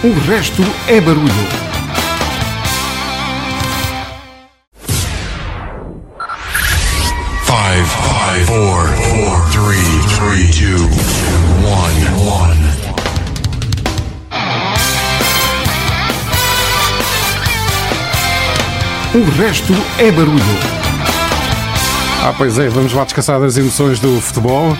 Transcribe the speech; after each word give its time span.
O 0.00 0.12
resto 0.30 0.62
é 0.86 1.00
barulho. 1.00 1.28
Five, 7.44 7.84
five, 7.84 8.44
four, 8.46 8.86
four, 8.86 9.50
three, 9.50 9.82
three, 10.14 10.52
two, 10.52 10.84
one, 11.66 12.06
one. 12.24 12.58
O 19.16 19.30
resto 19.36 19.74
é 19.98 20.12
barulho. 20.12 20.38
Ah, 22.22 22.32
pois 22.38 22.56
é, 22.56 22.68
vamos 22.68 22.92
lá 22.92 23.02
descansar 23.02 23.40
das 23.40 23.56
emoções 23.56 23.98
do 23.98 24.20
futebol. 24.20 24.76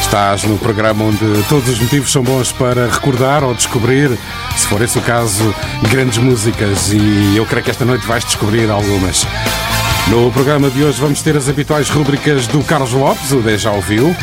Estás 0.00 0.42
no 0.44 0.56
programa 0.56 1.04
onde 1.04 1.44
todos 1.48 1.68
os 1.68 1.78
motivos 1.78 2.10
são 2.10 2.22
bons 2.22 2.50
para 2.50 2.88
recordar 2.88 3.44
ou 3.44 3.52
descobrir, 3.52 4.18
se 4.58 4.66
for 4.66 4.82
esse 4.82 4.98
o 4.98 5.02
caso, 5.02 5.54
grandes 5.88 6.18
músicas. 6.18 6.92
E 6.92 7.36
eu 7.36 7.46
creio 7.46 7.64
que 7.64 7.70
esta 7.70 7.84
noite 7.84 8.04
vais 8.06 8.24
descobrir 8.24 8.68
algumas. 8.68 9.26
No 10.08 10.32
programa 10.32 10.68
de 10.68 10.82
hoje 10.82 11.00
vamos 11.00 11.22
ter 11.22 11.36
as 11.36 11.48
habituais 11.48 11.88
rúbricas 11.88 12.46
do 12.48 12.62
Carlos 12.64 12.92
Lopes, 12.92 13.30
o 13.30 13.40
Deja 13.40 13.70
ouviu, 13.70 14.14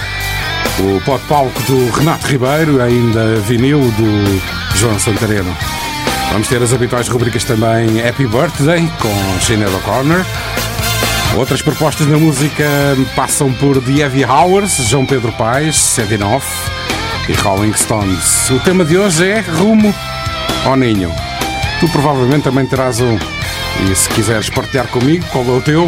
o 0.80 1.02
pó 1.06 1.18
palco 1.30 1.62
do 1.64 1.90
Renato 1.92 2.28
Ribeiro, 2.28 2.82
ainda 2.82 3.36
vinil 3.42 3.80
do 3.80 4.78
João 4.78 5.00
Santareno. 5.00 5.56
Vamos 6.32 6.48
ter 6.50 6.62
as 6.62 6.74
habituais 6.74 7.08
rúbricas 7.08 7.44
também 7.46 8.06
Happy 8.06 8.28
Birthday 8.28 8.90
com 9.00 9.40
Sinead 9.40 9.74
O'Connor. 9.74 10.26
Outras 11.38 11.62
propostas 11.62 12.08
na 12.08 12.18
música 12.18 12.66
passam 13.16 13.54
por 13.54 13.82
The 13.82 13.92
Heavy 13.92 14.26
Hours, 14.26 14.76
João 14.90 15.06
Pedro 15.06 15.32
Paes, 15.34 15.78
Setting 15.78 16.24
Off 16.24 16.46
e 17.30 17.34
Rolling 17.34 17.74
Stones. 17.74 18.50
O 18.50 18.60
tema 18.60 18.84
de 18.84 18.98
hoje 18.98 19.30
é 19.30 19.40
Rumo 19.40 19.94
ao 20.66 20.76
Ninho. 20.76 21.12
Tu 21.80 21.88
provavelmente 21.90 22.44
também 22.44 22.66
terás 22.66 23.00
um. 23.00 23.18
E 23.86 23.96
se 23.96 24.10
quiseres 24.10 24.50
partilhar 24.50 24.88
comigo 24.88 25.26
qual 25.32 25.46
é 25.46 25.52
o 25.52 25.62
teu, 25.62 25.88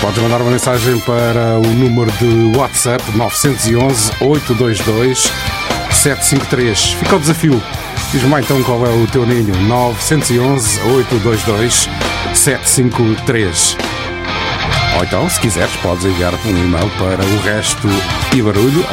podes 0.00 0.22
mandar 0.22 0.40
uma 0.42 0.50
mensagem 0.50 0.98
para 1.00 1.58
o 1.58 1.66
número 1.66 2.10
de 2.12 2.56
WhatsApp 2.58 3.02
911 3.16 4.12
822 4.20 5.32
753. 5.90 6.92
Fica 6.94 7.16
o 7.16 7.20
desafio. 7.20 7.62
Diz-me 8.10 8.40
então 8.40 8.62
qual 8.64 8.84
é 8.86 8.90
o 8.90 9.06
teu 9.06 9.24
ninho. 9.24 9.54
911 9.62 10.80
822 10.80 11.88
753. 12.34 13.76
Ou 14.96 15.04
então, 15.04 15.28
se 15.30 15.40
quiseres, 15.40 15.74
podes 15.76 16.04
enviar 16.04 16.34
um 16.34 16.50
e-mail 16.50 16.90
para 16.98 17.24
o 17.24 17.40
resto 17.42 17.88
e 18.34 18.42
barulho, 18.42 18.84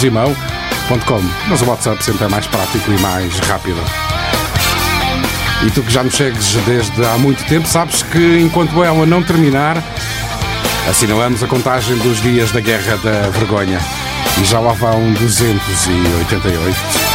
gmail.com. 0.00 1.22
Mas 1.48 1.62
o 1.62 1.66
WhatsApp 1.66 2.04
sempre 2.04 2.26
é 2.26 2.28
mais 2.28 2.46
prático 2.46 2.92
e 2.92 3.00
mais 3.00 3.38
rápido. 3.40 4.09
E 5.64 5.70
tu 5.70 5.82
que 5.82 5.92
já 5.92 6.02
nos 6.02 6.16
segues 6.16 6.54
desde 6.66 7.04
há 7.04 7.18
muito 7.18 7.44
tempo, 7.44 7.68
sabes 7.68 8.02
que 8.02 8.38
enquanto 8.40 8.82
ela 8.82 9.04
não 9.04 9.22
terminar, 9.22 9.82
assinalamos 10.88 11.42
a 11.42 11.46
contagem 11.46 11.96
dos 11.98 12.22
dias 12.22 12.50
da 12.50 12.60
Guerra 12.60 12.96
da 12.96 13.28
Vergonha. 13.28 13.78
E 14.40 14.44
já 14.44 14.58
lá 14.58 14.72
vão 14.72 15.12
288. 15.12 17.09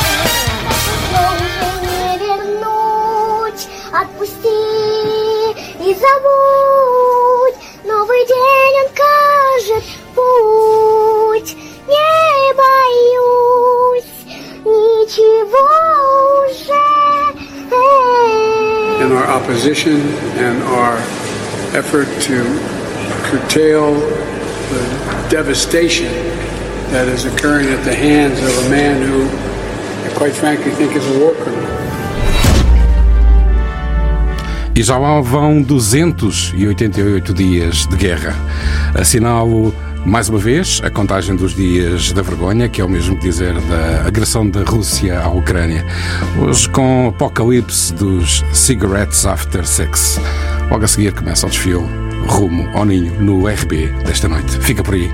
Opposition 19.35 19.99
and 20.37 20.63
our 20.63 20.95
effort 21.75 22.07
to 22.21 22.37
curtail 23.27 23.93
the 23.93 25.27
devastation 25.29 26.11
that 26.91 27.07
is 27.09 27.25
occurring 27.25 27.67
at 27.67 27.83
the 27.83 27.93
hands 27.93 28.39
of 28.39 28.65
a 28.65 28.69
man 28.69 29.01
who, 29.01 29.27
I 30.07 30.13
quite 30.15 30.33
frankly, 30.33 30.71
think 30.71 30.95
is 30.95 31.05
a 31.15 31.19
war 31.19 31.33
criminal. 31.35 31.65
E 34.77 34.83
já 34.83 34.97
lá 34.97 35.21
vão 35.21 35.63
288 35.63 37.33
dias 37.33 37.87
de 37.87 37.95
guerra. 37.95 38.35
Assinalo 38.93 39.73
mais 40.05 40.29
uma 40.29 40.37
vez 40.37 40.79
a 40.83 40.89
contagem 40.89 41.35
dos 41.35 41.55
dias 41.55 42.11
da 42.11 42.21
vergonha, 42.21 42.69
que 42.69 42.79
é 42.79 42.85
o 42.85 42.89
mesmo 42.89 43.15
dizer 43.17 43.53
da 43.61 44.07
agressão 44.07 44.47
da 44.47 44.63
Rússia 44.63 45.19
à 45.19 45.29
Ucrânia. 45.29 45.85
Hoje 46.39 46.69
com 46.69 47.07
apocalipse 47.07 47.93
dos 47.93 48.43
Cigarettes 48.53 49.25
After 49.25 49.65
Sex. 49.65 50.19
Logo 50.69 50.85
a 50.85 50.87
seguir 50.87 51.13
começa 51.13 51.47
o 51.47 51.49
desfile 51.49 51.83
rumo 52.27 52.69
ao 52.73 52.85
ninho 52.85 53.19
no 53.21 53.47
RB 53.47 53.87
desta 54.05 54.27
noite. 54.27 54.59
Fica 54.59 54.83
por 54.83 54.93
aí. 54.93 55.11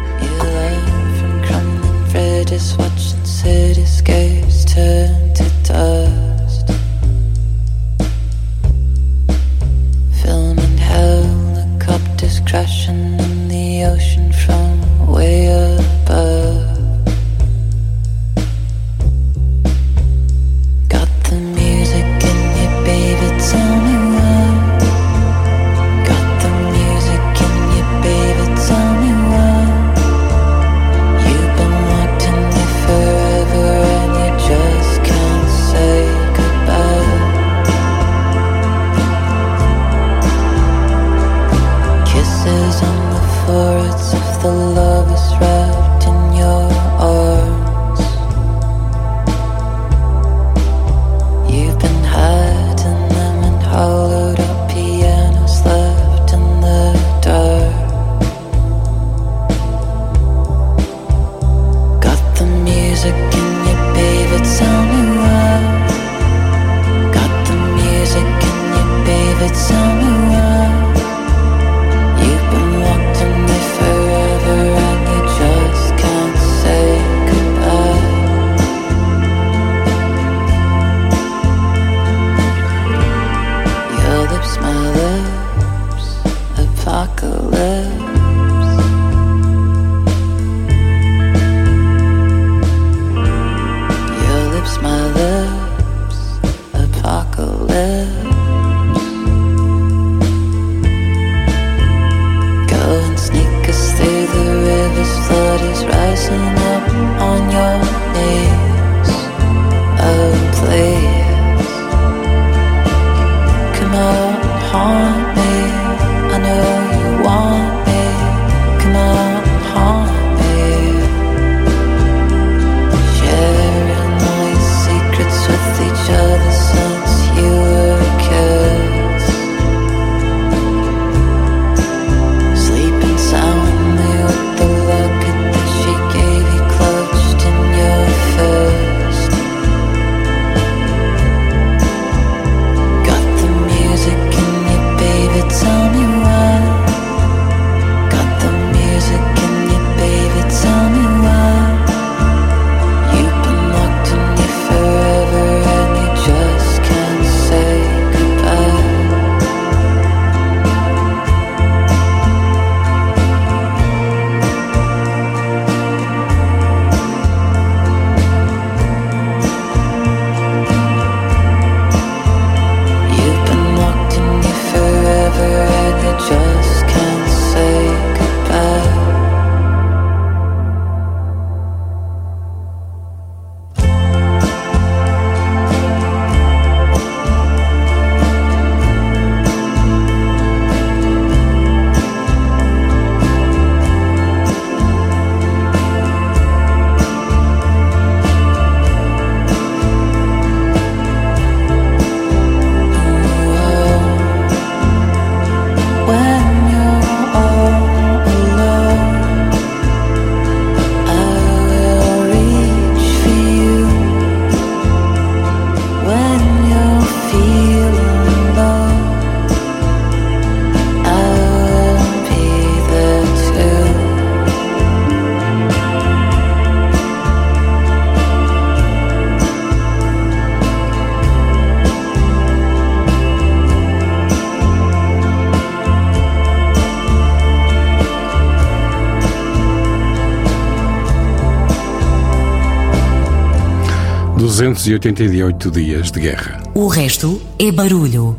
288 244.62 245.72
dias 245.72 246.12
de 246.12 246.19
guerra. 246.19 246.62
O 246.75 246.86
resto 246.86 247.42
é 247.58 247.72
barulho. 247.72 248.38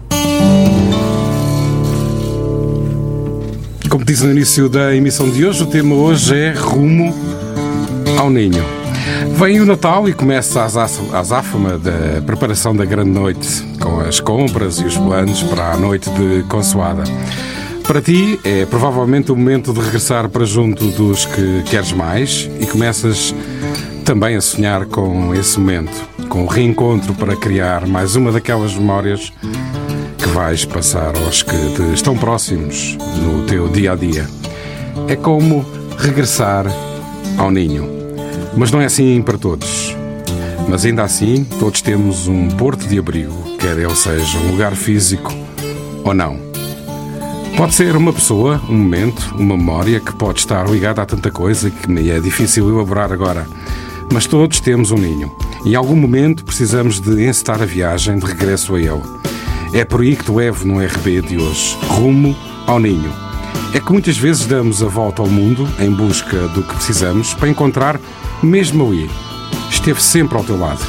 Como 3.90 4.04
disse 4.04 4.24
no 4.24 4.30
início 4.30 4.68
da 4.68 4.94
emissão 4.94 5.28
de 5.28 5.44
hoje, 5.44 5.64
o 5.64 5.66
tema 5.66 5.96
hoje 5.96 6.36
é 6.36 6.52
Rumo 6.52 7.12
ao 8.16 8.30
Ninho. 8.30 8.64
Vem 9.36 9.60
o 9.60 9.66
Natal 9.66 10.08
e 10.08 10.12
começa 10.12 10.60
a 10.60 11.18
azáfama 11.18 11.76
da 11.76 12.22
preparação 12.24 12.76
da 12.76 12.84
grande 12.84 13.10
noite, 13.10 13.60
com 13.80 13.98
as 13.98 14.20
compras 14.20 14.76
e 14.76 14.84
os 14.84 14.96
planos 14.96 15.42
para 15.42 15.72
a 15.72 15.76
noite 15.76 16.08
de 16.08 16.44
consoada. 16.44 17.02
Para 17.82 18.00
ti 18.00 18.38
é 18.44 18.64
provavelmente 18.64 19.32
o 19.32 19.36
momento 19.36 19.72
de 19.72 19.80
regressar 19.80 20.28
para 20.28 20.44
junto 20.44 20.86
dos 20.92 21.26
que 21.26 21.64
queres 21.64 21.90
mais 21.90 22.48
e 22.60 22.66
começas 22.66 23.34
também 24.04 24.36
a 24.36 24.40
sonhar 24.40 24.86
com 24.86 25.34
esse 25.34 25.58
momento, 25.58 25.92
com 26.32 26.44
o 26.44 26.46
reencontro 26.46 27.12
para 27.12 27.36
criar 27.36 27.86
mais 27.86 28.16
uma 28.16 28.32
daquelas 28.32 28.74
memórias 28.74 29.30
que 30.16 30.26
vais 30.28 30.64
passar 30.64 31.14
aos 31.14 31.42
que 31.42 31.74
te 31.74 31.92
estão 31.92 32.16
próximos 32.16 32.96
no 33.20 33.44
teu 33.44 33.68
dia 33.68 33.92
a 33.92 33.94
dia. 33.94 34.26
É 35.08 35.14
como 35.14 35.62
regressar 35.98 36.64
ao 37.36 37.50
ninho. 37.50 37.86
Mas 38.56 38.70
não 38.70 38.80
é 38.80 38.86
assim 38.86 39.20
para 39.20 39.36
todos. 39.36 39.94
Mas 40.66 40.86
ainda 40.86 41.02
assim, 41.02 41.44
todos 41.44 41.82
temos 41.82 42.26
um 42.26 42.48
porto 42.48 42.88
de 42.88 42.98
abrigo, 42.98 43.58
quer 43.58 43.76
ele 43.78 43.94
seja 43.94 44.38
um 44.38 44.52
lugar 44.52 44.74
físico 44.74 45.30
ou 46.02 46.14
não. 46.14 46.38
Pode 47.58 47.74
ser 47.74 47.94
uma 47.94 48.10
pessoa, 48.10 48.58
um 48.70 48.78
momento, 48.78 49.34
uma 49.38 49.54
memória 49.54 50.00
que 50.00 50.14
pode 50.14 50.38
estar 50.38 50.66
ligada 50.66 51.02
a 51.02 51.04
tanta 51.04 51.30
coisa 51.30 51.68
que 51.68 51.90
me 51.90 52.08
é 52.08 52.18
difícil 52.18 52.70
elaborar 52.70 53.12
agora. 53.12 53.46
Mas 54.10 54.26
todos 54.26 54.60
temos 54.60 54.90
um 54.90 54.96
ninho. 54.96 55.30
Em 55.64 55.76
algum 55.76 55.94
momento 55.94 56.44
precisamos 56.44 56.98
de 56.98 57.24
encetar 57.24 57.62
a 57.62 57.64
viagem 57.64 58.18
de 58.18 58.26
regresso 58.26 58.74
a 58.74 58.80
ele. 58.80 59.02
É 59.72 59.84
por 59.84 60.00
aí 60.00 60.16
que 60.16 60.24
te 60.24 60.32
levo 60.32 60.66
no 60.66 60.84
RB 60.84 61.22
de 61.22 61.38
hoje, 61.38 61.78
rumo 61.88 62.36
ao 62.66 62.80
ninho. 62.80 63.12
É 63.72 63.78
que 63.78 63.92
muitas 63.92 64.18
vezes 64.18 64.44
damos 64.44 64.82
a 64.82 64.86
volta 64.86 65.22
ao 65.22 65.28
mundo 65.28 65.68
em 65.78 65.90
busca 65.90 66.48
do 66.48 66.64
que 66.64 66.74
precisamos 66.74 67.32
para 67.32 67.48
encontrar, 67.48 68.00
mesmo 68.42 68.88
ali, 68.88 69.08
esteve 69.70 70.02
sempre 70.02 70.36
ao 70.36 70.44
teu 70.44 70.58
lado, 70.58 70.84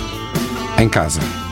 em 0.79 0.89
casa. 0.89 1.42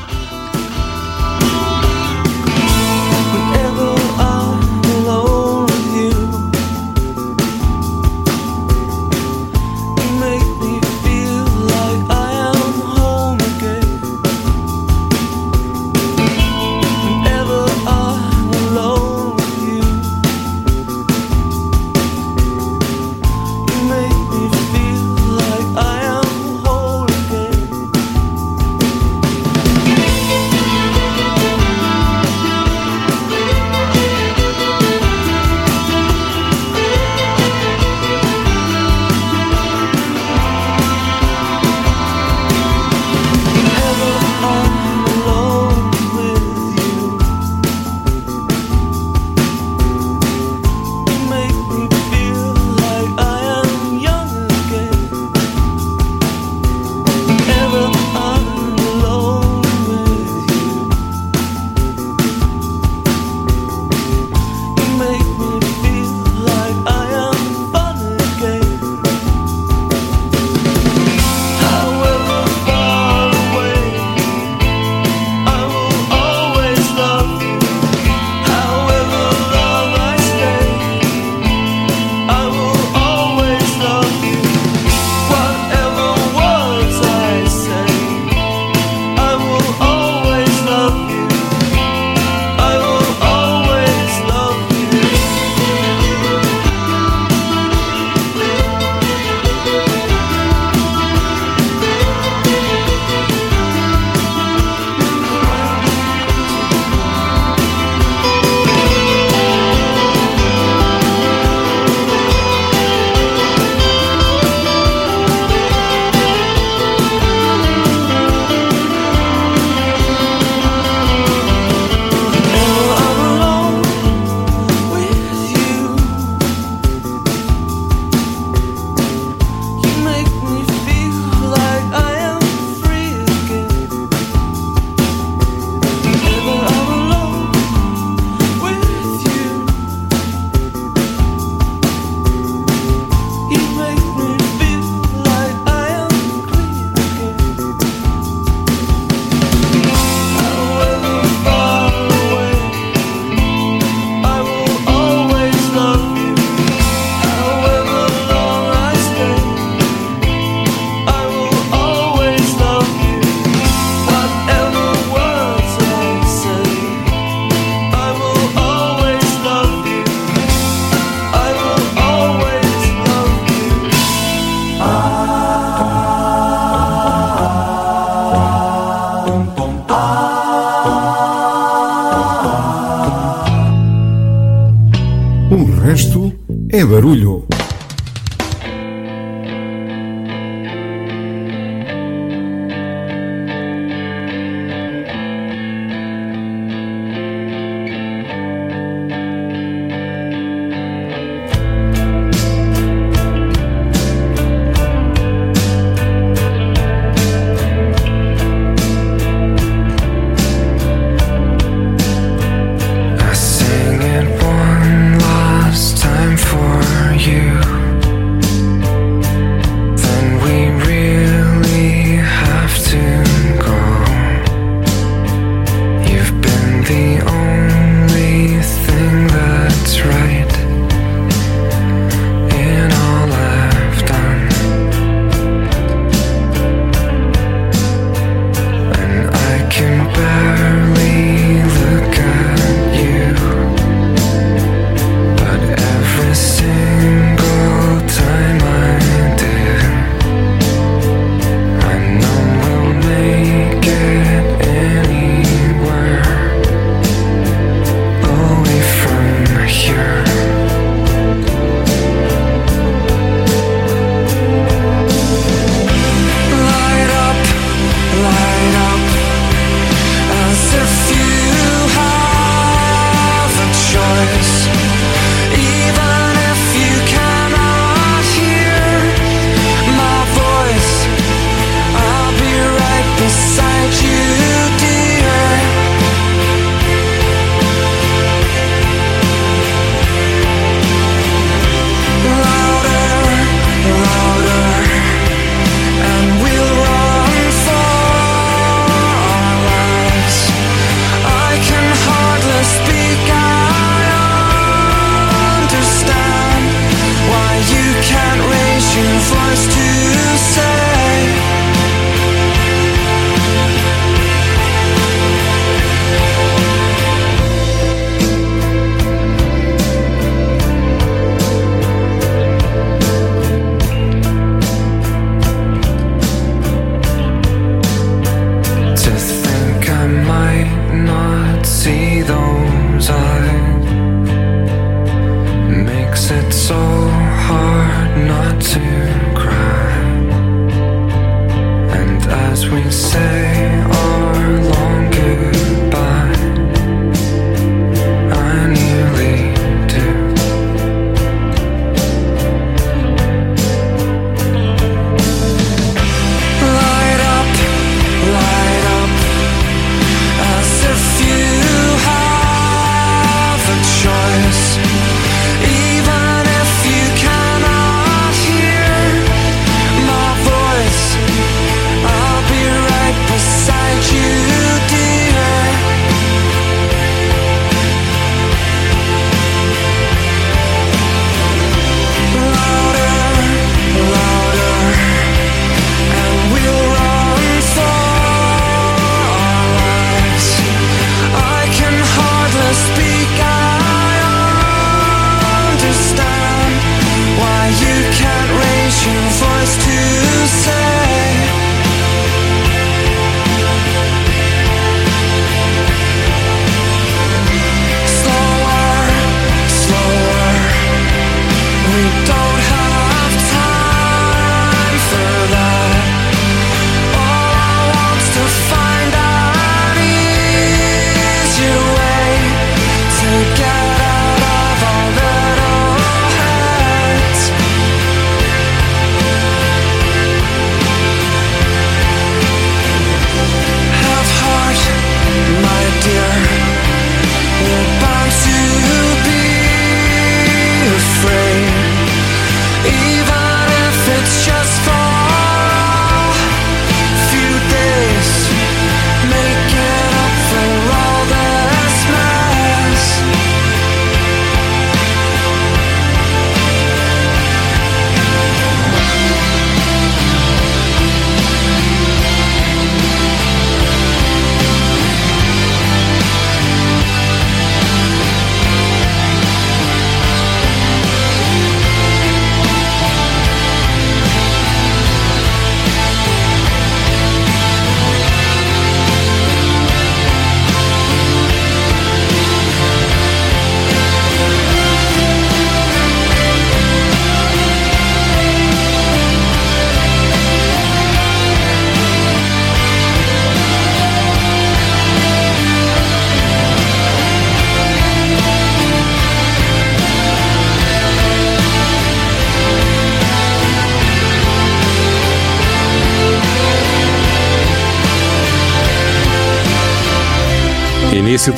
Barulho. 186.86 187.51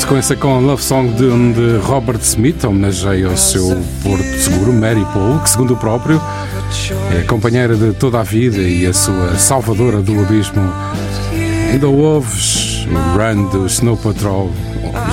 Sequência 0.03 0.35
com 0.35 0.59
Love 0.59 0.83
Song 0.83 1.13
de, 1.13 1.53
de 1.53 1.77
Robert 1.77 2.19
Smith, 2.19 2.61
homenageia 2.65 3.25
ao 3.25 3.37
seu 3.37 3.81
Porto 4.03 4.37
Seguro, 4.37 4.73
Mary 4.73 5.05
Paul, 5.13 5.39
que, 5.39 5.49
segundo 5.49 5.75
o 5.75 5.77
próprio, 5.77 6.21
é 7.17 7.21
companheira 7.21 7.73
de 7.73 7.93
toda 7.93 8.19
a 8.19 8.23
vida 8.23 8.57
e 8.57 8.85
a 8.85 8.91
sua 8.91 9.35
salvadora 9.37 10.01
do 10.01 10.19
abismo. 10.19 10.61
Ainda 11.71 11.87
ouves 11.87 12.85
Run 13.15 13.47
do 13.47 13.65
Snow 13.65 13.95
Patrol, 13.95 14.51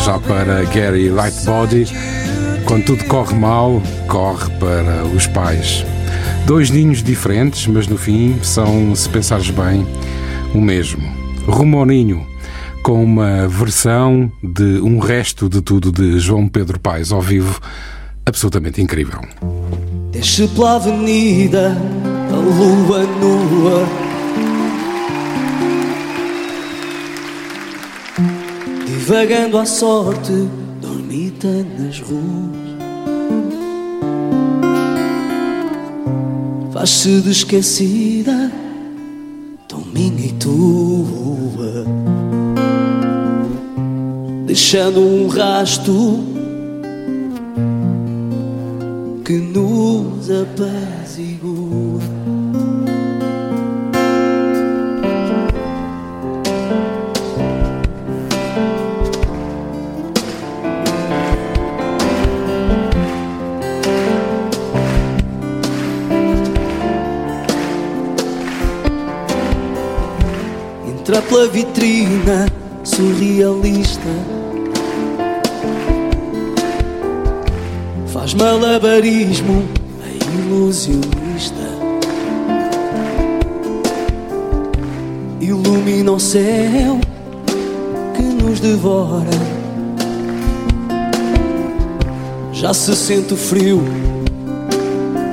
já 0.05 0.19
para 0.19 0.65
Gary 0.65 1.09
Lightbody. 1.09 1.87
Quando 2.65 2.85
tudo 2.87 3.05
corre 3.05 3.37
mal, 3.37 3.81
corre 4.09 4.51
para 4.59 5.05
os 5.15 5.25
pais. 5.29 5.87
Dois 6.47 6.69
ninhos 6.69 7.01
diferentes, 7.01 7.65
mas 7.69 7.87
no 7.87 7.97
fim 7.97 8.37
são, 8.43 8.93
se 8.97 9.09
pensares 9.09 9.51
bem, 9.51 9.87
o 10.53 10.61
mesmo. 10.61 11.09
Rumo 11.47 11.79
ao 11.79 11.87
ninho, 11.87 12.27
com 12.83 13.05
uma 13.05 13.47
versão 13.49 14.31
de 14.43 14.81
Um 14.81 14.99
Resto 14.99 15.49
de 15.49 15.61
Tudo 15.61 15.93
de 15.93 16.19
João 16.19 16.49
Pedro 16.49 16.79
Paes 16.79 17.13
ao 17.13 17.21
vivo, 17.21 17.61
absolutamente 18.25 18.81
incrível. 18.81 19.21
Desce 20.13 20.49
pela 20.49 20.77
avenida 20.77 21.77
a 22.33 22.37
lua 22.37 23.07
nua 23.21 23.87
Divagando 28.87 29.59
à 29.59 29.67
sorte, 29.67 30.49
dormita 30.81 31.49
nas 31.79 32.01
ruas 32.01 32.71
Faz-se 36.73 37.21
de 37.21 37.31
esquecida, 37.31 38.51
Deixando 44.73 45.01
um 45.01 45.27
rasto 45.27 46.21
que 49.25 49.33
nos 49.33 50.31
apazigua. 50.31 52.01
Entra 70.87 71.21
pela 71.23 71.49
vitrina 71.49 72.47
surrealista 72.85 74.40
Faz 78.31 78.35
malabarismo 78.35 79.65
a 80.05 80.39
ilusionista. 80.39 81.55
Ilumina 85.41 86.13
o 86.13 86.21
céu 86.21 87.01
que 88.15 88.23
nos 88.23 88.61
devora. 88.61 89.27
Já 92.53 92.73
se 92.75 92.95
sente 92.95 93.33
o 93.33 93.37
frio 93.37 93.83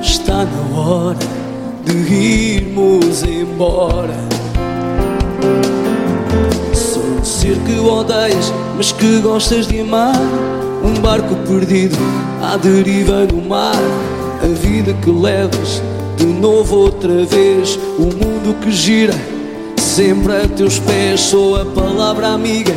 Está 0.00 0.44
na 0.44 0.80
hora 0.80 1.18
de 1.84 2.14
irmos 2.14 3.22
embora. 3.22 4.16
Sou 6.74 7.02
um 7.02 7.24
ser 7.24 7.58
que 7.58 7.78
odeias 7.78 8.52
Mas 8.76 8.92
que 8.92 9.20
gostas 9.20 9.68
de 9.68 9.80
amar 9.80 10.14
Um 10.88 11.00
barco 11.00 11.36
perdido 11.46 11.96
à 12.42 12.56
deriva 12.56 13.26
no 13.26 13.42
mar 13.48 13.82
A 14.42 14.46
vida 14.46 14.94
que 14.94 15.10
levas 15.10 15.82
de 16.16 16.26
novo 16.26 16.76
outra 16.76 17.24
vez 17.24 17.78
O 17.98 18.04
mundo 18.04 18.56
que 18.62 18.70
gira 18.70 19.14
Sempre 19.76 20.36
a 20.36 20.48
teus 20.48 20.78
pés 20.78 21.20
sou 21.20 21.60
a 21.60 21.64
palavra 21.64 22.28
amiga 22.28 22.74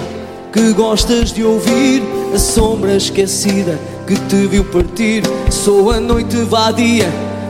que 0.52 0.74
gostas 0.74 1.32
de 1.32 1.43
ouvir. 1.43 2.04
A 2.34 2.39
sombra 2.39 2.95
esquecida 2.95 3.80
que 4.08 4.15
te 4.15 4.47
viu 4.47 4.63
partir. 4.65 5.24
Sou 5.50 5.91
a 5.91 6.00
noite 6.00 6.36
vadia 6.43 7.10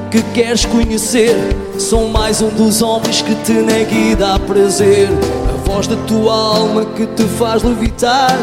que 0.10 0.22
queres 0.34 0.66
conhecer. 0.66 1.36
Sou 1.78 2.10
mais 2.10 2.42
um 2.42 2.50
dos 2.50 2.82
homens 2.82 3.22
que 3.22 3.34
te 3.36 3.54
nega 3.54 3.94
e 3.94 4.16
dá 4.16 4.38
prazer. 4.40 5.08
A 5.50 5.70
voz 5.70 5.88
da 5.88 5.96
tua 6.08 6.34
alma 6.34 6.86
que 6.86 7.06
te 7.06 7.24
faz 7.24 7.64
levitar. 7.64 8.38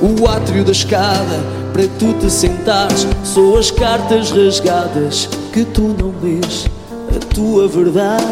O 0.00 0.26
átrio 0.28 0.64
da 0.64 0.72
escada 0.72 1.59
para 1.72 1.86
tu 1.98 2.12
te 2.14 2.30
sentares. 2.30 3.06
Sou 3.24 3.58
as 3.58 3.70
cartas 3.70 4.30
rasgadas 4.30 5.28
que 5.52 5.64
tu 5.64 5.94
não 5.98 6.12
lês. 6.22 6.66
A 7.14 7.34
tua 7.34 7.66
verdade 7.66 8.24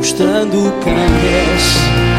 mostrando 0.00 0.72
quem 0.82 0.94
és. 0.94 2.09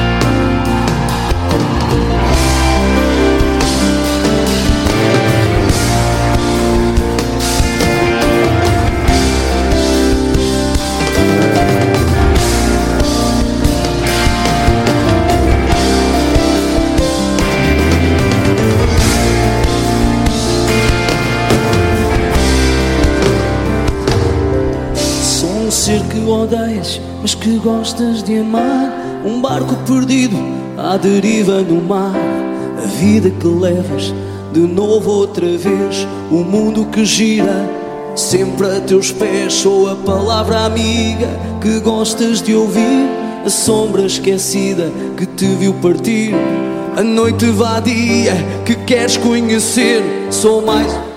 Odeias, 26.42 27.00
mas 27.22 27.36
que 27.36 27.58
gostas 27.58 28.24
de 28.24 28.40
amar. 28.40 28.92
Um 29.24 29.42
barco 29.42 29.76
perdido 29.88 30.36
à 30.78 30.98
deriva 30.98 31.62
no 31.62 31.82
mar. 31.82 32.16
A 32.78 32.88
vida 32.88 33.30
que 33.30 33.48
levas 33.48 34.14
de 34.52 34.62
novo 34.62 35.12
outra 35.12 35.46
vez. 35.46 36.08
O 36.32 36.44
mundo 36.44 36.86
que 36.86 37.06
gira 37.06 37.70
sempre 38.16 38.68
a 38.68 38.82
teus 38.82 39.12
pés. 39.12 39.54
Sou 39.54 39.90
a 39.90 39.96
palavra 39.96 40.66
amiga 40.66 41.30
que 41.62 41.80
gostas 41.80 42.42
de 42.42 42.56
ouvir. 42.56 43.10
A 43.46 43.50
sombra 43.50 44.04
esquecida 44.06 44.92
que 45.18 45.26
te 45.26 45.46
viu 45.46 45.74
partir. 45.76 46.34
A 46.96 47.04
noite 47.04 47.46
vadia 47.48 48.34
que 48.66 48.76
queres 48.76 49.18
conhecer. 49.18 50.04
Sou 50.30 50.66
mais. 50.66 51.11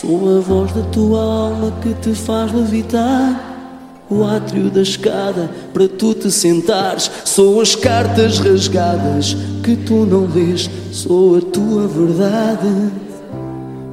Sou 0.00 0.38
a 0.38 0.40
voz 0.40 0.70
da 0.70 0.82
tua 0.92 1.20
alma 1.20 1.72
que 1.82 1.92
te 1.94 2.14
faz 2.14 2.52
levitar. 2.52 4.06
O 4.08 4.22
átrio 4.22 4.70
da 4.70 4.80
escada 4.80 5.50
para 5.74 5.88
tu 5.88 6.14
te 6.14 6.30
sentares. 6.30 7.10
Sou 7.24 7.60
as 7.60 7.74
cartas 7.74 8.38
rasgadas 8.38 9.36
que 9.64 9.74
tu 9.74 10.06
não 10.06 10.28
lês. 10.32 10.70
Sou 10.92 11.38
a 11.38 11.40
tua 11.40 11.88
verdade. 11.88 12.92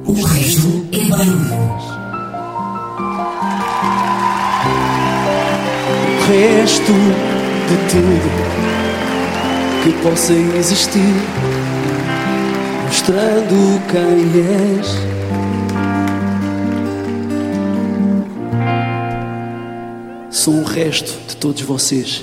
O 0.06 0.12
resto 0.12 0.86
é 0.92 1.08
barulho. 1.08 1.56
O 6.14 6.30
resto 6.30 6.92
de 7.66 7.76
tudo 7.90 8.30
que 9.82 9.90
possa 10.04 10.32
existir, 10.32 11.16
mostrando 12.86 13.82
quem 13.90 14.78
és. 14.78 15.15
Sou 20.36 20.52
um 20.52 20.64
resto 20.64 21.18
de 21.26 21.34
todos 21.34 21.62
vocês. 21.62 22.22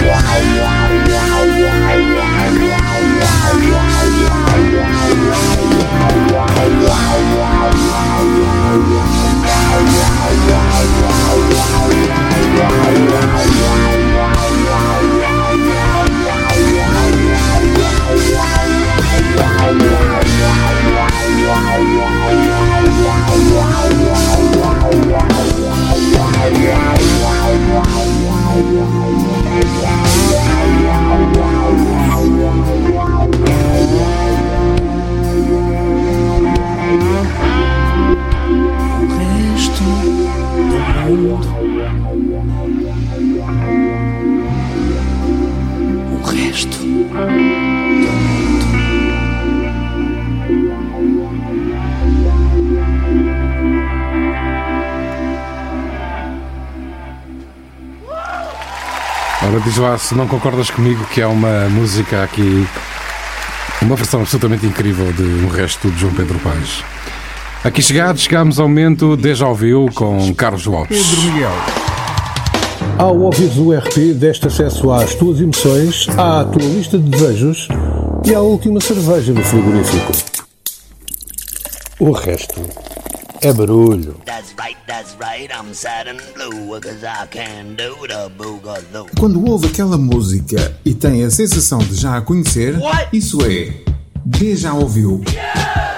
Yeah. 0.00 0.32
Se 59.98 60.14
não 60.14 60.26
concordas 60.26 60.70
comigo 60.70 61.04
que 61.06 61.20
há 61.20 61.28
uma 61.28 61.68
música 61.68 62.22
aqui, 62.22 62.66
uma 63.80 63.96
versão 63.96 64.20
absolutamente 64.20 64.66
incrível 64.66 65.12
de 65.12 65.22
O 65.44 65.48
Resto 65.48 65.90
de 65.90 66.00
João 66.00 66.14
Pedro 66.14 66.38
Paes. 66.38 66.82
Aqui 67.64 67.82
chegados, 67.82 68.22
chegamos 68.22 68.58
ao 68.58 68.68
momento 68.68 69.16
Deja 69.16 69.46
Ouviu 69.46 69.88
com 69.94 70.34
Carlos 70.34 70.66
Lopes. 70.66 71.06
Pedro 71.06 71.32
Miguel. 71.32 71.50
Ao 72.98 73.18
ouvires 73.18 73.56
o 73.56 73.72
RP, 73.72 74.14
deste 74.14 74.46
acesso 74.46 74.90
às 74.90 75.14
tuas 75.14 75.40
emoções, 75.40 76.08
à 76.10 76.44
tua 76.44 76.62
lista 76.62 76.98
de 76.98 77.08
desejos 77.08 77.68
e 78.24 78.34
à 78.34 78.40
última 78.40 78.80
cerveja 78.80 79.32
no 79.32 79.42
frigorífico. 79.42 80.12
O 81.98 82.12
resto 82.12 82.60
é 83.42 83.52
barulho. 83.52 84.14
That's 84.24 84.54
right, 84.56 84.78
that's 84.86 85.16
right, 85.20 85.52
I'm 85.52 85.74
sad 85.74 86.08
and 86.08 86.20
blue, 86.34 86.78
cause 86.80 87.04
I 87.04 87.26
can 87.26 87.74
do 87.74 88.06
the 88.06 88.30
boogaloo. 88.38 89.08
Quando 89.18 89.44
ouve 89.44 89.66
aquela 89.66 89.98
música 89.98 90.72
e 90.84 90.94
tem 90.94 91.24
a 91.24 91.30
sensação 91.30 91.78
de 91.78 91.96
já 91.96 92.16
a 92.16 92.20
conhecer, 92.20 92.76
isso 93.12 93.44
é 93.44 93.74
D 94.24 94.54
já 94.54 94.72
ouviu. 94.72 95.22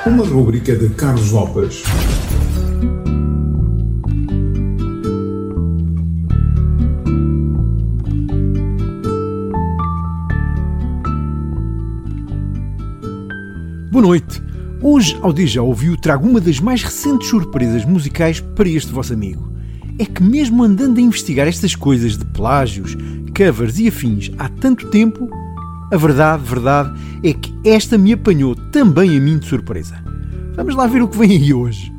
Uma 0.07 0.25
rúbrica 0.25 0.75
de 0.75 0.89
Carlos 0.91 1.31
Lopes. 1.31 1.83
Boa 13.91 14.03
noite. 14.03 14.54
Hoje, 14.87 15.17
ao 15.23 15.35
já 15.47 15.63
ouviu, 15.63 15.97
trago 15.97 16.29
uma 16.29 16.39
das 16.39 16.61
mais 16.61 16.83
recentes 16.83 17.29
surpresas 17.29 17.87
musicais 17.87 18.41
para 18.41 18.69
este 18.69 18.93
vosso 18.93 19.15
amigo. 19.15 19.51
É 19.99 20.05
que 20.05 20.23
mesmo 20.23 20.63
andando 20.63 20.99
a 20.99 21.01
investigar 21.01 21.49
estas 21.49 21.75
coisas 21.75 22.19
de 22.19 22.25
plágios, 22.27 22.95
covers 23.35 23.79
e 23.79 23.89
afins 23.89 24.31
há 24.39 24.47
tanto 24.47 24.91
tempo, 24.91 25.31
A 25.91 25.97
verdade, 25.97 26.43
verdade, 26.45 26.93
é 27.23 27.33
que 27.33 27.55
esta 27.65 27.97
me 27.97 28.13
apanhou 28.13 28.55
também 28.55 29.17
a 29.17 29.21
mim 29.21 29.39
de 29.39 29.47
surpresa. 29.47 30.05
Vamos 30.55 30.75
lá 30.75 30.87
ver 30.87 31.01
o 31.01 31.09
que 31.09 31.17
vem 31.17 31.31
aí 31.31 31.55
hoje. 31.55 31.91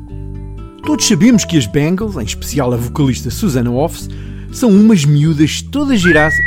Todos 0.84 1.08
sabemos 1.08 1.44
que 1.44 1.58
as 1.58 1.66
Bangles, 1.66 2.14
em 2.14 2.24
especial 2.24 2.72
a 2.72 2.76
vocalista 2.76 3.30
Susana 3.30 3.72
Offs, 3.72 4.08
são 4.52 4.70
umas 4.70 5.04
miúdas 5.04 5.60
todas 5.60 6.00
giradas. 6.00 6.38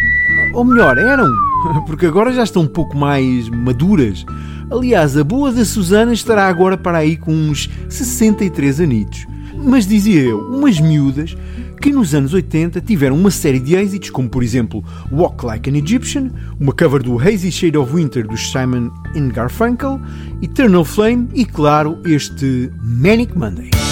Ou 0.54 0.63
melhor, 0.63 0.97
eram, 0.97 1.28
porque 1.86 2.06
agora 2.06 2.32
já 2.32 2.43
estão 2.43 2.62
um 2.62 2.67
pouco 2.67 2.95
mais 2.95 3.49
maduras. 3.49 4.25
Aliás, 4.71 5.17
a 5.17 5.23
boa 5.23 5.51
da 5.51 5.65
Susana 5.65 6.13
estará 6.13 6.47
agora 6.47 6.77
para 6.77 6.99
aí 6.99 7.17
com 7.17 7.34
uns 7.34 7.69
63 7.89 8.82
anitos. 8.82 9.25
Mas 9.55 9.88
dizia 9.88 10.21
eu, 10.21 10.39
umas 10.39 10.79
miúdas 10.79 11.36
que 11.82 11.91
nos 11.91 12.13
anos 12.13 12.34
80 12.34 12.79
tiveram 12.82 13.15
uma 13.15 13.32
série 13.32 13.60
de 13.60 13.75
êxitos, 13.75 14.10
como 14.10 14.29
por 14.29 14.43
exemplo 14.43 14.84
Walk 15.12 15.45
Like 15.45 15.69
an 15.69 15.77
Egyptian, 15.77 16.29
uma 16.60 16.73
cover 16.73 17.01
do 17.01 17.17
Hazy 17.17 17.51
Shade 17.51 17.77
of 17.77 17.93
Winter 17.93 18.27
dos 18.27 18.51
Simon 18.51 18.91
Garfunkel, 19.34 19.99
Eternal 20.41 20.86
Flame 20.86 21.29
e, 21.34 21.45
claro, 21.45 21.97
este 22.05 22.71
Manic 22.82 23.38
Monday. 23.38 23.88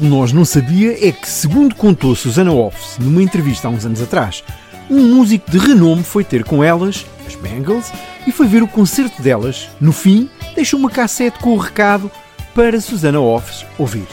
De 0.00 0.08
nós 0.08 0.32
não 0.32 0.44
sabia 0.44 0.92
é 1.06 1.12
que, 1.12 1.28
segundo 1.28 1.74
contou 1.74 2.16
Susana 2.16 2.52
Offs 2.52 2.98
numa 2.98 3.22
entrevista 3.22 3.68
há 3.68 3.70
uns 3.70 3.84
anos 3.84 4.00
atrás, 4.00 4.42
um 4.88 5.14
músico 5.14 5.50
de 5.50 5.58
renome 5.58 6.02
foi 6.02 6.24
ter 6.24 6.42
com 6.42 6.64
elas, 6.64 7.06
as 7.26 7.34
Bangles, 7.36 7.92
e 8.26 8.32
foi 8.32 8.46
ver 8.46 8.62
o 8.62 8.68
concerto 8.68 9.22
delas. 9.22 9.68
No 9.80 9.92
fim, 9.92 10.28
deixou 10.54 10.80
uma 10.80 10.90
cassete 10.90 11.38
com 11.38 11.50
o 11.50 11.58
recado 11.58 12.10
para 12.54 12.80
Susana 12.80 13.20
Offs 13.20 13.64
ouvir. 13.78 14.06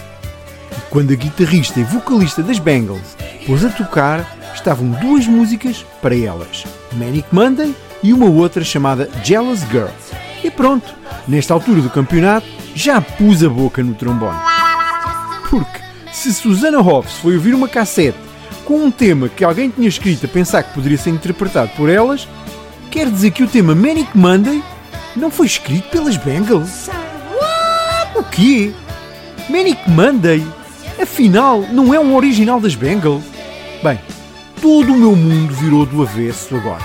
E 0.71 0.81
quando 0.89 1.13
a 1.13 1.15
guitarrista 1.15 1.79
e 1.79 1.83
vocalista 1.83 2.43
das 2.43 2.59
Bangles 2.59 3.15
pôs 3.45 3.63
a 3.63 3.69
tocar, 3.69 4.37
estavam 4.53 4.89
duas 4.89 5.25
músicas 5.25 5.85
para 6.01 6.15
elas: 6.15 6.65
Manic 6.93 7.27
Monday 7.31 7.73
e 8.03 8.13
uma 8.13 8.27
outra 8.27 8.63
chamada 8.63 9.09
Jealous 9.23 9.61
Girl. 9.71 9.89
E 10.43 10.51
pronto, 10.51 10.93
nesta 11.27 11.53
altura 11.53 11.81
do 11.81 11.89
campeonato, 11.89 12.47
já 12.75 13.01
pus 13.01 13.43
a 13.43 13.49
boca 13.49 13.81
no 13.81 13.95
trombone. 13.95 14.56
Porque 15.49 15.79
se 16.11 16.33
Susana 16.33 16.79
Hoffs 16.81 17.17
foi 17.17 17.35
ouvir 17.35 17.53
uma 17.53 17.67
cassete 17.67 18.17
com 18.65 18.83
um 18.83 18.91
tema 18.91 19.29
que 19.29 19.43
alguém 19.43 19.69
tinha 19.69 19.87
escrito 19.87 20.25
a 20.25 20.29
pensar 20.29 20.63
que 20.63 20.73
poderia 20.73 20.97
ser 20.97 21.11
interpretado 21.11 21.71
por 21.75 21.89
elas, 21.89 22.27
quer 22.91 23.09
dizer 23.09 23.31
que 23.31 23.43
o 23.43 23.47
tema 23.47 23.73
Manic 23.73 24.17
Monday 24.17 24.61
não 25.15 25.31
foi 25.31 25.45
escrito 25.45 25.89
pelas 25.89 26.17
Bangles. 26.17 26.89
O 28.15 28.23
quê? 28.23 28.73
Manic 29.49 29.89
Monday? 29.89 30.45
Afinal, 31.01 31.61
não 31.71 31.93
é 31.93 31.99
um 31.99 32.15
original 32.15 32.59
das 32.59 32.75
Bangles? 32.75 33.23
Bem, 33.81 33.99
todo 34.61 34.91
o 34.91 34.97
meu 34.97 35.15
mundo 35.15 35.53
virou 35.53 35.85
do 35.85 36.01
avesso 36.01 36.55
agora. 36.55 36.83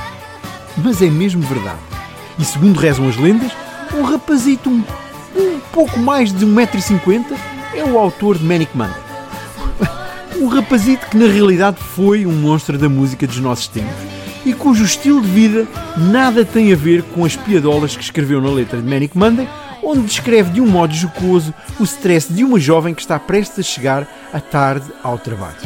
Mas 0.76 1.02
é 1.02 1.06
mesmo 1.06 1.42
verdade. 1.42 1.80
E 2.38 2.44
segundo 2.44 2.78
rezam 2.78 3.08
as 3.08 3.16
lendas, 3.16 3.52
um 3.94 4.02
rapazito 4.02 4.70
um, 4.70 4.84
um 5.36 5.60
pouco 5.72 5.98
mais 5.98 6.32
de 6.32 6.46
1,50m 6.46 7.36
é 7.74 7.84
o 7.84 7.98
autor 7.98 8.38
de 8.38 8.44
Manic 8.44 8.76
Monday. 8.76 9.02
Um 10.38 10.46
rapazito 10.46 11.06
que 11.06 11.16
na 11.16 11.26
realidade 11.26 11.78
foi 11.78 12.26
um 12.26 12.32
monstro 12.32 12.76
da 12.76 12.88
música 12.88 13.26
dos 13.26 13.38
nossos 13.38 13.68
tempos 13.68 14.12
e 14.44 14.52
cujo 14.52 14.84
estilo 14.84 15.20
de 15.20 15.28
vida 15.28 15.68
nada 15.96 16.44
tem 16.44 16.72
a 16.72 16.76
ver 16.76 17.02
com 17.02 17.24
as 17.24 17.36
piadolas 17.36 17.96
que 17.96 18.02
escreveu 18.02 18.40
na 18.40 18.50
letra 18.50 18.80
de 18.80 18.88
Manic 18.88 19.16
Monday, 19.16 19.48
onde 19.82 20.02
descreve 20.02 20.50
de 20.50 20.60
um 20.60 20.66
modo 20.66 20.92
jocoso 20.94 21.54
o 21.78 21.84
stress 21.84 22.32
de 22.32 22.44
uma 22.44 22.58
jovem 22.58 22.94
que 22.94 23.00
está 23.00 23.18
prestes 23.18 23.60
a 23.60 23.62
chegar 23.62 24.06
à 24.32 24.40
tarde 24.40 24.86
ao 25.02 25.18
trabalho. 25.18 25.56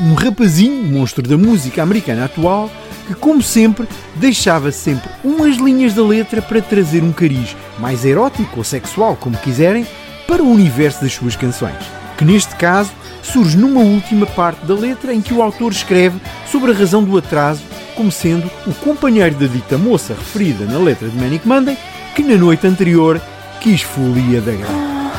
Um 0.00 0.14
rapazinho, 0.14 0.84
monstro 0.90 1.22
da 1.22 1.36
música 1.36 1.82
americana 1.82 2.24
atual, 2.24 2.70
que, 3.06 3.14
como 3.14 3.42
sempre, 3.42 3.86
deixava 4.16 4.72
sempre 4.72 5.10
umas 5.22 5.56
linhas 5.56 5.92
da 5.94 6.02
letra 6.02 6.40
para 6.40 6.62
trazer 6.62 7.02
um 7.02 7.12
cariz 7.12 7.54
mais 7.78 8.04
erótico 8.04 8.58
ou 8.58 8.64
sexual, 8.64 9.16
como 9.16 9.36
quiserem, 9.36 9.86
para 10.26 10.42
o 10.42 10.50
universo 10.50 11.02
das 11.02 11.12
suas 11.12 11.36
canções. 11.36 11.76
Que 12.16 12.24
neste 12.24 12.54
caso 12.56 12.92
surge 13.22 13.56
numa 13.56 13.80
última 13.80 14.26
parte 14.26 14.64
da 14.66 14.74
letra 14.74 15.12
em 15.14 15.20
que 15.20 15.34
o 15.34 15.42
autor 15.42 15.72
escreve 15.72 16.20
sobre 16.50 16.70
a 16.70 16.74
razão 16.74 17.02
do 17.02 17.16
atraso 17.16 17.62
como 17.94 18.10
sendo 18.10 18.50
o 18.66 18.74
companheiro 18.74 19.34
da 19.36 19.46
dita 19.46 19.78
moça 19.78 20.14
referida 20.14 20.64
na 20.64 20.78
letra 20.78 21.08
de 21.08 21.16
Manic 21.16 21.46
Monday 21.46 21.76
que 22.14 22.22
na 22.22 22.36
noite 22.36 22.66
anterior 22.66 23.20
quis 23.60 23.82
folia 23.82 24.40
da 24.40 24.52
grana. 24.52 25.12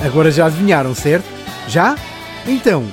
Agora 0.00 0.30
já 0.30 0.46
adivinharam, 0.46 0.94
certo? 0.94 1.26
Já? 1.68 1.96
Então, 2.46 2.84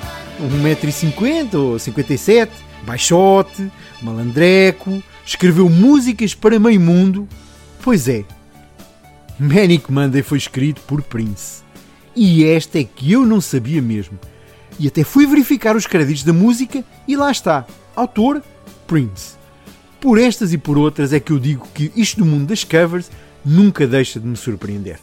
1,50m 0.42 1.54
ou 1.56 1.80
57, 1.80 2.52
baixote, 2.84 3.72
malandreco, 4.02 5.02
escreveu 5.26 5.70
músicas 5.70 6.34
para 6.34 6.60
meio 6.60 6.82
mundo. 6.82 7.28
Pois 7.82 8.08
é, 8.08 8.26
Manic 9.40 9.92
Monday 9.92 10.24
foi 10.24 10.40
escrito 10.40 10.82
por 10.82 11.04
Prince. 11.04 11.62
E 12.16 12.44
esta 12.44 12.80
é 12.80 12.84
que 12.84 13.12
eu 13.12 13.24
não 13.24 13.40
sabia 13.40 13.80
mesmo. 13.82 14.18
E 14.80 14.88
até 14.88 15.04
fui 15.04 15.28
verificar 15.28 15.76
os 15.76 15.86
créditos 15.86 16.24
da 16.24 16.34
música 16.34 16.84
e 17.08 17.16
lá 17.16 17.30
está. 17.32 17.66
Autor, 17.96 18.42
Prince. 18.88 19.38
Por 20.02 20.18
estas 20.18 20.54
e 20.54 20.58
por 20.58 20.76
outras 20.76 21.14
é 21.14 21.20
que 21.20 21.32
eu 21.32 21.38
digo 21.38 21.68
que 21.72 21.92
isto 21.96 22.18
do 22.18 22.26
mundo 22.26 22.48
das 22.48 22.64
covers 22.64 23.12
nunca 23.46 23.86
deixa 23.86 24.20
de 24.20 24.26
me 24.26 24.36
surpreender. 24.36 25.00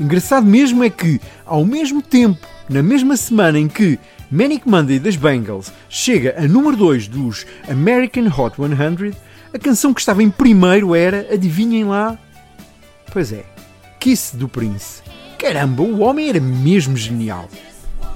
Engraçado 0.00 0.46
mesmo 0.46 0.82
é 0.82 0.88
que, 0.88 1.20
ao 1.44 1.64
mesmo 1.64 2.00
tempo, 2.00 2.46
na 2.70 2.82
mesma 2.82 3.18
semana 3.18 3.58
em 3.58 3.68
que 3.68 3.98
Manic 4.30 4.66
Monday 4.66 4.98
das 4.98 5.16
Bangles 5.16 5.70
chega 5.90 6.34
a 6.38 6.48
número 6.48 6.74
2 6.74 7.06
dos 7.06 7.46
American 7.68 8.28
Hot 8.28 8.56
100, 8.56 9.12
a 9.52 9.58
canção 9.58 9.92
que 9.92 10.00
estava 10.00 10.22
em 10.22 10.30
primeiro 10.30 10.94
era, 10.94 11.28
adivinhem 11.30 11.84
lá, 11.84 12.18
pois 13.12 13.32
é, 13.32 13.44
Kiss 14.00 14.36
do 14.36 14.48
Prince. 14.48 15.02
Caramba, 15.38 15.82
o 15.82 16.00
homem 16.00 16.28
era 16.28 16.40
mesmo 16.40 16.96
genial. 16.96 17.48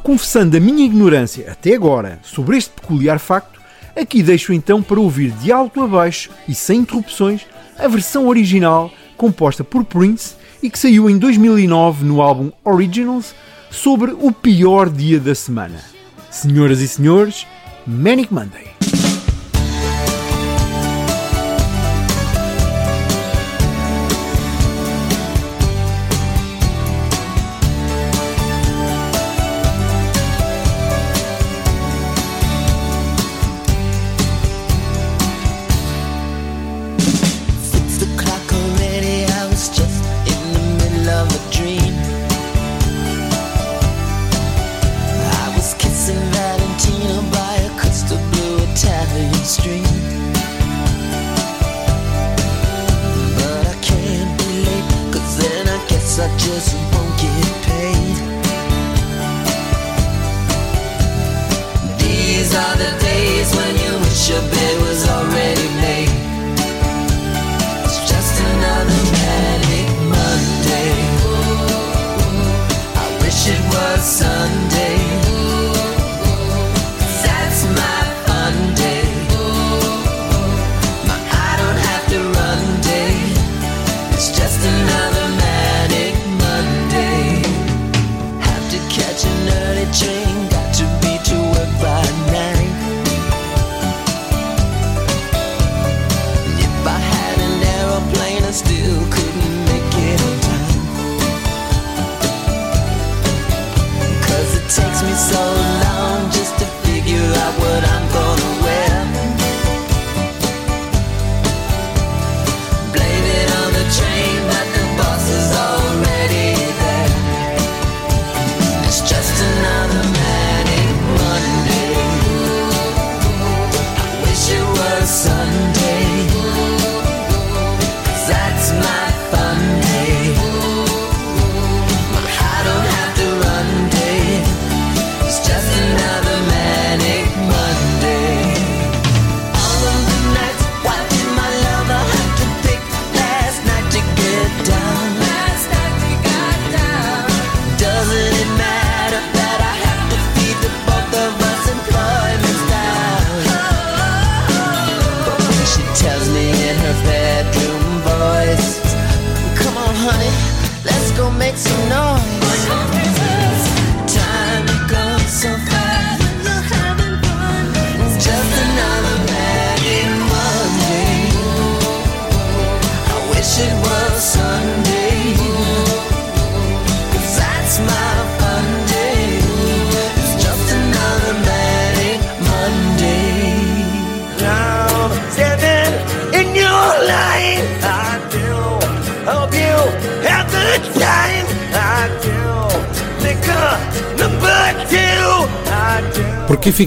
Confessando 0.02 0.56
a 0.56 0.60
minha 0.60 0.84
ignorância 0.84 1.50
até 1.50 1.74
agora 1.74 2.18
sobre 2.22 2.56
este 2.56 2.70
peculiar 2.70 3.18
facto, 3.18 3.60
aqui 3.94 4.22
deixo 4.22 4.52
então 4.52 4.82
para 4.82 5.00
ouvir 5.00 5.32
de 5.32 5.52
alto 5.52 5.82
a 5.82 5.86
baixo 5.86 6.30
e 6.48 6.54
sem 6.54 6.80
interrupções 6.80 7.42
a 7.78 7.86
versão 7.88 8.26
original 8.26 8.90
composta 9.16 9.62
por 9.62 9.84
Prince 9.84 10.34
e 10.62 10.70
que 10.70 10.78
saiu 10.78 11.10
em 11.10 11.18
2009 11.18 12.04
no 12.04 12.22
álbum 12.22 12.50
Originals 12.64 13.34
sobre 13.70 14.12
o 14.12 14.32
pior 14.32 14.88
dia 14.88 15.20
da 15.20 15.34
semana. 15.34 15.80
Senhoras 16.30 16.80
e 16.80 16.88
senhores, 16.88 17.46
Manic 17.86 18.32
Monday. 18.32 18.65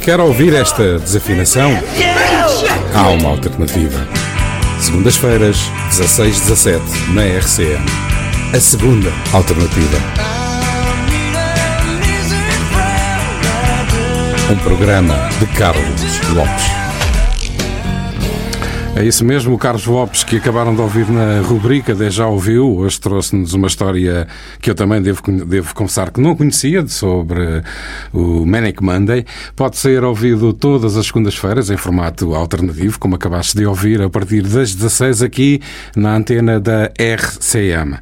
A 0.08 0.24
ouvir 0.24 0.54
esta 0.54 0.98
desafinação? 0.98 1.72
Há 2.96 3.10
uma 3.10 3.30
alternativa. 3.30 4.08
Segundas-feiras, 4.80 5.58
16-17, 5.92 6.80
na 7.14 7.24
RCM. 7.24 7.86
A 8.56 8.60
segunda 8.60 9.12
alternativa. 9.34 9.98
Um 14.52 14.58
programa 14.58 15.16
de 15.40 15.46
Carlos 15.58 16.20
Lopes. 16.34 16.80
É 18.96 19.06
isso 19.06 19.24
mesmo, 19.24 19.54
o 19.54 19.58
Carlos 19.58 19.86
Lopes, 19.86 20.26
que 20.26 20.36
acabaram 20.36 20.76
de 20.76 20.82
ouvir 20.82 21.10
na 21.10 21.40
rubrica 21.40 21.96
de 21.96 22.10
Já 22.10 22.28
Ouviu, 22.28 22.76
hoje 22.76 23.00
trouxe-nos 23.00 23.54
uma 23.54 23.68
história 23.68 24.28
que 24.60 24.70
eu 24.70 24.76
também 24.76 25.02
devo, 25.02 25.22
devo 25.46 25.74
confessar 25.74 26.12
que 26.12 26.20
não 26.20 26.36
conhecia, 26.36 26.86
sobre 26.86 27.64
o 28.14 28.46
Manic 28.46 28.84
Monday. 28.84 29.26
Pode 29.56 29.78
ser 29.78 30.04
ouvido 30.04 30.54
todas 30.54 30.98
as 30.98 31.08
segundas-feiras 31.08 31.70
em 31.70 31.78
formato 31.78 32.34
alternativo, 32.36 33.00
como 33.00 33.16
acabaste 33.16 33.58
de 33.58 33.66
ouvir, 33.66 34.02
a 34.02 34.10
partir 34.10 34.42
das 34.42 34.74
16 34.74 35.22
aqui 35.22 35.62
na 35.96 36.16
antena 36.16 36.60
da 36.60 36.92
RCM. 36.98 37.98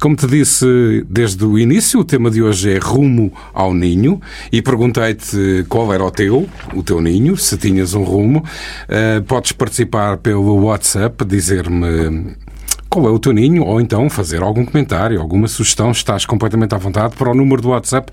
Como 0.00 0.16
te 0.16 0.26
disse 0.26 1.04
desde 1.08 1.44
o 1.44 1.58
início, 1.58 2.00
o 2.00 2.04
tema 2.04 2.30
de 2.30 2.42
hoje 2.42 2.72
é 2.72 2.78
Rumo 2.78 3.32
ao 3.52 3.74
Ninho 3.74 4.20
e 4.52 4.62
perguntei-te 4.62 5.64
qual 5.68 5.92
era 5.92 6.04
o 6.04 6.10
teu, 6.10 6.48
o 6.74 6.82
teu 6.82 7.00
ninho, 7.00 7.36
se 7.36 7.56
tinhas 7.56 7.94
um 7.94 8.02
rumo. 8.02 8.44
Uh, 8.88 9.22
podes 9.24 9.52
participar 9.52 10.18
pelo 10.18 10.64
WhatsApp, 10.64 11.24
dizer-me 11.24 12.34
qual 12.88 13.06
é 13.06 13.10
o 13.10 13.18
teu 13.18 13.32
ninho, 13.32 13.64
ou 13.64 13.80
então 13.80 14.08
fazer 14.08 14.42
algum 14.42 14.64
comentário, 14.64 15.20
alguma 15.20 15.48
sugestão, 15.48 15.90
estás 15.90 16.24
completamente 16.24 16.74
à 16.74 16.78
vontade 16.78 17.14
para 17.16 17.30
o 17.30 17.34
número 17.34 17.60
do 17.60 17.68
WhatsApp 17.70 18.12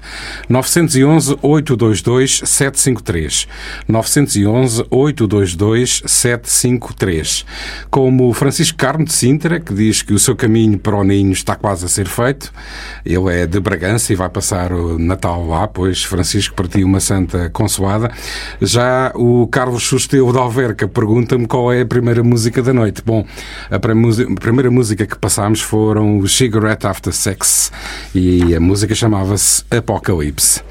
911 0.50 1.38
822 1.42 2.42
753. 2.44 3.48
911 3.88 4.86
822 4.90 6.04
753. 6.06 7.46
Como 7.90 8.34
Francisco 8.34 8.78
Carmo 8.78 9.06
de 9.06 9.14
Sintra, 9.14 9.60
que 9.60 9.74
diz 9.74 10.02
que 10.02 10.14
o 10.14 10.20
seu 10.20 10.36
caminho 10.36 10.78
para 10.78 10.96
o 10.96 11.04
ninho 11.04 11.32
está 11.32 11.56
quase 11.56 11.86
a 11.86 11.88
ser 11.88 12.08
feito. 12.08 12.52
Ele 13.06 13.34
é 13.34 13.48
de 13.48 13.60
Bragança 13.60 14.12
e 14.12 14.16
vai 14.16 14.30
passar 14.30 14.72
o 14.72 14.98
Natal 14.98 15.48
lá, 15.48 15.68
pois 15.68 16.04
Francisco 16.04 16.56
para 16.56 16.68
ti 16.68 16.84
uma 16.84 17.00
santa 17.00 17.50
consoada. 17.50 18.12
Já 18.62 19.12
o 19.16 19.48
Carlos 19.48 19.84
Susteu 19.84 20.32
de 20.32 20.38
Alverca 20.38 20.88
pergunta-me 20.88 21.48
qual 21.48 21.72
é 21.72 21.82
a 21.82 21.86
primeira 21.86 22.24
música 22.24 22.62
da 22.62 22.74
noite. 22.74 23.02
Bom, 23.06 23.26
a 23.70 23.80
primeira 23.80 24.63
música 24.72 25.06
que 25.06 25.18
passámos 25.18 25.62
foram 25.62 26.20
o 26.20 26.28
Cigarette 26.28 26.88
After 26.88 27.14
Sex 27.14 27.72
e 28.14 28.56
a 28.56 28.60
música 28.60 28.94
chamava-se 28.94 29.64
Apocalypse. 29.70 30.62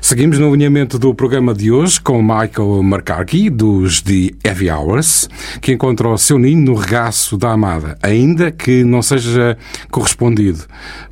Seguimos 0.00 0.38
no 0.38 0.48
alinhamento 0.48 0.98
do 0.98 1.14
programa 1.14 1.54
de 1.54 1.70
hoje 1.70 2.00
com 2.00 2.22
Michael 2.22 2.80
McCarthy, 2.82 3.50
dos 3.50 4.00
The 4.02 4.30
Heavy 4.44 4.70
Hours, 4.70 5.28
que 5.60 5.72
encontra 5.72 6.08
o 6.08 6.18
seu 6.18 6.38
ninho 6.38 6.60
no 6.60 6.74
regaço 6.74 7.36
da 7.36 7.52
amada, 7.52 7.98
ainda 8.02 8.50
que 8.50 8.84
não 8.84 9.02
seja 9.02 9.56
correspondido. 9.90 10.64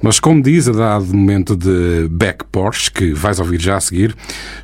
Mas 0.03 0.21
como 0.21 0.43
diz 0.43 0.69
a 0.69 0.73
dado 0.73 1.07
momento 1.07 1.57
de 1.57 2.09
Back 2.11 2.45
Porch, 2.51 2.91
que 2.91 3.13
vais 3.13 3.39
ouvir 3.39 3.61
já 3.61 3.77
a 3.77 3.81
seguir, 3.81 4.15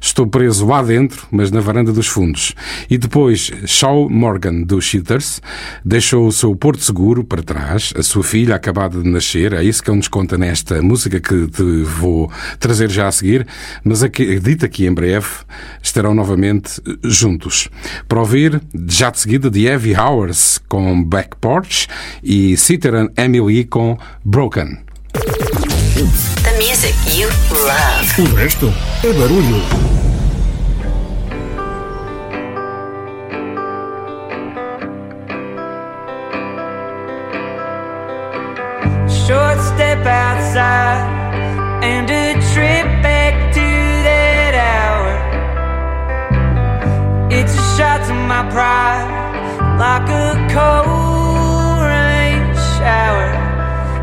estou 0.01 0.27
preso 0.27 0.67
lá 0.67 0.83
dentro, 0.83 1.27
mas 1.31 1.51
na 1.51 1.61
varanda 1.61 1.93
dos 1.93 2.07
fundos. 2.07 2.55
E 2.89 2.99
depois, 2.99 3.51
Shaw 3.67 4.09
Morgan, 4.09 4.63
dos 4.63 4.85
Shooters, 4.85 5.41
deixou 5.85 6.27
o 6.27 6.33
seu 6.33 6.55
porto 6.57 6.83
seguro 6.83 7.25
para 7.25 7.43
trás, 7.43 7.64
a 7.73 8.03
sua 8.03 8.23
filha 8.23 8.55
acabada 8.55 9.01
de 9.01 9.09
nascer, 9.09 9.53
é 9.53 9.63
isso 9.63 9.83
que 9.83 9.91
ele 9.91 9.97
nos 9.97 10.09
conta 10.09 10.37
nesta 10.37 10.81
música 10.83 11.21
que 11.21 11.47
te 11.49 11.83
vou 11.83 12.31
trazer 12.59 12.91
já 12.91 13.09
a 13.09 13.13
seguir, 13.13 13.47
mas 13.83 14.03
acredita 14.03 14.69
que 14.69 14.87
em 14.87 14.93
breve 14.93 15.27
estarão 15.83 16.15
novamente 16.15 16.81
juntos. 17.03 17.69
Para 18.09 18.21
ouvir, 18.21 18.61
já 18.89 19.11
de 19.11 19.21
seguida, 19.21 19.51
The 19.51 19.61
Heavy 19.61 19.95
Hours 19.97 20.61
com 20.69 21.03
Back 21.03 21.37
Porch 21.41 21.89
e 22.23 22.57
Sitter 22.57 22.95
and 22.95 23.09
Emily 23.17 23.65
com 23.65 23.99
Broken. 24.25 24.79
The 26.43 26.53
music 26.59 26.95
you 27.17 27.29
love. 27.51 28.23
O 28.23 28.35
resto 28.35 28.73
é 29.03 29.13
barulho. 29.13 29.94
Step 39.75 40.07
outside 40.07 41.03
and 41.83 42.09
a 42.09 42.35
trip 42.53 42.87
back 43.03 43.35
to 43.53 43.69
that 44.07 44.55
hour. 44.73 45.13
It's 47.33 47.53
a 47.53 47.65
shot 47.77 48.07
to 48.07 48.15
my 48.15 48.43
pride, 48.55 49.11
like 49.85 50.09
a 50.09 50.31
cold 50.55 51.81
rain 51.91 52.43
shower. 52.77 53.31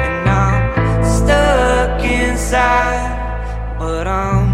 And 0.05 0.29
I'm 0.43 0.63
stuck 1.17 2.03
inside, 2.03 3.07
but 3.79 4.07
I'm 4.07 4.45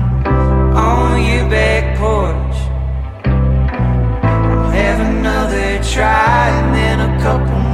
on 0.77 1.19
your 1.29 1.49
back 1.49 1.97
porch. 1.97 2.57
I'll 3.25 4.69
have 4.69 4.99
another 4.99 5.81
try 5.83 6.49
and 6.59 6.75
then 6.75 6.97
a 7.09 7.11
couple 7.23 7.66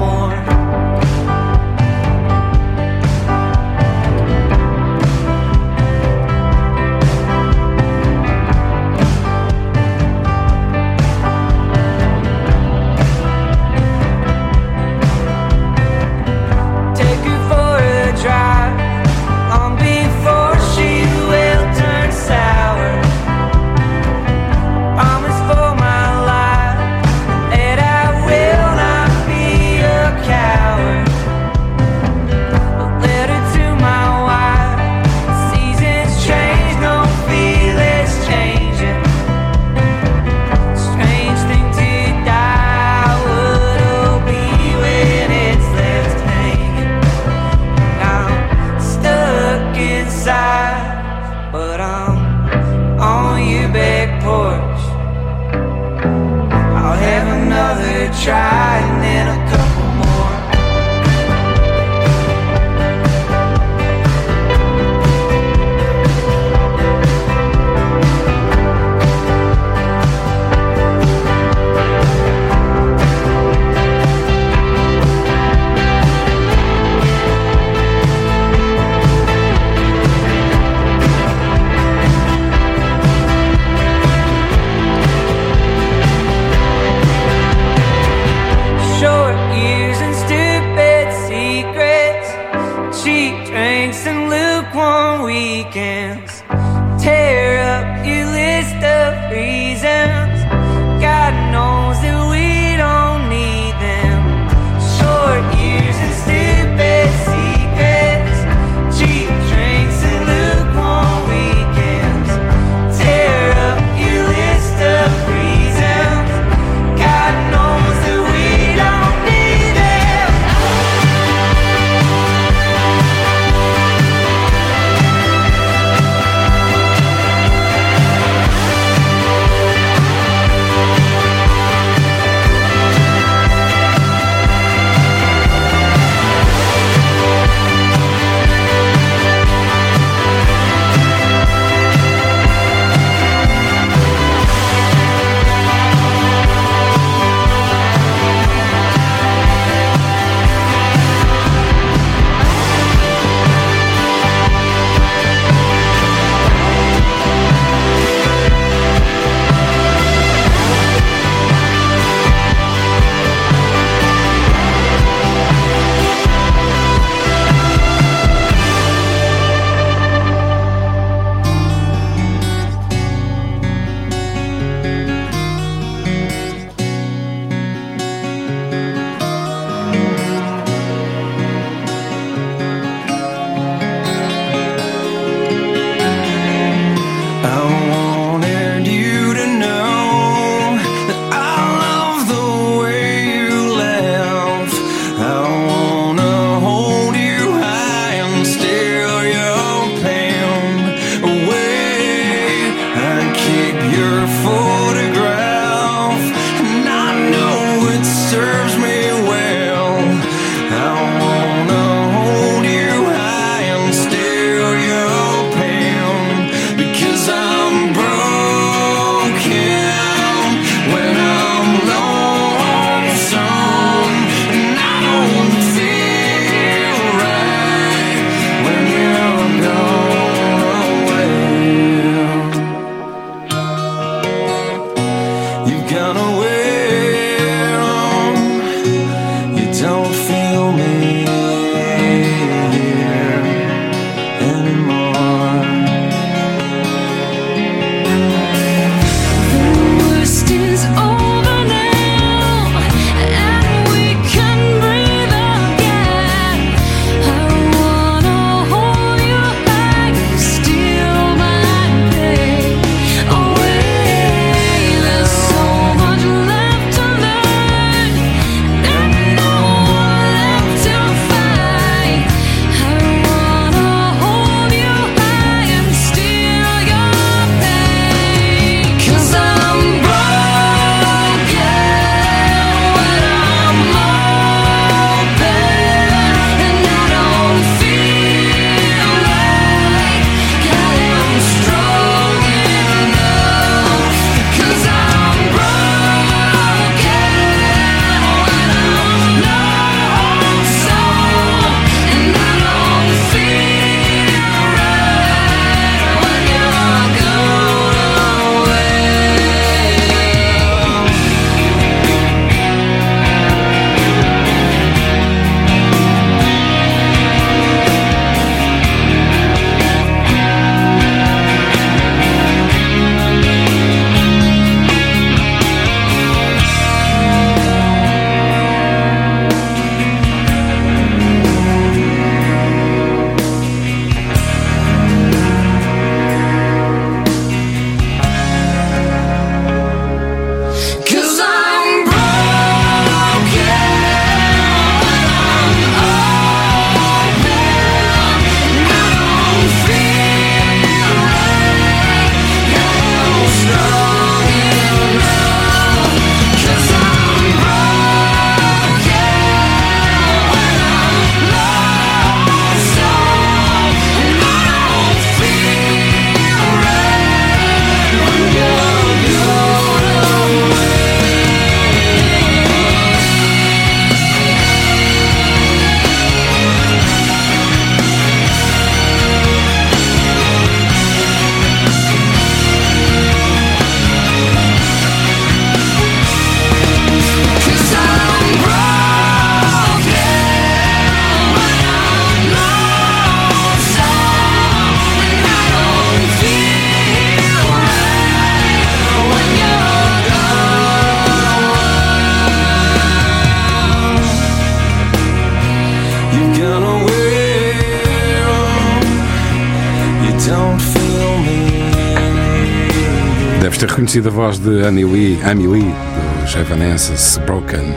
Esta 414.14 414.30
reconhecida 414.30 414.30
voz 414.30 414.60
de 414.60 414.86
Annie 414.86 415.06
Lee, 415.06 415.40
Amy 415.44 415.66
Lee, 415.66 415.96
dos 416.40 416.54
Evanescence 416.54 417.40
Broken. 417.40 417.96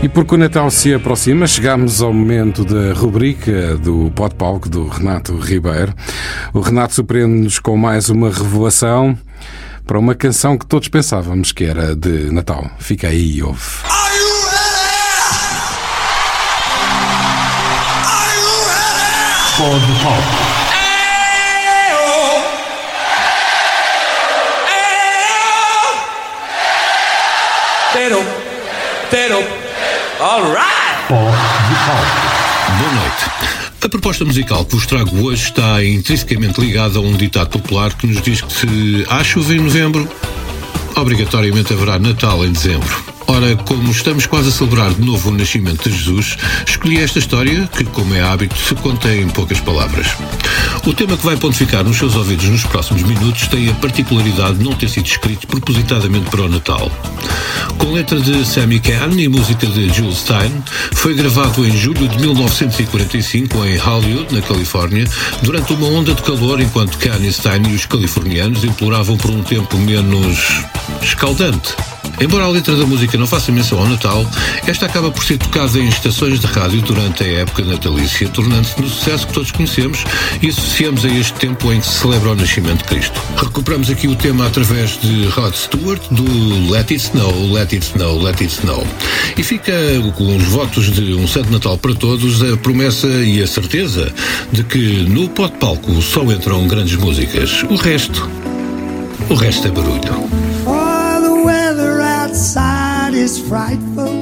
E 0.00 0.08
porque 0.08 0.36
o 0.36 0.38
Natal 0.38 0.70
se 0.70 0.94
aproxima, 0.94 1.44
chegamos 1.44 2.00
ao 2.00 2.12
momento 2.12 2.64
da 2.64 2.92
rubrica 2.92 3.76
do 3.78 4.12
Pod 4.14 4.36
Palco 4.36 4.68
do 4.68 4.86
Renato 4.86 5.36
Ribeiro. 5.36 5.92
O 6.54 6.60
Renato 6.60 6.94
surpreende-nos 6.94 7.58
com 7.58 7.76
mais 7.76 8.08
uma 8.08 8.30
revelação 8.30 9.18
para 9.84 9.98
uma 9.98 10.14
canção 10.14 10.56
que 10.56 10.64
todos 10.64 10.86
pensávamos 10.86 11.50
que 11.50 11.64
era 11.64 11.96
de 11.96 12.30
Natal. 12.30 12.70
Fica 12.78 13.08
aí 13.08 13.38
e 13.38 13.42
ouve. 13.42 13.82
Pod 19.56 19.82
Palco. 20.00 20.47
Tero, 29.10 29.42
alright! 30.20 31.08
Boa 31.08 32.92
noite. 32.92 33.24
A 33.82 33.88
proposta 33.88 34.22
musical 34.22 34.66
que 34.66 34.76
vos 34.76 34.86
trago 34.86 35.24
hoje 35.24 35.44
está 35.44 35.82
intrinsecamente 35.82 36.60
ligada 36.60 36.98
a 36.98 37.00
um 37.00 37.16
ditado 37.16 37.48
popular 37.48 37.94
que 37.94 38.06
nos 38.06 38.20
diz 38.20 38.42
que 38.42 38.52
se 38.52 39.06
há 39.08 39.24
chuva 39.24 39.54
em 39.54 39.60
novembro, 39.60 40.06
obrigatoriamente 40.94 41.72
haverá 41.72 41.98
Natal 41.98 42.44
em 42.44 42.52
dezembro. 42.52 43.17
Ora, 43.30 43.54
como 43.56 43.90
estamos 43.90 44.24
quase 44.24 44.48
a 44.48 44.52
celebrar 44.52 44.90
de 44.94 45.02
novo 45.02 45.28
o 45.28 45.32
nascimento 45.34 45.86
de 45.86 45.94
Jesus, 45.94 46.38
escolhi 46.66 46.96
esta 46.96 47.18
história, 47.18 47.68
que, 47.76 47.84
como 47.84 48.14
é 48.14 48.22
hábito, 48.22 48.56
se 48.56 48.74
conta 48.74 49.14
em 49.14 49.28
poucas 49.28 49.60
palavras. 49.60 50.06
O 50.86 50.94
tema 50.94 51.14
que 51.14 51.26
vai 51.26 51.36
pontificar 51.36 51.84
nos 51.84 51.98
seus 51.98 52.16
ouvidos 52.16 52.46
nos 52.46 52.64
próximos 52.64 53.02
minutos 53.02 53.46
tem 53.48 53.68
a 53.68 53.74
particularidade 53.74 54.56
de 54.56 54.64
não 54.64 54.72
ter 54.72 54.88
sido 54.88 55.04
escrito 55.04 55.46
propositadamente 55.46 56.30
para 56.30 56.40
o 56.40 56.48
Natal. 56.48 56.90
Com 57.76 57.92
letra 57.92 58.18
de 58.18 58.46
Sammy 58.46 58.80
Kahn 58.80 59.12
e 59.18 59.28
música 59.28 59.66
de 59.66 59.92
Jules 59.92 60.20
Stein, 60.20 60.64
foi 60.94 61.12
gravado 61.12 61.66
em 61.66 61.76
julho 61.76 62.08
de 62.08 62.18
1945 62.18 63.62
em 63.66 63.76
Hollywood, 63.76 64.34
na 64.34 64.40
Califórnia, 64.40 65.06
durante 65.42 65.74
uma 65.74 65.86
onda 65.88 66.14
de 66.14 66.22
calor 66.22 66.62
enquanto 66.62 66.96
Kahn 66.96 67.22
e 67.22 67.30
Stein 67.30 67.62
e 67.68 67.74
os 67.74 67.84
californianos 67.84 68.64
imploravam 68.64 69.18
por 69.18 69.30
um 69.30 69.42
tempo 69.42 69.76
menos 69.76 70.64
escaldante. 71.02 71.74
Embora 72.20 72.44
a 72.44 72.48
letra 72.48 72.74
da 72.74 72.84
música 72.84 73.16
não 73.16 73.26
faça 73.26 73.52
menção 73.52 73.78
ao 73.78 73.86
Natal, 73.86 74.26
esta 74.66 74.86
acaba 74.86 75.10
por 75.10 75.22
ser 75.22 75.38
tocada 75.38 75.78
em 75.78 75.88
estações 75.88 76.40
de 76.40 76.46
rádio 76.46 76.82
durante 76.82 77.22
a 77.22 77.26
época 77.26 77.62
natalícia, 77.64 78.28
tornando-se 78.28 78.80
no 78.80 78.88
sucesso 78.88 79.26
que 79.26 79.32
todos 79.32 79.52
conhecemos 79.52 80.04
e 80.42 80.48
associamos 80.48 81.04
a 81.04 81.08
este 81.08 81.32
tempo 81.34 81.72
em 81.72 81.80
que 81.80 81.86
se 81.86 82.00
celebra 82.00 82.30
o 82.30 82.34
nascimento 82.34 82.78
de 82.78 82.84
Cristo. 82.84 83.20
Recuperamos 83.36 83.88
aqui 83.88 84.08
o 84.08 84.16
tema 84.16 84.46
através 84.46 85.00
de 85.00 85.26
Rod 85.26 85.54
Stewart, 85.54 86.02
do 86.10 86.70
Let 86.70 86.90
It 86.90 86.96
Snow, 86.96 87.52
Let 87.52 87.72
It 87.72 87.86
Snow, 87.86 88.20
Let 88.20 88.40
It 88.40 88.52
Snow. 88.52 88.84
E 89.36 89.42
fica 89.44 89.72
com 90.16 90.36
os 90.36 90.44
votos 90.44 90.90
de 90.90 91.14
um 91.14 91.28
Santo 91.28 91.52
Natal 91.52 91.78
para 91.78 91.94
todos, 91.94 92.42
a 92.42 92.56
promessa 92.56 93.06
e 93.06 93.40
a 93.40 93.46
certeza 93.46 94.12
de 94.50 94.64
que 94.64 95.06
no 95.08 95.28
pote 95.28 95.56
palco 95.58 96.02
só 96.02 96.22
entram 96.24 96.66
grandes 96.66 96.96
músicas. 96.96 97.62
O 97.70 97.76
resto, 97.76 98.28
o 99.28 99.34
resto 99.34 99.68
é 99.68 99.70
barulho. 99.70 100.47
Is 103.18 103.48
frightful, 103.48 104.14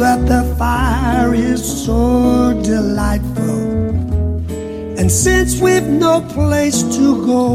but 0.00 0.24
the 0.26 0.42
fire 0.56 1.34
is 1.34 1.62
so 1.84 2.58
delightful. 2.64 3.90
And 4.98 5.12
since 5.12 5.60
we've 5.60 5.86
no 5.86 6.22
place 6.22 6.82
to 6.96 7.26
go, 7.26 7.50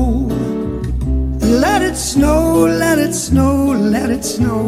let 1.42 1.82
it 1.82 1.96
snow, 1.96 2.66
let 2.66 3.00
it 3.00 3.14
snow, 3.14 3.72
let 3.72 4.12
it 4.12 4.24
snow. 4.24 4.62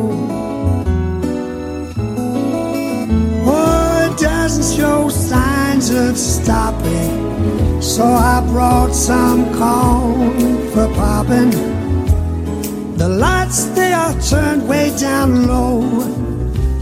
Oh, 3.46 4.10
it 4.10 4.18
doesn't 4.20 4.78
show 4.78 5.10
signs 5.10 5.92
of 5.92 6.18
stopping, 6.18 7.82
so 7.82 8.04
I 8.04 8.44
brought 8.48 8.96
some 8.96 9.46
corn 9.56 10.72
for 10.72 10.88
popping. 10.96 11.77
The 12.98 13.08
lights 13.08 13.66
they 13.78 13.94
are 13.94 14.20
turned 14.22 14.68
way 14.68 14.92
down 14.98 15.48
low. 15.48 15.82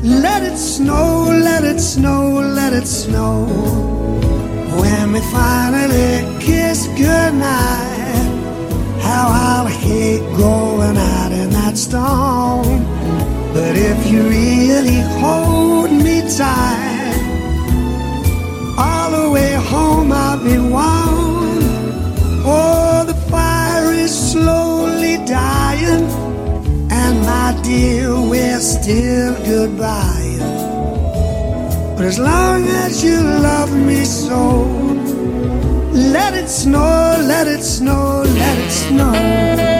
Let 0.01 0.43
it 0.43 0.55
snow, 0.55 1.25
let 1.29 1.65
it 1.65 1.81
snow, 1.81 2.39
let 2.39 2.71
it 2.71 2.87
snow. 2.87 3.45
When 4.79 5.11
we 5.11 5.19
finally 5.19 6.23
kiss 6.39 6.87
goodnight, 6.95 8.27
how 9.01 9.27
I'll 9.27 9.67
hate 9.67 10.21
going 10.37 10.95
out 10.95 11.33
in 11.33 11.49
that 11.49 11.77
storm. 11.77 12.85
But 13.53 13.75
if 13.75 14.09
you 14.09 14.23
really 14.23 15.01
hold 15.19 15.91
me 15.91 16.21
tight, 16.37 17.19
all 18.77 19.11
the 19.11 19.29
way 19.31 19.51
home 19.55 20.13
I'll 20.13 20.41
be 20.41 20.57
warm. 20.57 21.59
Oh, 22.47 22.84
dear, 27.65 28.13
we're 28.29 28.59
still 28.59 29.33
goodbye. 29.43 30.37
But 31.95 32.05
as 32.05 32.19
long 32.19 32.63
as 32.63 33.03
you 33.03 33.19
love 33.19 33.75
me 33.75 34.05
so, 34.05 34.63
let 35.91 36.33
it 36.35 36.47
snow, 36.47 37.17
let 37.27 37.47
it 37.47 37.63
snow, 37.63 38.23
let 38.23 38.57
it 38.59 38.71
snow. 38.71 39.74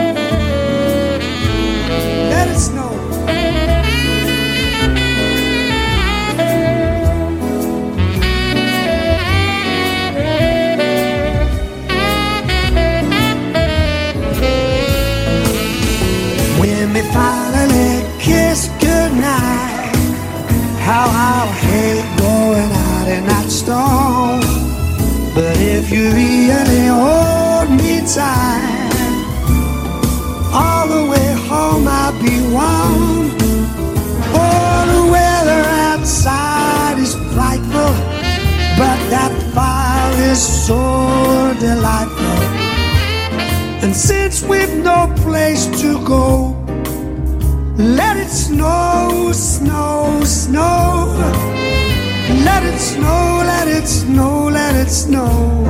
It 53.78 53.88
snow, 53.88 54.48
let 54.50 54.76
it 54.76 54.90
snow. 54.90 55.64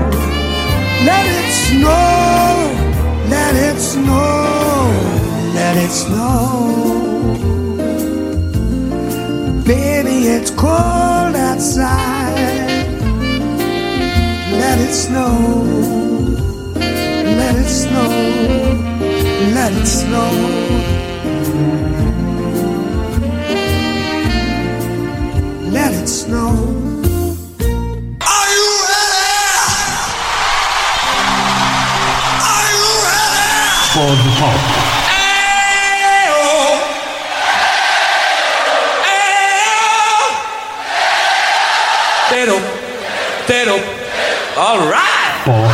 Let 1.06 1.26
it 1.40 1.52
snow, 1.68 2.56
let 3.30 3.56
it 3.56 3.80
snow, 3.80 4.90
let 5.54 5.76
it 5.78 5.92
snow. 5.92 6.46
Baby, 9.66 10.18
it's 10.36 10.52
cold 10.52 11.36
outside. 11.50 12.36
Let 14.62 14.80
it 14.80 14.94
snow, 14.94 15.34
let 17.40 17.56
it 17.56 17.70
snow, 17.70 18.10
let 19.58 19.72
it 19.74 19.86
snow. 19.86 20.32
Let 25.72 25.94
it 25.94 26.08
snow. 26.08 26.75
Palco. 34.40 34.96
Tero, 42.30 42.60
Tero, 43.48 43.76
alright! 44.58 45.44
Pod 45.46 45.72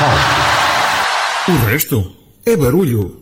Palco. 0.00 1.52
O 1.52 1.66
resto 1.66 2.12
é 2.44 2.56
barulho. 2.56 3.21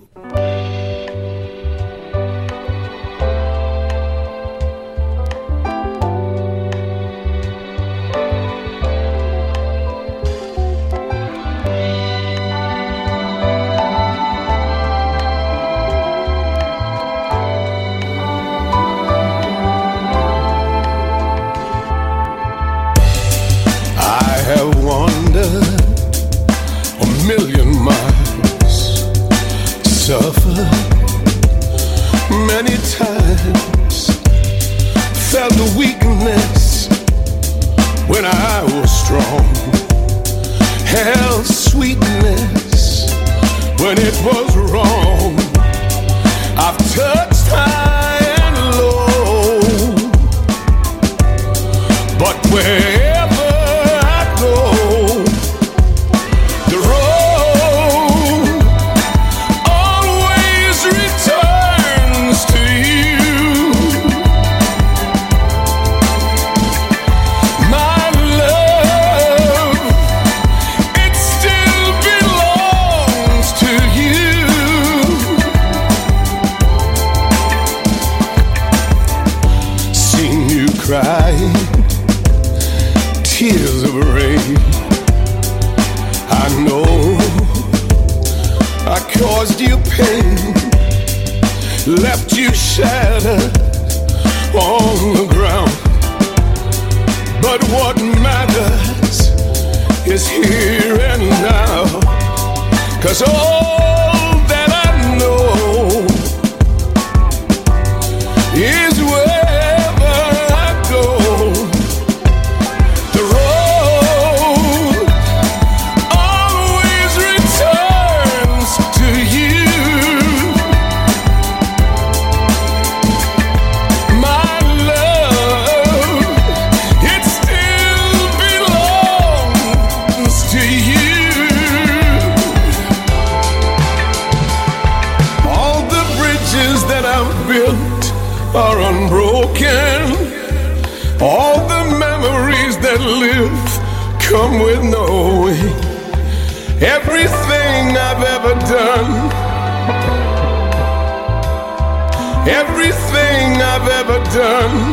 done 154.32 154.89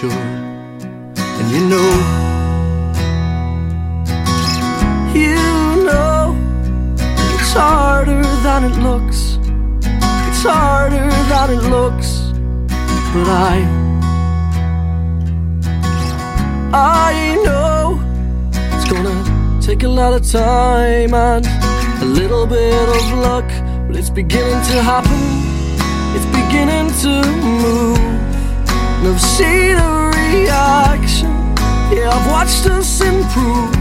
sure. 0.00 0.10
And 1.38 1.46
you 1.54 1.62
know, 1.72 1.90
you 5.14 5.36
know, 5.88 6.36
it's 7.32 7.52
harder 7.54 8.22
than 8.44 8.64
it 8.64 8.76
looks. 8.88 9.38
It's 10.28 10.42
harder 10.42 11.08
than 11.32 11.48
it 11.56 11.62
looks. 11.76 12.10
But 13.14 13.28
I, 13.48 13.56
I 16.74 17.14
know 17.46 17.98
it's 18.74 18.86
gonna 18.92 19.16
take 19.62 19.82
a 19.82 19.88
lot 19.88 20.12
of 20.12 20.30
time 20.30 21.14
and 21.14 21.46
a 22.02 22.04
little 22.04 22.46
bit 22.46 22.88
of 22.98 23.18
luck. 23.26 23.48
But 23.86 23.96
it's 23.96 24.10
beginning 24.10 24.60
to 24.72 24.82
happen, 24.82 25.22
it's 26.14 26.28
beginning 26.36 26.88
to 27.02 27.12
move 27.62 28.25
and 29.06 29.14
I've 29.14 29.20
seen 29.20 29.76
a 29.76 30.10
reaction. 30.16 31.30
Yeah, 31.94 32.10
I've 32.12 32.30
watched 32.30 32.66
us 32.66 33.00
improve. 33.00 33.74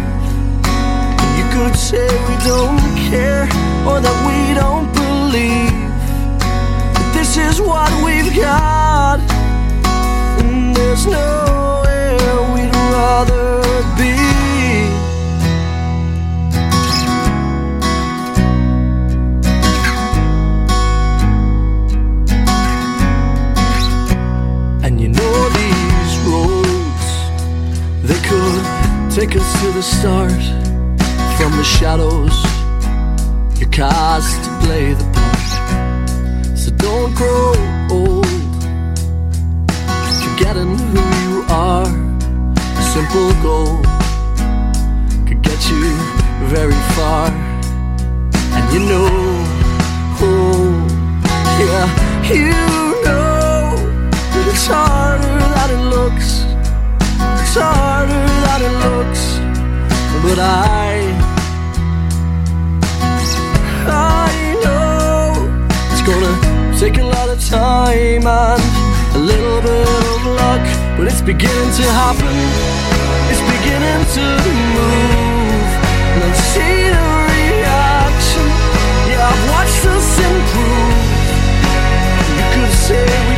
You 1.38 1.46
could 1.54 1.76
say 1.76 2.06
we 2.30 2.36
don't 2.46 2.80
care 3.10 3.44
or 3.88 4.00
that 4.02 4.18
we 4.28 4.54
don't 4.54 4.92
believe. 4.94 5.72
But 6.94 7.14
this 7.14 7.38
is 7.38 7.60
what 7.60 7.92
we've 8.04 8.36
got, 8.36 9.20
and 10.42 10.76
there's 10.76 11.06
nowhere 11.08 12.54
we'd 12.54 12.76
rather 12.94 13.62
be. 13.98 14.35
Cause 29.16 29.24
us 29.38 29.62
to 29.62 29.72
the 29.72 29.82
stars 29.82 30.50
from 31.38 31.52
the 31.56 31.64
shadows. 31.64 32.36
You're 33.58 33.70
cast 33.70 34.44
to 34.44 34.50
play 34.66 34.94
the 34.94 35.06
part. 35.16 36.58
So 36.58 36.70
don't 36.76 37.16
grow 37.16 37.54
old. 37.90 38.28
Forgetting 40.22 40.78
who 40.92 41.00
you 41.24 41.46
are. 41.48 41.88
A 42.58 42.84
simple 42.94 43.32
goal 43.42 43.82
could 45.26 45.42
get 45.42 45.64
you 45.70 45.96
very 46.52 46.80
far. 46.96 47.32
And 48.52 48.74
you 48.74 48.82
know, 48.82 49.08
oh, 50.20 50.88
yeah, 51.62 51.88
you 52.34 52.52
know 53.06 53.78
that 54.34 54.46
it's 54.46 54.68
harder 54.68 55.40
than 55.56 55.70
it 55.72 55.84
looks. 55.96 56.44
It's 57.42 57.56
harder 57.56 58.12
than 58.12 58.62
it 58.62 58.86
looks. 58.86 59.05
But 60.24 60.40
I, 60.40 61.12
I 63.88 64.32
know 64.64 65.34
it's 65.92 66.02
gonna 66.02 66.36
take 66.80 66.98
a 66.98 67.06
lot 67.06 67.30
of 67.30 67.40
time 67.48 68.26
and 68.26 68.64
a 69.16 69.20
little 69.20 69.62
bit 69.62 69.88
of 69.88 70.26
luck. 70.40 70.66
But 70.98 71.08
it's 71.08 71.22
beginning 71.22 71.72
to 71.80 71.86
happen. 72.02 72.36
It's 73.32 73.44
beginning 73.56 74.02
to 74.16 74.26
move. 74.76 75.70
And 76.14 76.24
I 76.24 76.32
see 76.52 76.90
the 76.96 77.08
reaction. 77.36 78.48
Yeah, 79.10 79.30
I've 79.30 79.44
watched 79.54 79.84
us 79.94 80.10
improve. 80.30 81.16
You 82.38 82.46
could 82.54 82.74
say 82.88 83.06
we 83.30 83.35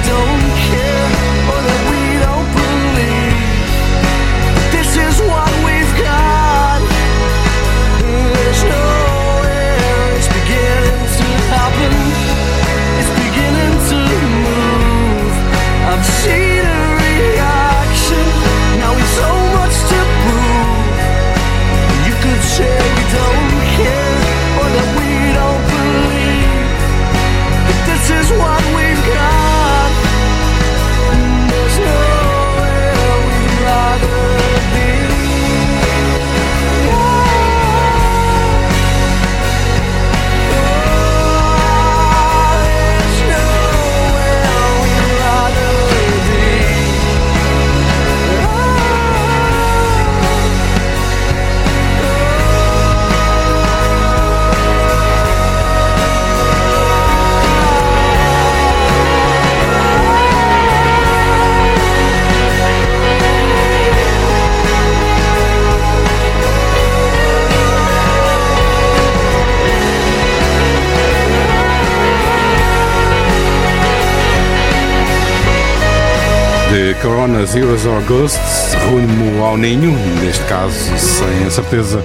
Corona 77.02 77.46
Zeros 77.46 77.86
or 77.86 78.02
Ghosts 78.04 78.74
rumo 78.90 79.44
ao 79.44 79.56
ninho, 79.56 79.92
neste 80.24 80.44
caso 80.46 80.98
sem 80.98 81.46
a 81.46 81.52
certeza 81.52 82.04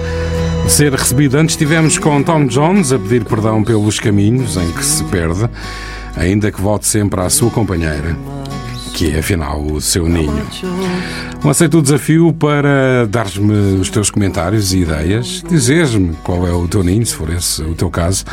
de 0.65 0.71
ser 0.71 0.93
recebido. 0.93 1.37
Antes 1.37 1.55
tivemos 1.55 1.97
com 1.97 2.21
Tom 2.21 2.45
Jones 2.45 2.91
a 2.91 2.99
pedir 2.99 3.25
perdão 3.25 3.63
pelos 3.63 3.99
caminhos 3.99 4.55
em 4.55 4.71
que 4.71 4.85
se 4.85 5.03
perde, 5.05 5.49
ainda 6.15 6.51
que 6.51 6.61
volte 6.61 6.85
sempre 6.85 7.21
à 7.21 7.29
sua 7.29 7.49
companheira, 7.49 8.15
que 8.93 9.11
é 9.11 9.19
afinal 9.19 9.61
o 9.61 9.81
seu 9.81 10.07
ninho. 10.07 10.45
Aceito 11.45 11.79
o 11.79 11.81
desafio 11.81 12.33
para 12.33 13.05
dares-me 13.05 13.75
os 13.75 13.89
teus 13.89 14.09
comentários 14.09 14.73
e 14.73 14.79
ideias, 14.79 15.43
dizeres-me 15.47 16.15
qual 16.23 16.47
é 16.47 16.51
o 16.51 16.67
teu 16.69 16.81
ninho, 16.83 17.05
se 17.05 17.13
for 17.13 17.29
esse 17.29 17.61
o 17.61 17.75
teu 17.75 17.89
caso, 17.89 18.23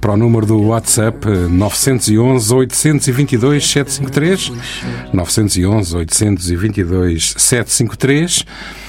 para 0.00 0.12
o 0.12 0.16
número 0.18 0.44
do 0.44 0.60
WhatsApp 0.60 1.26
eh, 1.26 1.48
911 1.48 2.54
822 2.54 3.66
753 3.66 4.52
911 5.12 5.96
822 5.96 7.34
753 7.38 8.44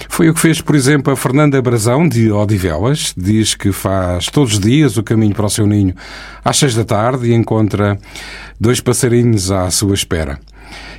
foi 0.10 0.28
o 0.28 0.34
que 0.34 0.42
fez, 0.42 0.60
por 0.60 0.76
exemplo, 0.76 1.14
a 1.14 1.16
Fernanda 1.16 1.62
Brazão, 1.62 2.06
de 2.10 2.30
Odivelas. 2.32 3.14
Diz 3.16 3.54
que 3.56 3.72
faz 3.72 4.26
todos 4.26 4.54
os 4.54 4.60
dias 4.60 4.98
o 4.98 5.04
caminho 5.04 5.34
para 5.34 5.46
o 5.46 5.50
seu 5.50 5.66
ninho 5.66 5.94
às 6.44 6.58
seis 6.58 6.76
da 6.76 6.84
tarde 6.84 7.30
e 7.30 7.34
encontra 7.34 7.98
dois 8.60 8.80
passarinhos 8.82 9.52
à 9.52 9.70
sua 9.72 9.94
espera. 9.94 10.40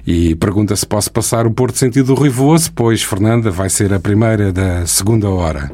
E 0.06 0.34
pergunta 0.34 0.74
se 0.74 0.86
posso 0.86 1.12
passar 1.12 1.46
o 1.46 1.50
Porto 1.50 1.78
Sentido 1.78 2.14
Ruivoso, 2.14 2.72
pois 2.72 3.02
Fernanda 3.02 3.50
vai 3.50 3.68
ser 3.68 3.92
a 3.92 4.00
primeira 4.00 4.52
da 4.52 4.86
segunda 4.86 5.28
hora. 5.28 5.70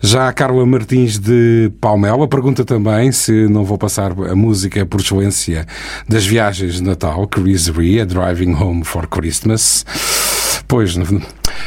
Já 0.00 0.28
a 0.28 0.32
Carla 0.32 0.64
Martins 0.66 1.18
de 1.18 1.72
Palmela 1.80 2.28
pergunta 2.28 2.64
também 2.64 3.10
se 3.10 3.48
não 3.48 3.64
vou 3.64 3.78
passar 3.78 4.12
a 4.12 4.36
música 4.36 4.84
por 4.84 5.00
excelência 5.00 5.66
das 6.08 6.26
viagens 6.26 6.74
de 6.74 6.82
Natal, 6.82 7.26
Chris 7.26 7.68
Rea, 7.68 8.02
a 8.02 8.06
Driving 8.06 8.54
Home 8.54 8.84
for 8.84 9.08
Christmas. 9.08 9.84
Pois, 10.66 10.96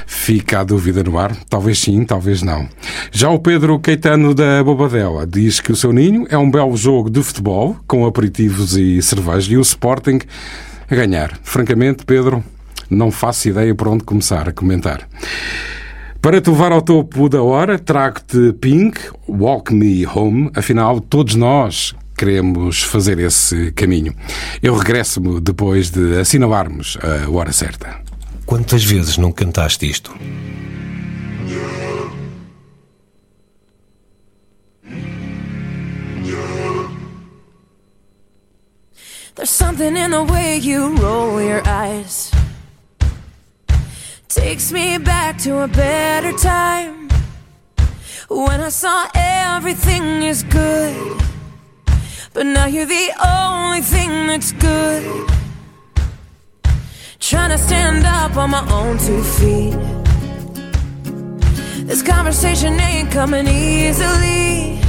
fica 0.06 0.60
a 0.60 0.64
dúvida 0.64 1.04
no 1.04 1.18
ar. 1.18 1.36
Talvez 1.50 1.80
sim, 1.80 2.04
talvez 2.04 2.42
não. 2.42 2.68
Já 3.12 3.30
o 3.30 3.40
Pedro 3.40 3.80
Caetano 3.80 4.34
da 4.34 4.64
Bobadela 4.64 5.26
diz 5.26 5.60
que 5.60 5.72
o 5.72 5.76
seu 5.76 5.94
ninho 5.94 6.26
é 6.30 6.38
um 6.38 6.50
belo 6.50 6.76
jogo 6.76 7.10
de 7.10 7.22
futebol, 7.22 7.78
com 7.88 8.06
aperitivos 8.06 8.76
e 8.76 9.02
cerveja, 9.02 9.54
e 9.54 9.58
o 9.58 9.62
Sporting 9.62 10.20
a 10.90 10.96
ganhar. 10.96 11.40
Francamente, 11.44 12.06
Pedro, 12.06 12.44
não 12.90 13.12
faço 13.12 13.50
ideia 13.50 13.74
por 13.76 13.88
onde 13.88 14.04
começar 14.04 14.50
a 14.50 14.54
comentar. 14.54 15.08
Para 16.22 16.42
te 16.42 16.50
levar 16.50 16.72
ao 16.72 16.82
topo 16.82 17.30
da 17.30 17.42
hora, 17.42 17.78
trago-te 17.78 18.54
Pink, 18.54 19.00
Walk 19.28 19.74
Me 19.74 20.06
Home. 20.06 20.50
Afinal, 20.56 21.00
todos 21.00 21.36
nós 21.36 21.96
queremos 22.18 22.82
fazer 22.82 23.20
esse 23.20 23.72
caminho. 23.74 24.14
Eu 24.62 24.76
regresso-me 24.76 25.40
depois 25.40 25.92
de 25.92 26.20
assinalarmos 26.20 26.98
a 27.02 27.30
hora 27.30 27.54
certa. 27.54 28.07
Quantas 28.48 28.82
vezes 28.82 29.18
não 29.18 29.30
cantaste 29.30 29.86
isto? 29.86 30.18
There's 39.36 39.50
something 39.50 39.98
in 39.98 40.12
the 40.12 40.24
way 40.24 40.58
you 40.60 40.96
roll 40.96 41.42
your 41.42 41.62
eyes. 41.68 42.32
Takes 44.30 44.72
me 44.72 44.98
back 44.98 45.38
to 45.44 45.64
a 45.64 45.68
better 45.68 46.32
time. 46.32 47.10
When 48.30 48.62
I 48.62 48.70
saw 48.70 49.10
everything 49.14 50.24
is 50.24 50.44
good. 50.44 51.22
But 52.34 52.46
now 52.46 52.68
you're 52.68 52.86
the 52.86 53.12
only 53.22 53.82
thing 53.82 54.28
that's 54.28 54.54
good. 54.54 55.37
Trying 57.30 57.50
to 57.50 57.58
stand 57.58 58.06
up 58.06 58.38
on 58.38 58.52
my 58.52 58.66
own 58.72 58.98
two 59.00 59.22
feet. 59.22 59.76
This 61.86 62.02
conversation 62.02 62.80
ain't 62.80 63.12
coming 63.12 63.46
easily. 63.50 64.80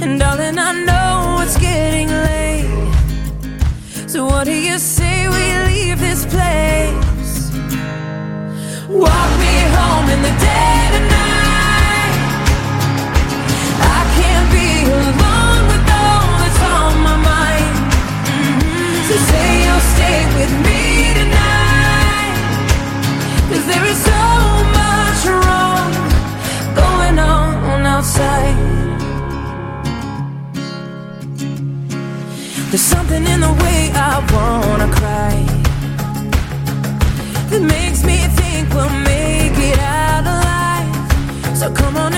And 0.00 0.18
darling, 0.18 0.58
I 0.58 0.72
know 0.86 1.42
it's 1.42 1.58
getting 1.58 2.08
late. 2.08 2.64
So 4.08 4.24
what 4.24 4.44
do 4.46 4.54
you 4.54 4.78
say 4.78 5.28
we 5.28 5.44
leave 5.68 6.00
this 6.00 6.24
place? 6.24 7.50
Walk 8.88 9.30
me 9.44 9.54
home 9.76 10.08
in 10.08 10.22
the 10.22 10.34
dead 10.48 10.90
of 10.98 11.04
night. 11.12 12.16
I 13.84 14.00
can't 14.16 14.48
be 14.56 14.68
alone 14.96 15.62
with 15.72 15.92
all 16.02 16.24
that's 16.40 16.62
on 16.72 16.92
my 17.04 17.16
mind. 17.20 17.76
Mm-hmm. 18.32 19.08
So 19.08 19.14
say 19.28 19.46
you'll 19.66 19.86
stay 19.92 20.20
with 20.38 20.52
me 20.66 20.77
on. 28.18 28.54
There's 32.70 32.82
something 32.82 33.24
in 33.24 33.40
the 33.40 33.52
way 33.62 33.90
I 33.94 34.14
wanna 34.34 34.88
cry 34.92 35.36
that 37.50 37.62
makes 37.62 38.04
me 38.04 38.18
think 38.38 38.74
we'll 38.74 38.98
make 39.14 39.56
it 39.70 39.78
out 39.78 40.24
alive. 40.34 41.56
So 41.56 41.72
come 41.72 41.96
on 41.96 42.17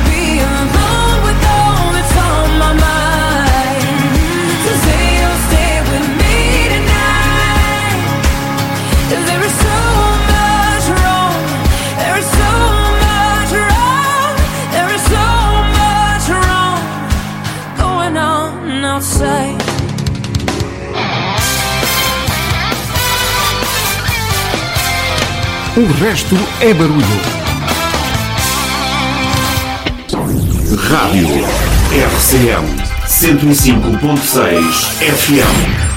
O 25.77 25.85
resto 26.03 26.35
é 26.59 26.73
barulho. 26.73 27.21
Rádio 30.89 31.27
RCM 32.15 32.67
105.6 33.05 34.73
FM. 35.05 35.91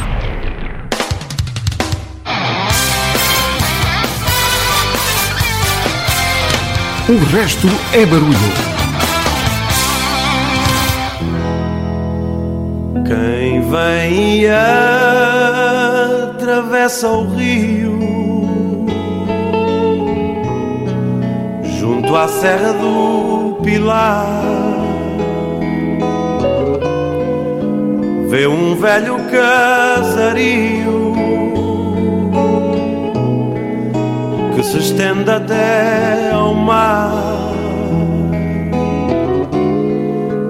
O 7.08 7.24
resto 7.34 7.68
é 7.94 8.04
barulho. 8.04 8.73
Vem 13.74 14.42
e 14.42 14.46
atravessa 16.30 17.08
o 17.08 17.34
rio. 17.34 17.98
Junto 21.78 22.14
à 22.14 22.28
Serra 22.28 22.72
do 22.74 23.58
Pilar. 23.64 24.28
Vê 28.28 28.46
um 28.46 28.76
velho 28.76 29.16
casario. 29.32 31.12
Que 34.54 34.62
se 34.62 34.78
estende 34.78 35.30
até 35.30 36.30
ao 36.32 36.54
mar. 36.54 37.52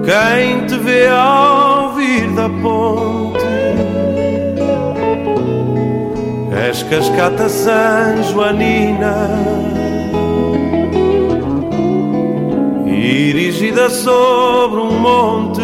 Quem 0.05 0.67
te 0.67 0.77
vê 0.77 1.07
ao 1.07 1.74
vir 1.95 2.35
da 2.35 2.49
ponte. 2.61 3.55
És 6.55 6.83
cascata 6.83 7.47
San 7.47 8.23
Joanina 8.23 9.29
Erigida 12.87 13.89
sobre 13.89 14.79
um 14.79 14.99
monte 14.99 15.61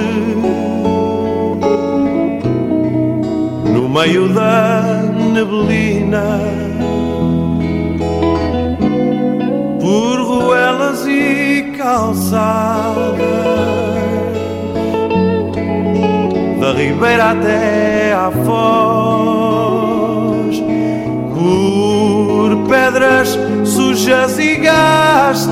No 3.73 3.89
meio 3.89 4.29
da 4.29 5.01
neblina 5.33 6.39
Por 9.79 10.21
ruelas 10.21 11.07
e 11.07 11.73
calçadas 11.77 13.80
ribeira 16.81 17.31
até 17.31 18.13
à 18.13 18.31
foz, 18.45 19.61
por 21.35 22.67
pedras 22.67 23.37
sujas 23.63 24.39
e 24.39 24.55
gastas 24.55 25.51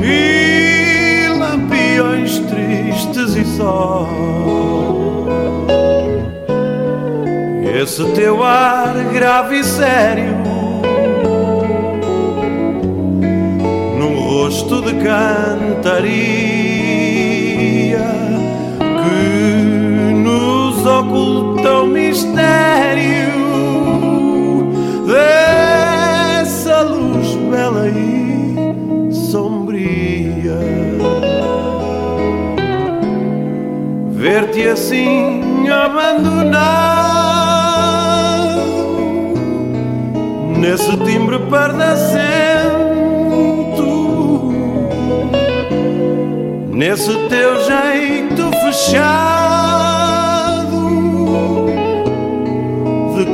e 0.00 1.28
lampiões 1.38 2.40
tristes 2.40 3.36
e 3.36 3.44
só. 3.56 4.08
Esse 7.80 8.04
teu 8.12 8.42
ar 8.42 8.94
grave 9.12 9.60
e 9.60 9.64
sério 9.64 10.34
num 13.98 14.18
rosto 14.18 14.82
de 14.82 14.94
cantaria 14.94 16.55
mistério 22.16 23.28
dessa 25.06 26.80
luz 26.80 27.34
bela 27.50 27.88
e 27.88 29.12
sombria. 29.12 30.58
Ver-te 34.12 34.66
assim 34.66 35.68
abandonado 35.68 36.56
nesse 40.58 40.96
timbre 41.04 41.38
pardacento, 41.50 42.46
nesse 46.72 47.14
teu 47.28 47.62
jeito 47.62 48.50
fechado 48.64 49.55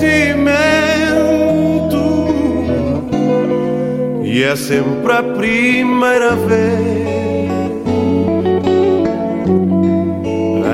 E 4.23 4.43
é 4.43 4.55
sempre 4.55 5.13
a 5.13 5.23
primeira 5.23 6.35
vez. 6.35 7.13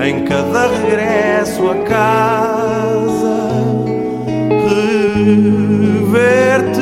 Em 0.07 0.23
cada 0.23 0.67
regresso 0.67 1.69
a 1.69 1.75
casa 1.83 3.49
rever-te 5.25 6.78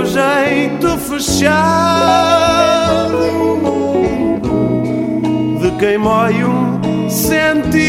teu 0.00 0.06
jeito 0.06 0.96
fechado. 0.98 1.60
De 5.60 5.70
quem 5.78 5.98
mói 5.98 6.44
um 6.44 7.08
sentimento. 7.08 7.80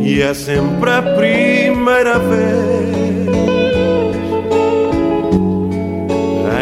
E 0.00 0.22
é 0.22 0.32
sempre 0.34 0.90
a 0.90 1.02
primeira 1.02 2.18
vez. 2.18 2.94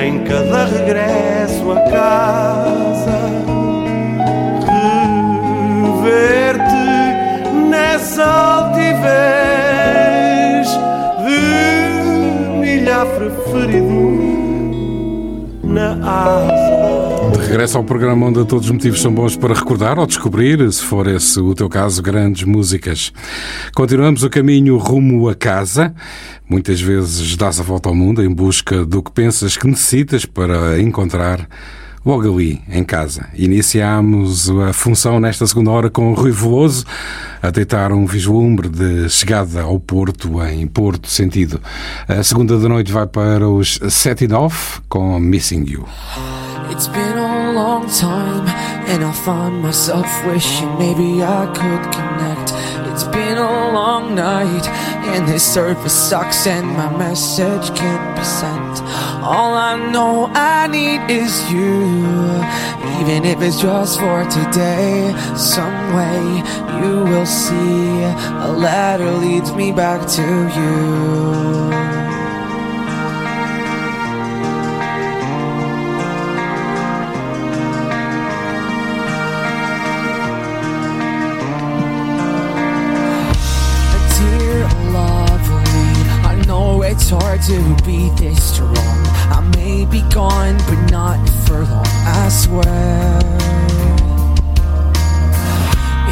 Em 0.04 0.24
cada 0.24 0.64
regresso 0.64 1.70
a 1.70 1.80
casa 1.90 3.21
ferido 13.50 14.12
na 15.62 15.92
asa. 16.02 17.30
De 17.32 17.38
regresso 17.38 17.78
ao 17.78 17.84
programa 17.84 18.26
onde 18.26 18.44
todos 18.44 18.66
os 18.66 18.70
motivos 18.70 19.00
são 19.00 19.12
bons 19.12 19.36
para 19.36 19.54
recordar 19.54 19.98
ou 19.98 20.06
descobrir, 20.06 20.70
se 20.72 20.82
for 20.82 21.06
esse 21.06 21.40
o 21.40 21.54
teu 21.54 21.68
caso, 21.68 22.02
grandes 22.02 22.44
músicas. 22.44 23.12
Continuamos 23.74 24.22
o 24.22 24.30
caminho 24.30 24.76
rumo 24.76 25.28
a 25.28 25.34
casa. 25.34 25.94
Muitas 26.48 26.80
vezes 26.80 27.36
dás 27.36 27.58
a 27.58 27.62
volta 27.62 27.88
ao 27.88 27.94
mundo 27.94 28.22
em 28.22 28.28
busca 28.28 28.84
do 28.84 29.02
que 29.02 29.10
pensas 29.10 29.56
que 29.56 29.66
necessitas 29.66 30.26
para 30.26 30.80
encontrar 30.80 31.48
logo 32.04 32.32
ali, 32.32 32.60
em 32.68 32.84
casa. 32.84 33.28
Iniciámos 33.34 34.50
a 34.50 34.72
função 34.72 35.20
nesta 35.20 35.46
segunda 35.46 35.70
hora 35.70 35.90
com 35.90 36.12
o 36.12 36.14
Rui 36.14 36.32
Veloso 36.32 36.84
a 37.42 37.50
deitar 37.50 37.92
um 37.92 38.06
vislumbre 38.06 38.68
de 38.68 39.08
chegada 39.08 39.62
ao 39.62 39.78
Porto, 39.80 40.42
em 40.44 40.66
Porto 40.66 41.08
Sentido. 41.08 41.60
A 42.08 42.22
segunda 42.22 42.58
da 42.58 42.68
noite 42.68 42.92
vai 42.92 43.06
para 43.06 43.48
os 43.48 43.80
Set 43.88 44.22
It 44.22 44.34
Off 44.34 44.80
com 44.88 45.18
Missing 45.18 45.64
You. 45.68 45.86
It's 46.70 46.86
been 46.86 47.18
a 47.18 47.52
long 47.52 47.86
time, 47.86 48.48
and 48.88 49.04
I 49.04 49.12
find 49.12 49.62
myself 49.62 50.06
wishing 50.26 50.68
maybe 50.78 51.22
I 51.22 51.46
could 51.48 51.92
connect. 51.92 52.54
It's 52.90 53.04
been 53.04 53.36
a 53.36 53.72
long 53.72 54.14
night, 54.14 54.66
and 55.14 55.26
this 55.26 55.42
service 55.42 55.92
sucks, 55.92 56.46
and 56.46 56.66
my 56.66 56.88
message 56.96 57.74
can't. 57.74 58.01
All 59.24 59.54
I 59.54 59.76
know 59.92 60.28
I 60.34 60.66
need 60.66 61.08
is 61.08 61.48
you, 61.48 61.84
even 63.00 63.24
if 63.24 63.40
it's 63.40 63.60
just 63.60 64.00
for 64.00 64.24
today. 64.24 65.14
Some 65.36 65.94
way 65.94 66.42
you 66.82 67.04
will 67.04 67.24
see 67.24 68.02
a 68.02 68.50
ladder 68.50 69.12
leads 69.12 69.52
me 69.52 69.70
back 69.70 70.08
to 70.16 70.22
you. 70.22 70.82
Dear 84.18 84.64
lovely, 84.90 86.10
I 86.28 86.42
know 86.48 86.82
it's 86.82 87.10
hard 87.10 87.40
to 87.42 87.84
be 87.84 88.10
this 88.16 88.42
strong. 88.52 88.81
Gone, 90.22 90.56
but 90.68 90.80
not 90.92 91.28
for 91.44 91.64
long, 91.64 91.84
I 92.06 92.28
swear. 92.28 93.18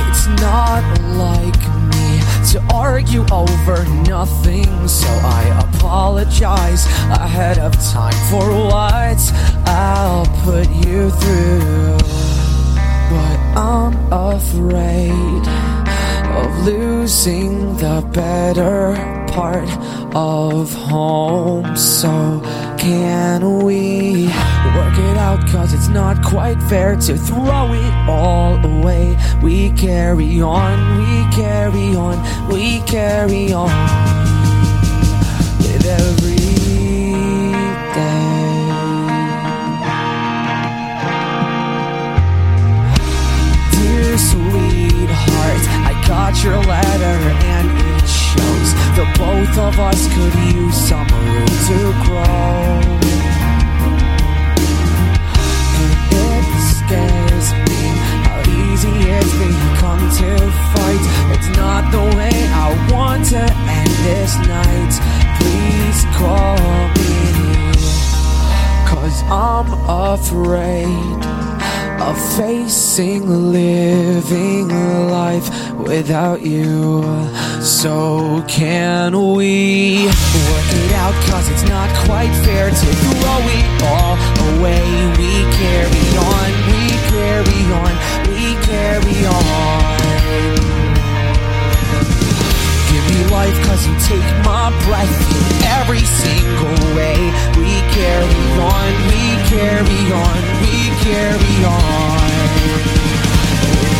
It's 0.02 0.26
not 0.42 0.82
like 1.14 1.62
me 1.94 2.18
to 2.50 2.58
argue 2.74 3.24
over 3.30 3.84
nothing, 4.08 4.88
so 4.88 5.06
I 5.22 5.42
apologize 5.64 6.86
ahead 7.22 7.58
of 7.58 7.72
time 7.92 8.18
for 8.30 8.50
what 8.72 9.20
I'll 9.68 10.26
put 10.42 10.68
you 10.84 11.10
through. 11.10 11.98
But 13.12 13.38
I'm 13.54 13.94
afraid 14.10 15.46
of 16.34 16.66
losing 16.66 17.76
the 17.76 18.04
better 18.12 19.19
part 19.30 19.68
of 20.14 20.72
home. 20.74 21.76
So, 21.76 22.40
can 22.78 23.62
we 23.62 24.26
work 24.76 24.98
it 24.98 25.16
out? 25.16 25.46
Cause 25.48 25.72
it's 25.72 25.88
not 25.88 26.22
quite 26.22 26.60
fair 26.64 26.96
to 26.96 27.16
throw 27.16 27.72
it 27.72 27.94
all 28.08 28.54
away. 28.64 29.16
We 29.42 29.70
carry 29.72 30.40
on, 30.42 30.98
we 30.98 31.34
carry 31.34 31.94
on, 31.94 32.16
we 32.48 32.80
carry 32.80 33.52
on 33.52 33.70
with 35.58 35.86
every 35.86 36.36
day. 37.94 38.30
Dear 43.76 44.18
sweetheart, 44.18 45.64
I 45.88 46.04
got 46.06 46.42
your 46.42 46.58
letter 46.58 47.18
and 47.54 47.79
shows 48.40 48.70
the 48.96 49.06
both 49.18 49.54
of 49.68 49.78
us 49.78 50.00
could 50.14 50.34
use 50.56 50.76
some 50.90 51.08
room 51.24 51.52
to 51.68 51.78
grow. 52.04 52.70
And 55.80 55.92
it 56.22 56.46
scares 56.76 57.48
me 57.66 57.82
how 58.26 58.40
easy 58.62 58.94
it's 59.16 59.34
become 59.44 60.02
to 60.20 60.30
fight. 60.72 61.04
It's 61.34 61.50
not 61.62 61.82
the 61.96 62.04
way 62.16 62.36
I 62.64 62.68
want 62.92 63.22
to 63.34 63.44
end 63.78 63.92
this 64.08 64.32
night. 64.56 64.92
Please 65.38 66.00
call 66.18 66.58
me. 66.98 67.14
Cause 68.90 69.22
I'm 69.30 69.70
afraid 70.12 71.20
of 72.08 72.16
facing 72.36 73.52
living 73.52 74.68
life 75.10 75.59
without 75.82 76.42
you. 76.42 77.02
So, 77.60 78.44
can 78.48 79.12
we 79.34 80.06
work 80.06 80.70
it 80.82 80.92
out? 80.92 81.14
Cause 81.28 81.48
it's 81.50 81.68
not 81.68 81.88
quite 82.06 82.32
fair 82.44 82.70
to 82.70 82.88
throw 83.04 83.40
it 83.58 83.66
all 83.84 84.16
away. 84.56 84.84
We 85.18 85.32
carry 85.60 86.06
on, 86.16 86.48
we 86.70 86.82
carry 87.12 87.62
on, 87.82 87.92
we 88.28 88.54
carry 88.64 89.18
on. 89.26 90.00
Give 92.90 93.04
me 93.10 93.20
life 93.30 93.58
cause 93.66 93.86
you 93.86 93.94
take 94.08 94.28
my 94.44 94.70
breath 94.86 95.16
in 95.36 95.44
every 95.78 96.04
single 96.24 96.96
way. 96.96 97.18
We 97.60 97.72
carry 97.92 98.44
on, 98.58 98.90
we 99.10 99.22
carry 99.52 100.02
on, 100.12 100.38
we 100.62 100.74
carry 101.04 101.64
on. 101.64 103.09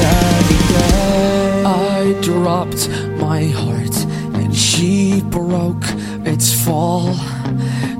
With 0.01 0.09
every 0.09 0.63
day, 0.75 1.63
I 1.65 2.21
dropped 2.23 2.89
my 3.19 3.45
heart 3.49 3.97
and 4.41 4.57
she 4.57 5.23
broke 5.23 5.85
its 6.25 6.53
fall. 6.65 7.15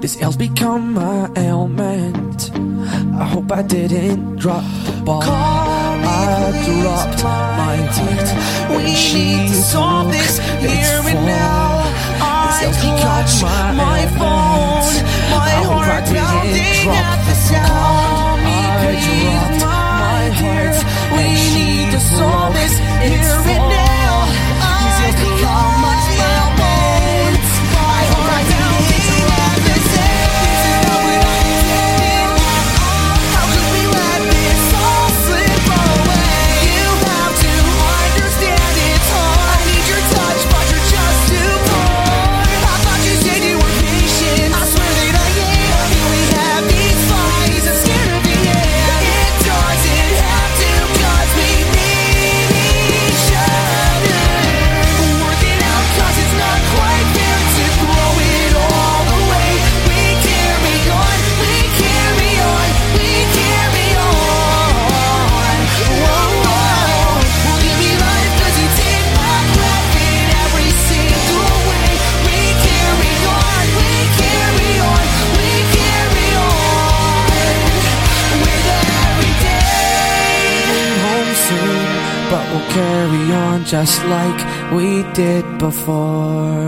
This 0.01 0.21
ail's 0.23 0.37
become 0.37 0.95
my 0.95 1.31
ailment. 1.37 2.51
I 3.21 3.25
hope 3.25 3.53
I 3.53 3.63
didn't 3.63 4.37
drop 4.37 4.65
the 4.87 5.03
ball. 5.05 5.23
I 5.23 6.53
dropped 6.65 7.23
my 7.23 7.77
heart 7.97 8.29
when 8.75 8.95
she 8.95 9.49
solve 9.49 10.11
this 10.11 10.39
broke 10.39 10.61
here 10.61 10.71
its 10.71 11.07
and 11.07 11.19
fall. 11.19 11.27
now. 11.27 11.85
This 12.47 12.57
I 12.57 12.65
ail's 12.65 12.77
become 12.81 13.77
my 13.77 14.01
ailment. 14.01 14.17
phone, 14.19 15.05
my 15.37 15.51
I 15.51 15.63
hope 15.69 15.85
I 15.85 16.01
didn't 16.01 16.85
drop 16.85 17.05
at 17.05 17.21
the 17.27 17.35
the 17.35 17.69
ball. 17.69 18.00
Did 85.21 85.59
before. 85.59 86.60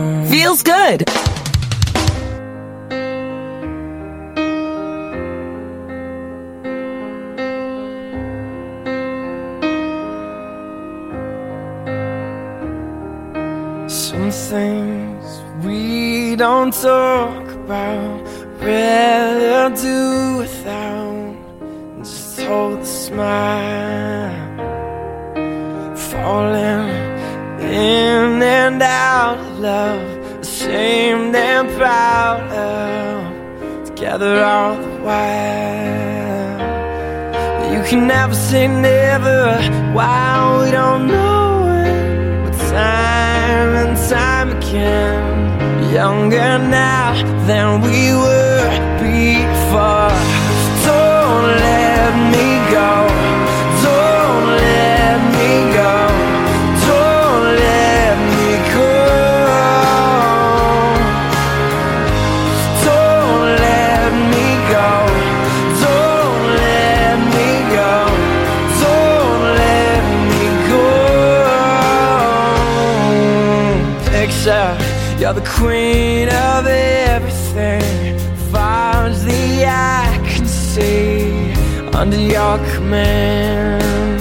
Command, 82.59 84.21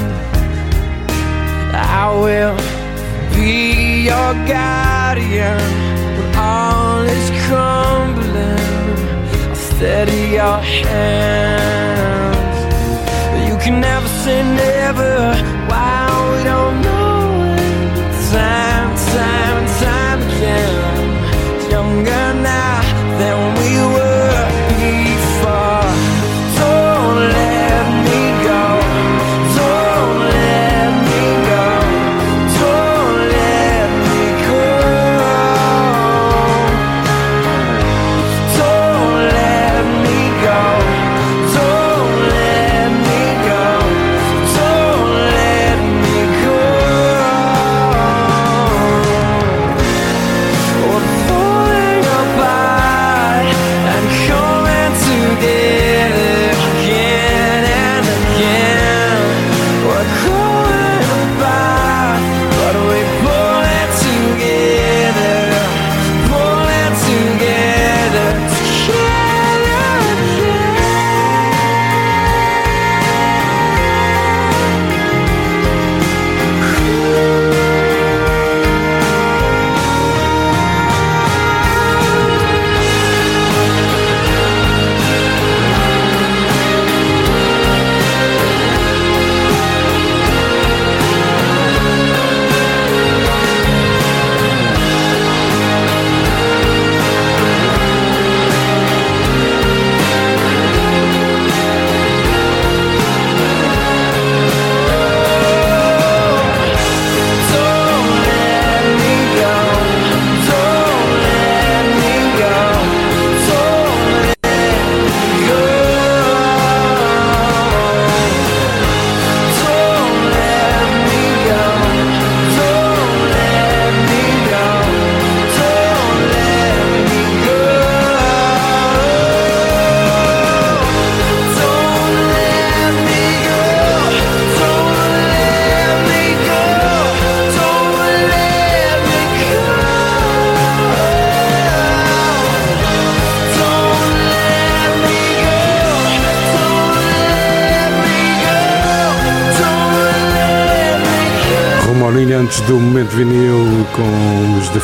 I 1.74 2.10
will 2.24 2.56
be 3.36 4.04
your 4.04 4.34
guardian 4.48 5.60
when 6.16 6.36
all 6.36 7.02
is 7.02 7.30
crumbling. 7.46 8.60
I'll 9.50 9.56
steady 9.56 10.24
your 10.40 10.60
hands. 10.60 12.32
You 13.50 13.58
can 13.58 13.82
never 13.82 14.08
say 14.24 14.44
never. 14.44 15.36
Why 15.70 16.08
we 16.32 16.44
don't 16.44 16.81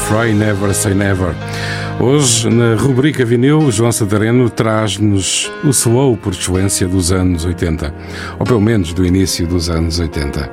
Fry 0.07 0.33
Never 0.33 0.73
Say 0.73 0.93
Never. 0.93 1.35
Hoje, 1.99 2.49
na 2.49 2.75
rubrica 2.75 3.25
vinil, 3.25 3.69
João 3.69 3.91
Santareno 3.91 4.49
traz-nos 4.49 5.51
o 5.65 5.69
slow 5.71 6.15
por 6.15 6.31
excelência 6.31 6.87
dos 6.87 7.11
anos 7.11 7.43
80, 7.43 7.93
ou 8.39 8.45
pelo 8.45 8.61
menos 8.61 8.93
do 8.93 9.05
início 9.05 9.45
dos 9.45 9.69
anos 9.69 9.99
80. 9.99 10.49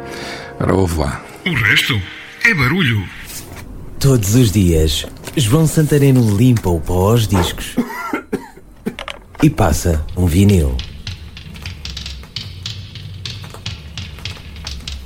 Ora, 0.59 0.75
ouve 0.75 0.99
lá. 0.99 1.25
O 1.47 1.55
resto 1.55 2.01
é 2.45 2.53
barulho. 2.53 3.09
Todos 4.01 4.35
os 4.35 4.51
dias, 4.51 5.07
João 5.37 5.69
Santareno 5.69 6.37
limpa 6.37 6.69
o 6.69 6.81
pó 6.81 7.13
aos 7.13 7.29
discos 7.29 7.77
e 9.41 9.49
passa 9.49 10.05
um 10.17 10.27
vinil. 10.27 10.77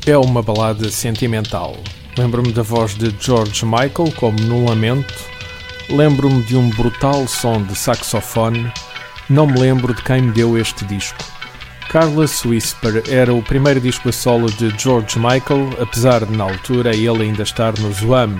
É 0.06 0.16
uma 0.16 0.42
balada 0.42 0.90
sentimental. 0.90 1.76
Lembro-me 2.19 2.51
da 2.51 2.62
voz 2.62 2.97
de 2.97 3.15
George 3.20 3.65
Michael, 3.65 4.12
como 4.16 4.40
num 4.40 4.69
lamento. 4.69 5.15
Lembro-me 5.89 6.43
de 6.43 6.57
um 6.57 6.69
brutal 6.70 7.28
som 7.28 7.62
de 7.62 7.77
saxofone. 7.77 8.73
Não 9.31 9.47
me 9.47 9.61
lembro 9.61 9.95
de 9.95 10.03
quem 10.03 10.23
me 10.23 10.32
deu 10.32 10.59
este 10.59 10.85
disco. 10.85 11.16
Carlos 11.89 12.45
Whisper 12.45 13.05
era 13.09 13.32
o 13.32 13.40
primeiro 13.40 13.81
disco 13.81 14.09
a 14.09 14.12
solo 14.12 14.51
de 14.51 14.69
George 14.77 15.16
Michael, 15.16 15.70
apesar 15.81 16.24
de 16.24 16.36
na 16.36 16.43
altura 16.43 16.90
ele 16.93 17.23
ainda 17.23 17.45
estar 17.45 17.78
no 17.78 17.93
Zoam. 17.93 18.36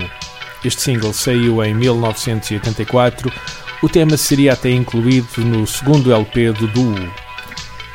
Este 0.65 0.81
single 0.81 1.13
saiu 1.13 1.63
em 1.63 1.73
1984. 1.73 3.31
O 3.81 3.87
tema 3.87 4.17
seria 4.17 4.53
até 4.53 4.71
incluído 4.71 5.37
no 5.37 5.65
segundo 5.65 6.13
LP 6.13 6.51
do 6.51 6.67
duo. 6.67 7.09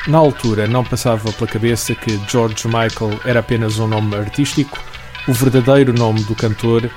Na 0.07 0.17
altura 0.17 0.67
não 0.67 0.83
passava 0.83 1.31
pela 1.31 1.51
cabeça 1.51 1.95
que 1.95 2.19
George 2.27 2.67
Michael 2.67 3.21
era 3.27 3.41
apenas 3.41 3.79
um 3.79 3.87
nome 3.87 4.17
artístico, 4.17 4.79
o 5.27 5.33
verdadeiro 5.33 5.93
nome 5.93 6.23
do 6.25 6.35
cantor, 6.35 6.91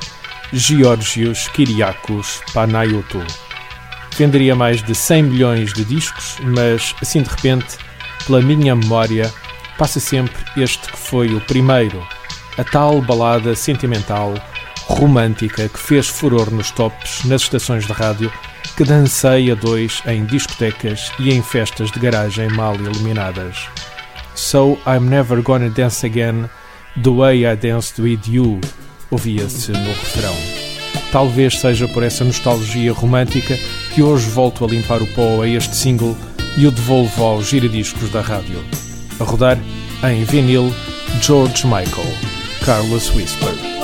Georgios 0.52 1.48
Kyriakos 1.50 2.42
Panayiotou. 2.54 3.24
Venderia 4.18 4.56
mais 4.56 4.84
de 4.84 4.94
100 4.94 5.24
milhões 5.24 5.74
de 5.74 5.86
discos, 5.86 6.38
mas 6.42 6.94
assim 7.02 7.22
de 7.22 7.30
repente, 7.30 7.78
pela 8.26 8.42
minha 8.42 8.76
memória, 8.76 9.32
passa 9.78 10.00
sempre 10.00 10.36
este 10.58 10.92
que 10.92 10.98
foi 10.98 11.34
o 11.34 11.42
primeiro, 11.42 12.06
a 12.58 12.64
tal 12.64 13.02
balada 13.02 13.56
sentimental, 13.56 14.34
romântica 14.88 15.70
que 15.70 15.80
fez 15.80 16.08
furor 16.08 16.52
nos 16.52 16.72
tops, 16.72 17.24
nas 17.26 17.44
estações 17.44 17.86
de 17.86 17.94
rádio, 17.94 18.32
que 18.76 18.84
dancei 18.84 19.52
a 19.52 19.56
dois 19.56 20.02
em 20.06 20.26
discotecas 20.26 21.12
e 21.20 21.34
em 21.34 21.42
festas 21.42 21.92
de 21.92 22.00
garagem 22.00 22.50
mal 22.50 22.76
iluminadas. 22.76 23.68
So 24.36 24.78
I'm 24.86 25.10
never 25.10 25.42
gonna 25.42 25.70
dance 25.70 26.06
again 26.06 26.50
the 27.02 27.10
way 27.10 27.46
I 27.46 27.56
danced 27.56 28.00
with 28.02 28.28
you, 28.28 28.60
ouvia-se 29.12 29.72
no 29.72 29.90
refrão. 29.90 30.36
Talvez 31.12 31.60
seja 31.60 31.88
por 31.88 32.04
essa 32.04 32.24
nostalgia 32.24 32.92
romântica 32.92 33.58
que 33.94 34.02
hoje 34.02 34.30
volto 34.30 34.66
a 34.66 34.68
limpar 34.68 35.02
o 35.02 35.08
pó 35.08 35.42
a 35.42 35.48
este 35.48 35.76
single 35.76 36.18
e 36.58 36.66
o 36.68 36.72
devolvo 36.72 37.24
aos 37.24 37.48
giradiscos 37.48 38.10
da 38.10 38.22
rádio. 38.22 38.64
A 39.20 39.24
rodar 39.24 39.58
em 40.04 40.24
vinil 40.24 40.74
George 41.22 41.66
Michael, 41.66 42.14
Carlos 42.66 43.10
Whisper. 43.16 43.77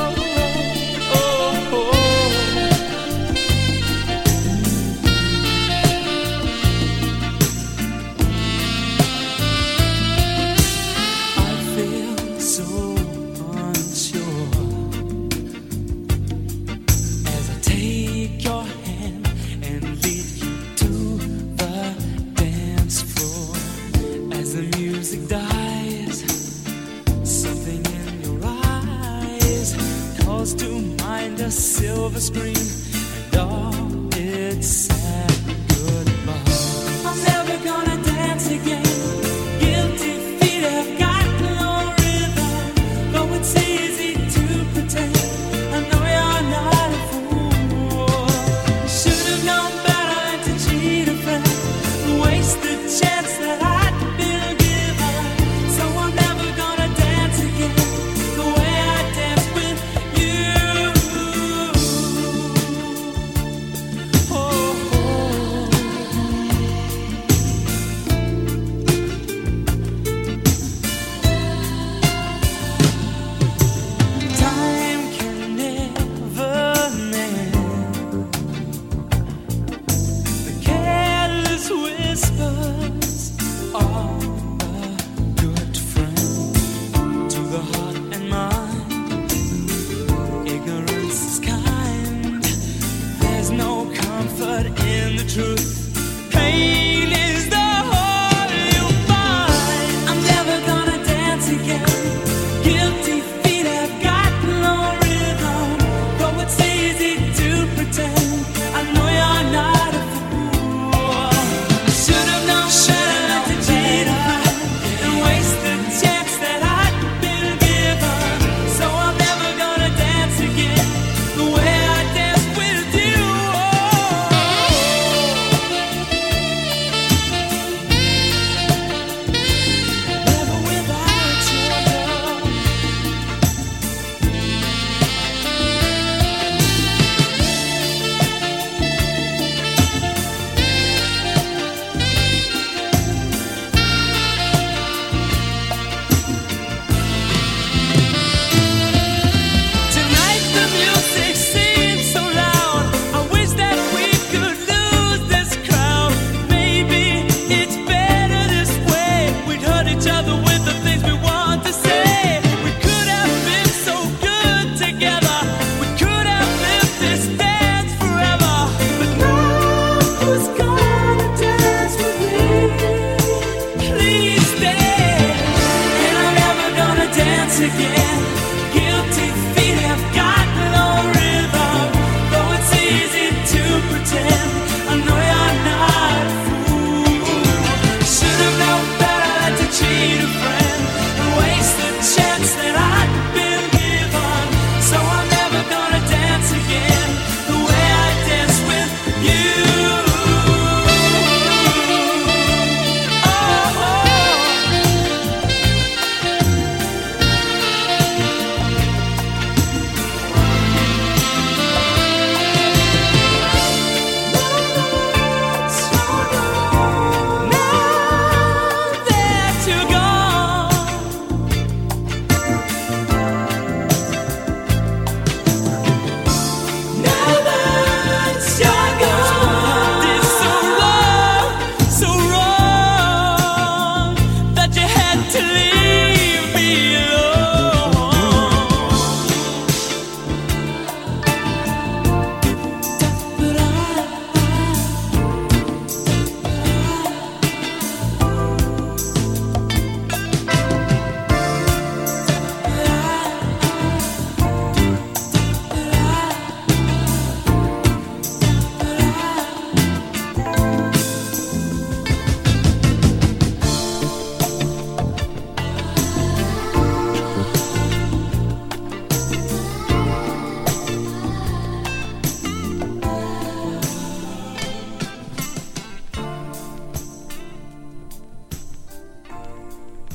And 33.35 34.02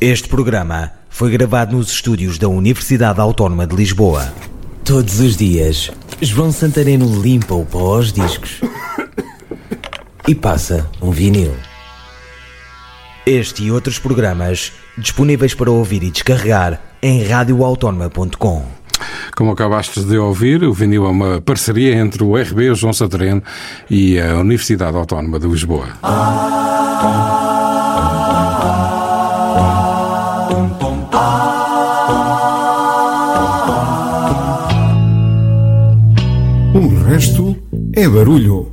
Este 0.00 0.28
programa 0.28 0.92
foi 1.10 1.28
gravado 1.28 1.76
nos 1.76 1.90
estúdios 1.90 2.38
da 2.38 2.46
Universidade 2.46 3.20
Autónoma 3.20 3.66
de 3.66 3.74
Lisboa. 3.74 4.32
Todos 4.84 5.18
os 5.18 5.36
dias, 5.36 5.90
João 6.22 6.52
Santareno 6.52 7.20
limpa 7.20 7.54
o 7.54 7.66
pó 7.66 7.96
aos 7.96 8.12
discos 8.12 8.60
e 10.28 10.36
passa 10.36 10.88
um 11.02 11.10
vinil. 11.10 11.52
Este 13.26 13.64
e 13.64 13.72
outros 13.72 13.98
programas 13.98 14.72
disponíveis 14.96 15.52
para 15.52 15.72
ouvir 15.72 16.04
e 16.04 16.12
descarregar 16.12 16.80
em 17.02 17.24
radioautónoma.com. 17.24 18.66
Como 19.36 19.50
acabaste 19.50 20.04
de 20.04 20.16
ouvir, 20.16 20.62
o 20.62 20.72
vinil 20.72 21.06
é 21.06 21.08
uma 21.08 21.40
parceria 21.40 21.96
entre 21.96 22.22
o 22.22 22.36
RB 22.36 22.72
João 22.72 22.92
Santareno 22.92 23.42
e 23.90 24.20
a 24.20 24.36
Universidade 24.36 24.96
Autónoma 24.96 25.40
de 25.40 25.48
Lisboa. 25.48 25.88
O 26.04 27.38
resto 37.09 37.56
é 37.97 38.06
barulho. 38.06 38.68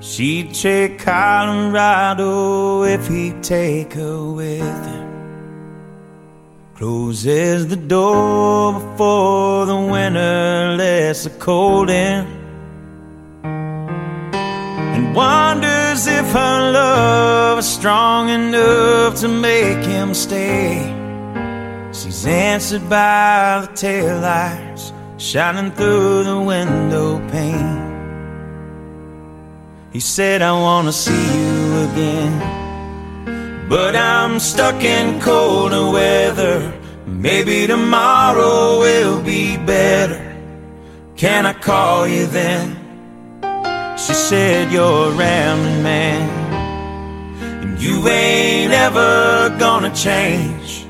She'd 0.00 0.52
take 0.52 0.98
Colorado 0.98 2.82
if 2.82 3.06
he'd 3.06 3.42
take 3.44 3.92
her 3.94 4.32
with 4.32 4.86
him. 4.86 5.08
Closes 6.74 7.68
the 7.68 7.76
door 7.76 8.72
before 8.72 9.66
the 9.66 9.76
winter 9.76 10.74
lets 10.76 11.22
the 11.24 11.30
cold 11.38 11.90
in. 11.90 12.39
Wonders 16.00 16.06
if 16.06 16.32
her 16.32 16.72
love 16.72 17.58
is 17.58 17.66
strong 17.68 18.28
enough 18.28 19.16
to 19.20 19.28
make 19.28 19.84
him 19.84 20.14
stay. 20.14 20.94
She's 21.92 22.26
answered 22.26 22.88
by 22.88 23.66
the 23.66 23.72
taillights 23.72 24.92
shining 25.18 25.72
through 25.72 26.24
the 26.24 26.40
window 26.40 27.18
pane. 27.30 27.88
He 29.92 30.00
said, 30.00 30.42
I 30.42 30.52
wanna 30.52 30.92
see 30.92 31.24
you 31.38 31.90
again. 31.90 33.68
But 33.68 33.96
I'm 33.96 34.40
stuck 34.40 34.82
in 34.82 35.20
colder 35.20 35.90
weather. 35.90 36.72
Maybe 37.06 37.66
tomorrow 37.66 38.78
will 38.78 39.22
be 39.22 39.56
better. 39.56 40.20
Can 41.16 41.46
I 41.46 41.52
call 41.52 42.06
you 42.06 42.26
then? 42.26 42.79
She 44.06 44.14
said, 44.14 44.72
You're 44.72 45.12
a 45.12 45.14
rambling 45.14 45.82
man. 45.82 46.22
And 47.62 47.82
you 47.82 48.08
ain't 48.08 48.72
ever 48.72 49.54
gonna 49.58 49.94
change. 49.94 50.86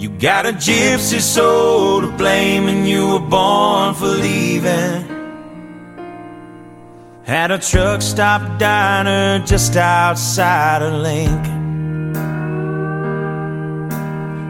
You 0.00 0.08
got 0.08 0.44
a 0.46 0.52
gypsy 0.52 1.20
soul 1.20 2.00
to 2.00 2.08
blame, 2.08 2.66
and 2.66 2.88
you 2.88 3.06
were 3.12 3.20
born 3.20 3.94
for 3.94 4.08
leaving. 4.08 5.06
At 7.28 7.52
a 7.52 7.58
truck 7.58 8.02
stop 8.02 8.58
diner 8.58 9.44
just 9.46 9.76
outside 9.76 10.82
of 10.82 10.94
Lincoln. 10.94 12.12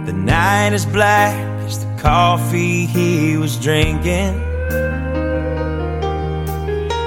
The 0.06 0.14
night 0.14 0.72
is 0.72 0.86
black 0.86 1.36
as 1.66 1.84
the 1.84 1.94
coffee 2.00 2.86
he 2.86 3.36
was 3.36 3.58
drinking. 3.58 4.51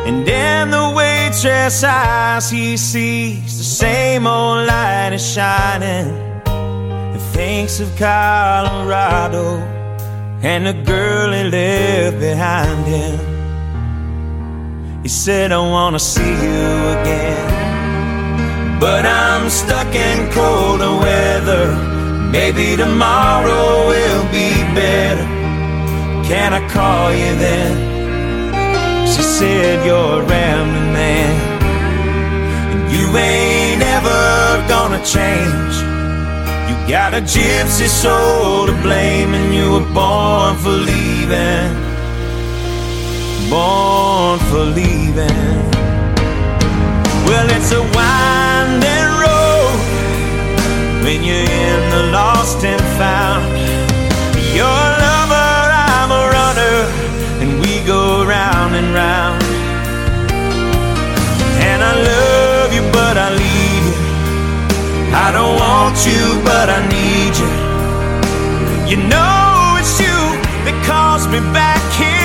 And 0.06 0.28
in 0.28 0.70
the 0.70 0.94
waitress 0.96 1.84
eyes 1.84 2.52
he 2.52 2.78
sees 2.78 3.58
the 3.58 3.64
same 3.64 4.28
old 4.28 4.68
light 4.68 5.14
is 5.14 5.34
shining. 5.34 6.14
And 6.46 7.22
thinks 7.34 7.80
of 7.80 7.90
Colorado 7.98 9.58
and 10.44 10.68
the 10.68 10.74
girl 10.74 11.32
he 11.34 11.44
left 11.46 12.20
behind 12.20 12.86
him. 12.86 13.20
He 15.02 15.10
said, 15.10 15.52
I 15.52 15.58
wanna 15.58 15.98
see 15.98 16.22
you 16.22 16.68
again. 17.00 18.80
But 18.80 19.08
I'm 19.08 19.50
stuck 19.50 19.96
in 19.96 20.32
colder 20.32 20.98
weather. 20.98 21.74
Maybe 22.32 22.76
tomorrow 22.76 23.88
will 23.88 24.24
be 24.26 24.52
better. 24.78 25.26
Can 26.30 26.54
I 26.54 26.70
call 26.70 27.12
you 27.12 27.36
then? 27.38 27.95
She 29.06 29.24
said, 29.38 29.86
You're 29.86 30.22
a 30.22 30.26
rambling 30.26 30.92
man. 30.94 31.34
And 32.74 32.92
you 32.92 33.06
ain't 33.18 33.82
ever 33.82 34.68
gonna 34.68 35.02
change. 35.04 35.76
You 36.70 36.76
got 36.90 37.14
a 37.14 37.22
gypsy 37.22 37.88
soul 37.88 38.68
to 38.68 38.74
blame, 38.82 39.34
and 39.34 39.54
you 39.54 39.72
were 39.74 39.94
born 39.94 40.58
for 40.58 40.70
leaving 40.70 41.86
born 43.50 44.40
for 44.50 44.66
leaving. 44.80 45.56
Well, 47.28 47.48
it's 47.50 47.72
a 47.72 47.82
winding 47.98 49.10
road 49.24 49.78
when 51.04 51.24
you're 51.24 51.50
in 51.66 51.80
the 51.96 52.04
lost 52.12 52.64
and 52.64 52.82
found. 52.98 53.46
You're 54.56 54.85
I 65.16 65.32
don't 65.32 65.56
want 65.56 65.96
you, 66.06 66.44
but 66.44 66.68
I 66.68 66.80
need 66.92 67.34
you. 67.40 67.52
You 68.92 68.98
know 69.08 69.80
it's 69.80 69.96
you 69.98 70.20
that 70.68 70.76
calls 70.84 71.26
me 71.32 71.40
back 71.56 71.80
here, 71.96 72.25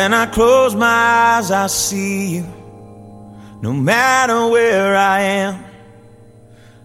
When 0.00 0.14
I 0.14 0.24
close 0.24 0.74
my 0.74 0.86
eyes, 0.86 1.50
I 1.50 1.66
see 1.66 2.36
you. 2.36 2.46
No 3.60 3.74
matter 3.74 4.46
where 4.46 4.96
I 4.96 5.20
am, 5.20 5.62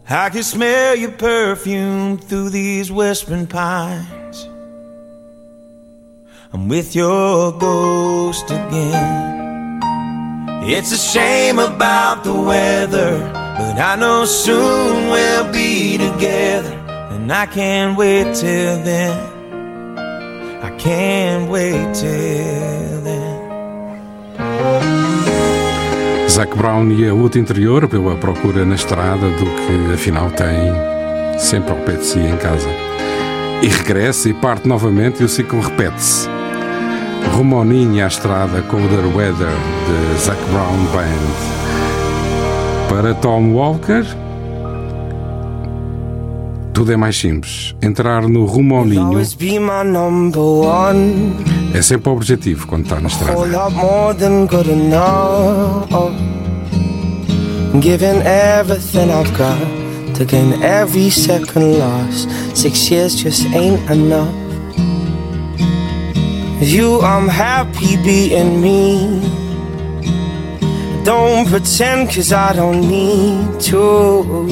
I 0.09 0.29
can 0.29 0.43
smell 0.43 0.97
your 0.97 1.13
perfume 1.13 2.17
through 2.17 2.49
these 2.49 2.91
whispering 2.91 3.47
pines. 3.47 4.49
I'm 6.51 6.67
with 6.67 6.93
your 6.93 7.57
ghost 7.57 8.51
again. 8.51 9.79
It's 10.63 10.91
a 10.91 10.97
shame 10.97 11.57
about 11.57 12.25
the 12.25 12.33
weather, 12.33 13.17
but 13.57 13.79
I 13.79 13.95
know 13.95 14.25
soon 14.25 15.09
we'll 15.09 15.53
be 15.53 15.97
together. 15.97 16.73
And 17.13 17.31
I 17.31 17.45
can't 17.45 17.97
wait 17.97 18.35
till 18.35 18.75
then. 18.83 19.17
I 20.61 20.75
can't 20.77 21.49
wait 21.49 21.95
till 21.95 22.84
Zac 26.35 26.53
Brown 26.57 26.91
e 26.91 27.07
a 27.07 27.13
luta 27.13 27.39
interior 27.39 27.87
pela 27.87 28.13
procura 28.17 28.65
na 28.65 28.75
estrada 28.75 29.29
do 29.29 29.45
que 29.45 29.93
afinal 29.93 30.29
tem 30.31 30.73
sempre 31.39 31.71
ao 31.71 31.77
pé 31.77 31.93
de 31.93 32.05
si 32.05 32.19
em 32.19 32.35
casa. 32.35 32.67
E 33.61 33.69
regressa 33.69 34.27
e 34.27 34.33
parte 34.33 34.67
novamente 34.67 35.21
e 35.21 35.23
o 35.23 35.29
ciclo 35.29 35.61
repete-se. 35.61 36.27
rumo 37.33 37.55
ao 37.55 37.63
ninho 37.63 37.95
e 37.95 38.01
à 38.01 38.07
estrada 38.07 38.61
The 38.89 39.17
Weather 39.17 39.47
de 39.47 40.19
Zac 40.19 40.37
Brown 40.51 40.83
Band. 40.91 41.25
Para 42.89 43.13
Tom 43.13 43.53
Walker, 43.53 44.05
tudo 46.73 46.91
é 46.91 46.97
mais 46.97 47.15
simples. 47.15 47.73
Entrar 47.81 48.27
no 48.27 48.43
rumo 48.43 48.75
é 51.75 51.81
sempre 51.81 52.09
objetivo 52.09 52.67
quando 52.67 52.85
está 52.85 52.99
na 52.99 53.07
estrada. 53.07 53.33
Giving 57.81 58.21
everything 58.23 59.11
I've 59.11 59.29
got 59.37 59.59
to 60.15 60.23
gain 60.23 60.63
every 60.63 61.11
second 61.11 61.77
lost. 61.77 62.29
Six 62.55 62.89
years 62.89 63.15
just 63.15 63.45
ain't 63.47 63.81
enough. 63.91 64.33
You, 66.61 67.01
I'm 67.01 67.27
happy 67.27 67.97
being 67.97 68.61
me. 68.61 69.21
Don't 71.03 71.49
pretend, 71.49 72.15
cause 72.15 72.31
I 72.31 72.53
don't 72.53 72.79
need 72.79 73.59
to. 73.71 74.47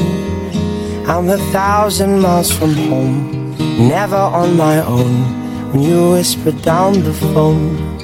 I'm 1.07 1.29
a 1.29 1.37
thousand 1.53 2.19
miles 2.19 2.51
from 2.51 2.73
home, 2.73 3.55
never 3.87 4.17
on 4.17 4.57
my 4.57 4.83
own. 4.85 5.42
You 5.75 6.11
whisper 6.11 6.51
down 6.51 7.01
the 7.01 7.13
phone. 7.13 7.97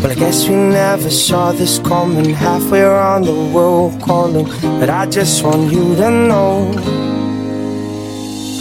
Well, 0.00 0.10
I 0.10 0.14
guess 0.14 0.48
we 0.48 0.54
never 0.54 1.10
saw 1.10 1.52
this 1.52 1.78
coming. 1.78 2.30
Halfway 2.30 2.80
around 2.80 3.24
the 3.26 3.34
world 3.34 4.00
calling. 4.00 4.46
But 4.80 4.88
I 4.88 5.04
just 5.04 5.44
want 5.44 5.70
you 5.70 5.94
to 5.96 6.10
know 6.10 6.72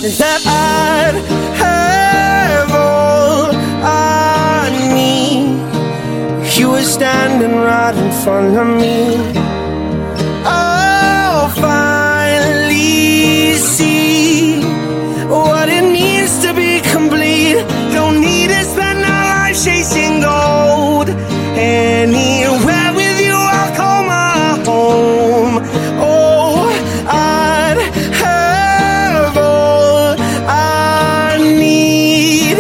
that 0.02 0.42
I'd 0.46 1.16
have 1.56 2.72
all 2.72 3.52
I 3.86 4.70
need. 4.94 6.60
You 6.60 6.72
were 6.72 6.84
standing 6.84 7.56
right 7.56 7.96
in 7.96 8.12
front 8.22 8.58
of 8.58 8.68
me. 8.68 9.16
Oh, 10.44 11.46
I'll 11.46 11.50
finally 11.52 11.87
chasing 19.64 20.22
gold. 20.22 21.10
Anywhere 21.58 22.92
with 22.94 23.20
you, 23.26 23.34
I'll 23.34 23.76
call 23.76 24.04
my 24.04 24.64
home. 24.66 25.56
Oh, 26.00 26.70
I'd 27.08 27.80
have 28.14 29.38
all 29.38 30.16
I 30.48 31.38
need 31.40 32.58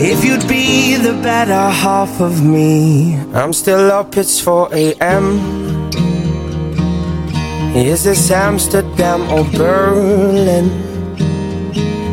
if 0.00 0.24
you'd 0.24 0.46
be 0.46 0.96
the 0.96 1.14
better 1.22 1.70
half 1.70 2.20
of 2.20 2.44
me. 2.44 3.16
I'm 3.32 3.52
still 3.52 3.90
up, 3.90 4.16
it's 4.16 4.38
4 4.40 4.68
a.m. 4.72 5.40
Is 7.74 8.04
this 8.04 8.30
Amsterdam 8.30 9.22
or 9.32 9.44
Berlin? 9.58 10.66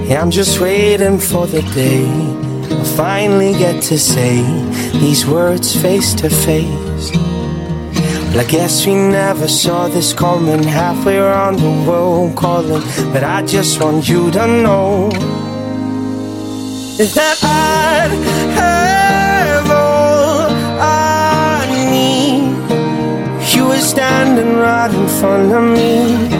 Yeah, 0.08 0.22
I'm 0.22 0.32
just 0.32 0.60
waiting 0.60 1.20
for 1.20 1.46
the 1.48 1.62
day 1.74 2.51
I 2.72 2.84
finally 2.96 3.52
get 3.54 3.84
to 3.84 3.98
say 3.98 4.42
these 5.00 5.26
words 5.26 5.76
face 5.76 6.14
to 6.16 6.30
face. 6.30 7.12
Well, 8.32 8.40
I 8.40 8.46
guess 8.48 8.86
we 8.86 8.96
never 8.96 9.48
saw 9.48 9.88
this 9.90 10.14
coming 10.14 10.64
halfway 10.64 11.18
around 11.18 11.60
the 11.60 11.86
world 11.88 12.38
calling, 12.38 12.82
but 13.12 13.24
I 13.24 13.46
just 13.46 13.82
want 13.82 14.08
you 14.08 14.32
to 14.32 14.48
know 14.48 15.10
is 17.02 17.14
that 17.16 17.38
I'd 17.44 18.12
have 18.62 19.72
all 19.72 20.52
I 20.80 21.66
need. 21.92 23.56
You 23.56 23.68
were 23.68 23.80
standing 23.80 24.56
right 24.58 24.94
in 24.94 25.08
front 25.20 25.52
of 25.52 25.64
me. 25.78 26.31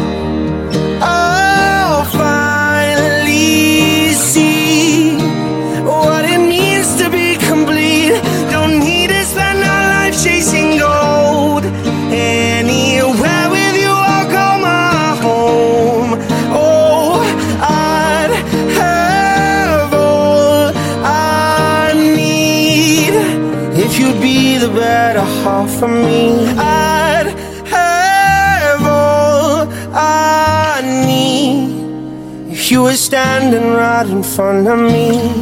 Standing 32.96 33.74
right 33.74 34.08
in 34.08 34.24
front 34.24 34.68
of 34.68 34.80
me. 34.80 35.41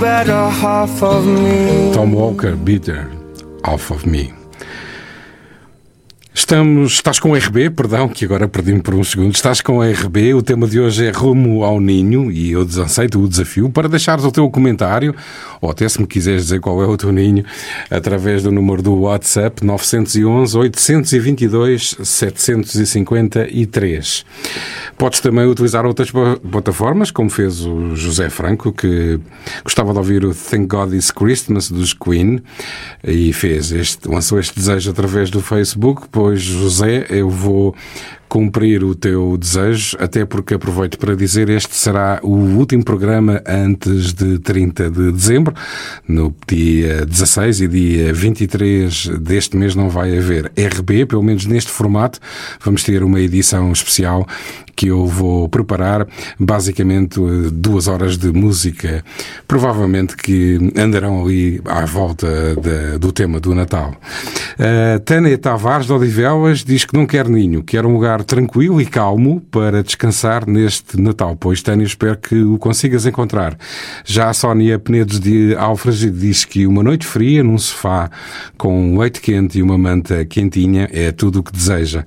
Better 0.00 0.48
half 0.48 1.02
of 1.02 1.26
me? 1.26 1.92
Tom 1.92 2.12
Walker, 2.12 2.56
Bitter, 2.56 3.10
Half 3.64 3.90
of 3.90 4.06
Me. 4.06 4.32
Estamos, 6.50 6.94
estás 6.94 7.20
com 7.20 7.30
o 7.30 7.36
RB, 7.36 7.70
perdão, 7.70 8.08
que 8.08 8.24
agora 8.24 8.48
perdi-me 8.48 8.82
por 8.82 8.92
um 8.92 9.04
segundo. 9.04 9.32
Estás 9.32 9.60
com 9.60 9.78
o 9.78 9.82
RB, 9.88 10.34
o 10.34 10.42
tema 10.42 10.66
de 10.66 10.80
hoje 10.80 11.06
é 11.06 11.10
Rumo 11.12 11.62
ao 11.62 11.80
Ninho 11.80 12.28
e 12.28 12.50
eu 12.50 12.64
desaceito 12.64 13.22
o 13.22 13.28
desafio 13.28 13.70
para 13.70 13.88
deixares 13.88 14.24
o 14.24 14.32
teu 14.32 14.50
comentário, 14.50 15.14
ou 15.60 15.70
até 15.70 15.88
se 15.88 16.00
me 16.00 16.08
quiseres 16.08 16.42
dizer 16.42 16.58
qual 16.58 16.82
é 16.82 16.88
o 16.88 16.96
teu 16.96 17.12
ninho, 17.12 17.44
através 17.88 18.42
do 18.42 18.50
número 18.50 18.82
do 18.82 18.92
WhatsApp 19.02 19.64
911 19.64 20.58
822 20.58 21.98
753. 22.02 24.24
Podes 24.98 25.20
também 25.20 25.46
utilizar 25.46 25.86
outras 25.86 26.10
pla- 26.10 26.36
plataformas, 26.36 27.12
como 27.12 27.30
fez 27.30 27.64
o 27.64 27.94
José 27.94 28.28
Franco, 28.28 28.72
que 28.72 29.20
gostava 29.62 29.92
de 29.92 29.98
ouvir 29.98 30.24
o 30.24 30.34
Thank 30.34 30.66
God 30.66 30.94
It's 30.94 31.12
Christmas 31.12 31.70
dos 31.70 31.94
Queen 31.94 32.42
e 33.04 33.32
fez 33.32 33.70
este, 33.70 34.08
lançou 34.08 34.40
este 34.40 34.56
desejo 34.56 34.90
através 34.90 35.30
do 35.30 35.40
Facebook. 35.40 36.08
Pois, 36.10 36.39
José, 36.40 37.06
eu 37.10 37.28
vou 37.28 37.74
cumprir 38.30 38.84
o 38.84 38.94
teu 38.94 39.36
desejo, 39.36 39.96
até 39.98 40.24
porque 40.24 40.54
aproveito 40.54 40.96
para 40.98 41.16
dizer 41.16 41.50
este 41.50 41.74
será 41.74 42.20
o 42.22 42.30
último 42.36 42.84
programa 42.84 43.42
antes 43.44 44.14
de 44.14 44.38
30 44.38 44.88
de 44.88 45.10
dezembro. 45.10 45.52
No 46.06 46.32
dia 46.46 47.04
16 47.04 47.60
e 47.62 47.68
dia 47.68 48.14
23 48.14 49.08
deste 49.20 49.56
mês 49.56 49.74
não 49.74 49.90
vai 49.90 50.16
haver 50.16 50.50
RB, 50.56 51.06
pelo 51.06 51.24
menos 51.24 51.44
neste 51.44 51.72
formato. 51.72 52.20
Vamos 52.64 52.84
ter 52.84 53.02
uma 53.02 53.20
edição 53.20 53.72
especial 53.72 54.24
que 54.76 54.86
eu 54.86 55.06
vou 55.06 55.46
preparar, 55.46 56.06
basicamente 56.38 57.20
eh, 57.20 57.50
duas 57.52 57.86
horas 57.86 58.16
de 58.16 58.32
música, 58.32 59.04
provavelmente 59.46 60.16
que 60.16 60.72
andarão 60.74 61.22
ali 61.22 61.60
à 61.66 61.84
volta 61.84 62.54
da- 62.54 62.96
do 62.96 63.12
tema 63.12 63.38
do 63.40 63.54
Natal. 63.54 63.92
Uh, 64.58 64.98
Tânia 65.00 65.36
Tavares 65.36 65.86
de 65.86 65.92
Odivelas 65.92 66.64
diz 66.64 66.84
que 66.86 66.94
não 66.94 67.04
quer 67.06 67.28
ninho, 67.28 67.62
quer 67.62 67.84
um 67.84 67.92
lugar 67.92 68.19
tranquilo 68.24 68.80
e 68.80 68.86
calmo 68.86 69.40
para 69.50 69.82
descansar 69.82 70.46
neste 70.46 71.00
Natal. 71.00 71.36
Pois, 71.36 71.62
Tânia, 71.62 71.84
espero 71.84 72.16
que 72.16 72.42
o 72.42 72.58
consigas 72.58 73.06
encontrar. 73.06 73.56
Já 74.04 74.28
a 74.30 74.34
Sónia 74.34 74.78
Penedos 74.78 75.18
de 75.18 75.54
Alfragide 75.56 76.18
diz 76.18 76.44
que 76.44 76.66
uma 76.66 76.82
noite 76.82 77.06
fria 77.06 77.42
num 77.42 77.58
sofá 77.58 78.10
com 78.56 78.92
um 78.92 78.98
leite 78.98 79.20
quente 79.20 79.58
e 79.58 79.62
uma 79.62 79.78
manta 79.78 80.24
quentinha 80.24 80.88
é 80.92 81.12
tudo 81.12 81.40
o 81.40 81.42
que 81.42 81.52
deseja. 81.52 82.04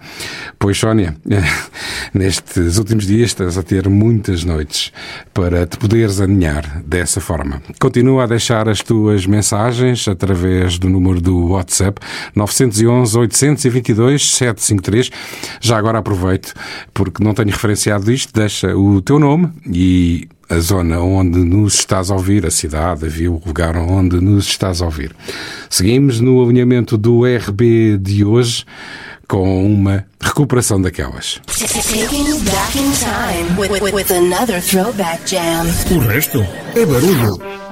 Pois, 0.59 0.77
Sónia, 0.77 1.15
nestes 2.13 2.77
últimos 2.77 3.05
dias 3.05 3.29
estás 3.29 3.57
a 3.57 3.63
ter 3.63 3.89
muitas 3.89 4.43
noites 4.43 4.91
para 5.33 5.65
te 5.65 5.77
poderes 5.77 6.19
aninhar 6.19 6.81
dessa 6.85 7.19
forma. 7.19 7.61
Continua 7.79 8.23
a 8.23 8.27
deixar 8.27 8.69
as 8.69 8.81
tuas 8.81 9.25
mensagens 9.25 10.07
através 10.07 10.77
do 10.77 10.89
número 10.89 11.21
do 11.21 11.49
WhatsApp 11.49 11.99
911 12.35 13.17
822 13.17 13.53
910-752-753. 13.53 15.11
Já 15.59 15.77
agora 15.77 16.01
aproveito, 16.03 16.53
porque 16.93 17.23
não 17.23 17.33
tenho 17.33 17.49
referenciado 17.49 18.11
isto, 18.11 18.33
deixa 18.33 18.75
o 18.75 19.01
teu 19.01 19.17
nome 19.17 19.49
e 19.65 20.27
a 20.49 20.59
zona 20.59 20.99
onde 20.99 21.39
nos 21.39 21.75
estás 21.75 22.11
a 22.11 22.15
ouvir, 22.15 22.45
a 22.45 22.51
cidade, 22.51 23.05
havia 23.05 23.31
o 23.31 23.41
lugar 23.43 23.75
onde 23.77 24.19
nos 24.19 24.45
estás 24.47 24.81
a 24.81 24.85
ouvir. 24.85 25.15
Seguimos 25.69 26.19
no 26.19 26.43
alinhamento 26.43 26.97
do 26.97 27.23
RB 27.25 27.97
de 27.97 28.23
hoje 28.23 28.65
com 29.27 29.65
uma 29.65 30.05
recuperação 30.21 30.81
daquelas. 30.81 31.41
O 35.91 35.99
resto 35.99 36.45
é 36.75 36.85
barulho. 36.85 37.62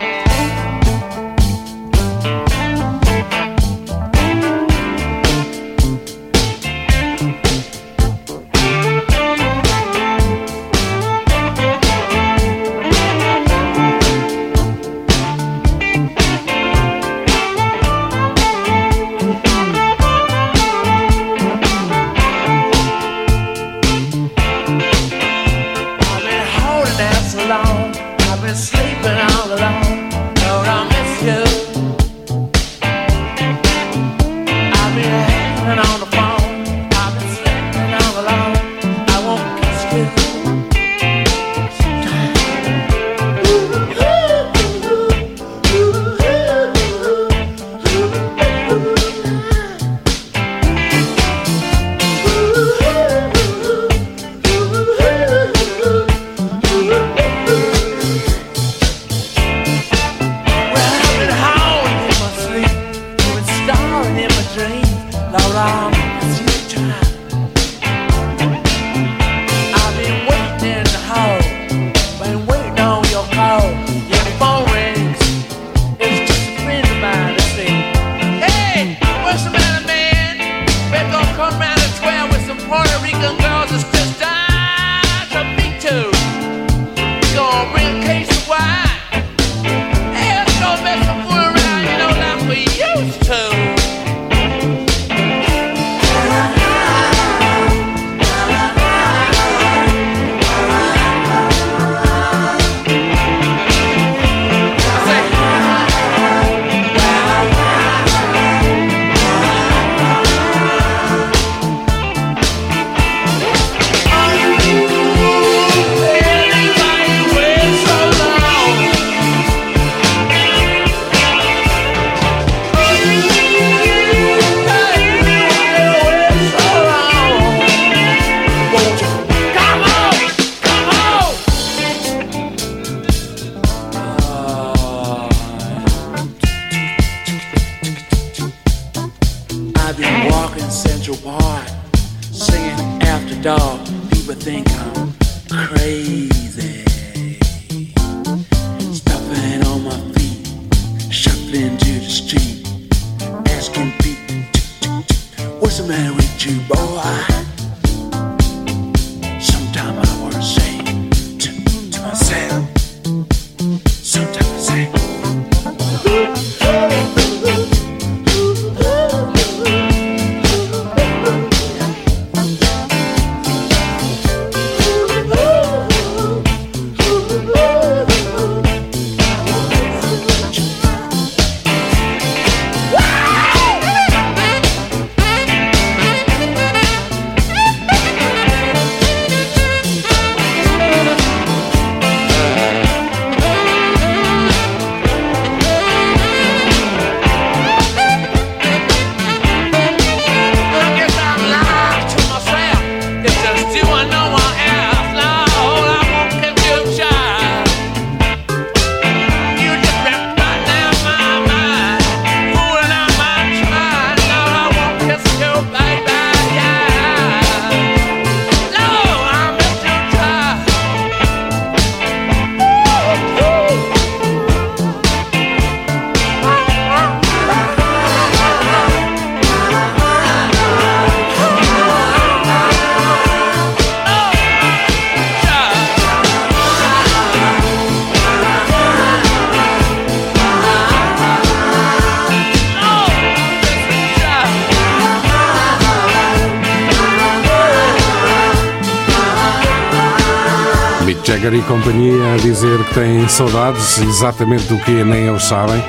Jagger 251.41 251.55
e 251.55 251.61
companhia 251.63 252.34
a 252.35 252.38
dizer 252.38 252.77
que 252.85 252.93
têm 252.93 253.27
saudades, 253.27 253.97
exatamente 253.97 254.65
do 254.65 254.77
que 254.77 254.91
nem 255.03 255.27
eles 255.27 255.43
sabem. 255.43 255.84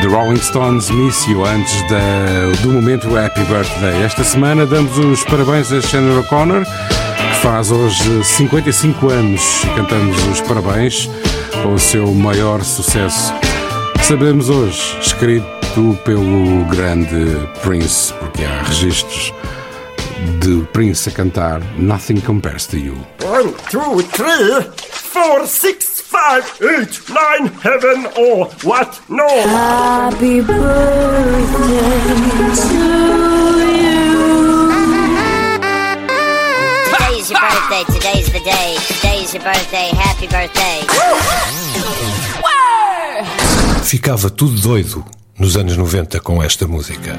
The 0.00 0.06
Rolling 0.06 0.36
Stones 0.40 0.88
Miss 0.90 1.26
You 1.26 1.44
antes 1.44 1.82
da- 1.88 2.52
do 2.62 2.68
momento 2.72 3.08
Happy 3.18 3.42
Birthday. 3.42 4.02
Esta 4.04 4.22
semana 4.22 4.64
damos 4.64 4.96
os 4.96 5.24
parabéns 5.24 5.72
a 5.72 5.80
Shannon 5.80 6.20
O'Connor, 6.20 6.62
que 6.64 7.36
faz 7.42 7.72
hoje 7.72 8.22
55 8.22 9.08
anos 9.10 9.42
e 9.64 9.66
cantamos 9.74 10.16
os 10.28 10.40
parabéns 10.42 11.10
com 11.62 11.74
o 11.74 11.78
seu 11.78 12.06
maior 12.14 12.62
sucesso. 12.62 13.34
Sabemos 14.02 14.48
hoje, 14.48 14.96
escrito 15.00 15.98
pelo 16.04 16.64
grande 16.66 17.36
Prince, 17.62 18.12
porque 18.14 18.44
há 18.44 18.62
registros 18.62 19.32
de 20.40 20.64
Prince 20.72 21.08
a 21.08 21.12
cantar 21.12 21.60
Nothing 21.78 22.20
Compares 22.20 22.66
to 22.66 22.76
You. 22.76 22.94
One, 23.22 23.52
two, 23.70 24.02
three, 24.02 24.62
four, 24.80 25.46
six, 25.46 26.00
five, 26.00 26.44
eight, 26.60 27.00
nine, 27.08 27.48
heaven 27.62 28.06
or 28.16 28.48
what? 28.62 29.00
No. 29.08 29.26
Happy 29.28 30.40
birthday 30.40 31.80
to 32.56 32.74
you. 32.74 33.20
Today's 36.90 37.30
your 37.30 37.40
birthday. 37.40 37.84
Today's 37.92 38.32
the 38.32 38.40
day. 38.40 38.76
Today's 38.88 39.34
your 39.34 39.42
birthday. 39.42 39.90
Happy 39.94 40.26
birthday. 40.26 40.80
Ficava 43.84 44.30
tudo 44.30 44.60
doido 44.60 45.04
nos 45.38 45.56
anos 45.56 45.76
90 45.76 46.20
com 46.20 46.42
esta 46.42 46.66
música. 46.66 47.18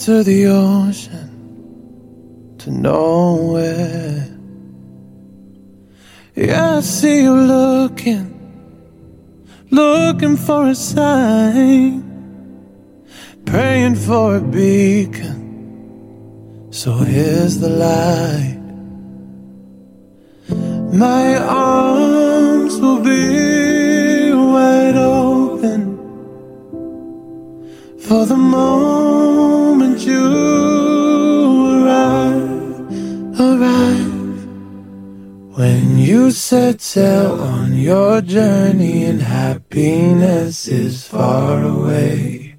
into 0.00 0.24
the 0.24 0.46
ocean 0.46 1.28
to 2.56 2.70
nowhere. 2.70 4.26
Yeah, 6.34 6.78
I 6.78 6.80
see 6.80 7.24
you 7.24 7.34
looking, 7.34 8.26
looking 9.70 10.38
for 10.38 10.68
a 10.68 10.74
sign, 10.74 12.02
praying 13.44 13.96
for 13.96 14.36
a 14.36 14.40
beacon. 14.40 15.36
So 16.70 16.92
here's 16.94 17.58
the 17.58 17.68
light. 17.68 18.58
My 20.94 21.36
arms 21.36 22.80
will 22.80 23.02
be 23.02 24.32
wide 24.32 24.96
open 24.96 25.98
for 27.98 28.24
the 28.24 28.36
moment 28.36 28.99
you 36.10 36.28
set 36.32 36.80
sail 36.80 37.40
on 37.40 37.72
your 37.72 38.20
journey 38.20 39.04
and 39.04 39.22
happiness 39.22 40.66
is 40.66 41.06
far 41.06 41.62
away. 41.62 42.56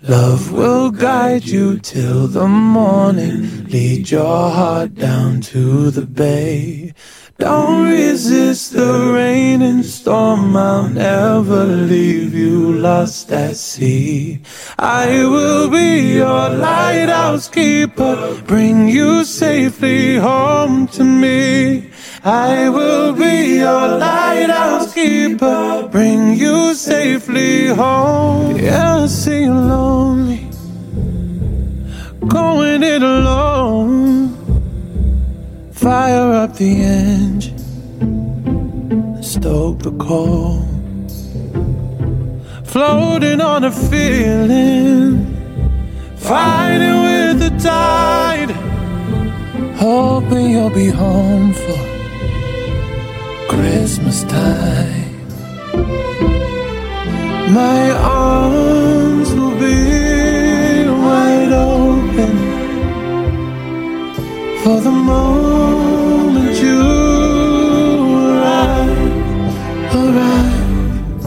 Love 0.00 0.50
will 0.50 0.90
guide 0.90 1.44
you 1.44 1.78
till 1.80 2.26
the 2.28 2.48
morning, 2.48 3.66
lead 3.66 4.10
your 4.10 4.48
heart 4.58 4.94
down 4.94 5.42
to 5.42 5.90
the 5.90 6.06
bay. 6.06 6.94
Don't 7.36 7.90
resist 7.90 8.72
the 8.72 9.12
rain 9.12 9.60
and 9.60 9.84
storm, 9.84 10.56
I'll 10.56 10.88
never 10.88 11.64
leave 11.66 12.32
you 12.32 12.72
lost 12.72 13.30
at 13.30 13.56
sea. 13.56 14.40
I 14.78 15.26
will 15.26 15.68
be 15.68 16.14
your 16.14 16.48
lighthouse 16.48 17.48
keeper, 17.48 18.40
bring 18.46 18.88
you 18.88 19.24
safely 19.24 20.16
home 20.16 20.86
to 20.96 21.04
me. 21.04 21.90
I 22.26 22.70
will 22.70 23.12
be 23.12 23.56
your 23.56 23.98
lighthouse 23.98 24.94
keeper, 24.94 25.86
bring 25.92 26.34
you 26.36 26.72
safely 26.74 27.66
home. 27.66 28.56
Yeah, 28.56 29.02
I 29.02 29.06
see 29.08 29.42
you 29.42 29.52
lonely, 29.52 30.48
going 32.26 32.82
it 32.82 33.02
alone. 33.02 34.32
Fire 35.72 36.32
up 36.32 36.56
the 36.56 36.82
engine, 36.82 37.58
stoke 39.22 39.80
the 39.80 39.92
coal. 39.92 40.62
Floating 42.64 43.42
on 43.42 43.64
a 43.64 43.70
feeling, 43.70 45.26
fighting 46.16 47.02
with 47.02 47.38
the 47.40 47.50
tide. 47.62 48.50
Hoping 49.76 50.52
you'll 50.52 50.70
be 50.70 50.88
home 50.88 51.52
for 51.52 51.93
Christmas 53.64 54.24
time. 54.24 55.26
My 57.60 57.82
arms 57.92 59.28
will 59.32 59.56
be 59.58 60.86
wide 61.04 61.52
open 61.72 62.32
for 64.62 64.78
the 64.82 64.90
moment 64.90 66.54
you 66.66 66.82
arrive, 68.28 69.12
arrive. 70.02 71.24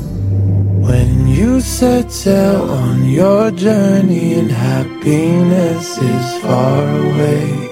When 0.87 1.27
you 1.27 1.59
set 1.59 2.11
sail 2.11 2.69
on 2.69 3.03
your 3.05 3.49
journey 3.49 4.35
and 4.35 4.51
happiness 4.51 5.97
is 5.97 6.41
far 6.43 6.83
away. 7.07 7.66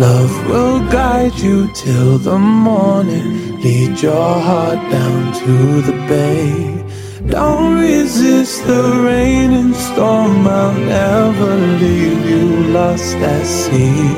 Love 0.00 0.48
will 0.48 0.80
guide 0.90 1.34
you 1.34 1.70
till 1.74 2.16
the 2.16 2.38
morning, 2.38 3.60
lead 3.60 4.00
your 4.00 4.40
heart 4.40 4.78
down 4.90 5.34
to 5.34 5.82
the 5.82 5.92
bay. 6.08 6.82
Don't 7.26 7.78
resist 7.78 8.66
the 8.66 8.82
rain 9.04 9.52
and 9.52 9.76
storm, 9.76 10.46
I'll 10.46 10.72
never 10.72 11.54
leave 11.76 12.24
you 12.24 12.72
lost 12.72 13.16
at 13.16 13.44
sea. 13.44 14.16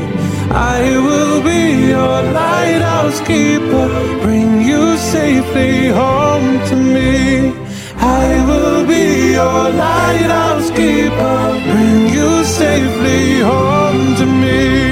I 0.51 0.97
will 1.07 1.43
be 1.43 1.89
your 1.89 2.23
lighthouse 2.33 3.21
keeper, 3.27 3.89
bring 4.23 4.63
you 4.63 4.97
safely 4.97 5.89
home 5.89 6.61
to 6.69 6.77
me. 6.77 7.53
I 7.97 8.45
will 8.47 8.87
be 8.87 9.33
your 9.33 9.71
lighthouse 9.71 10.71
keeper, 10.71 11.39
bring 11.69 12.15
you 12.15 12.45
safely 12.45 13.41
home 13.41 14.15
to 14.17 14.27
me. 14.27 14.84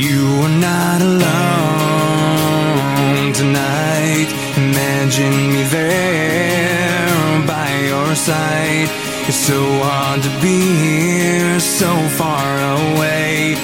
You 0.00 0.24
are 0.44 0.56
not 0.70 0.98
alone 1.02 1.32
tonight. 3.34 4.28
Imagine 4.56 5.36
me 5.52 5.62
there 5.64 7.46
by 7.46 7.68
your 7.90 8.14
side. 8.14 8.88
It's 9.28 9.36
so 9.36 9.60
hard 9.84 10.22
to 10.22 10.30
be 10.40 10.58
here, 10.86 11.60
so 11.60 11.92
far 12.20 12.48
away 12.78 13.56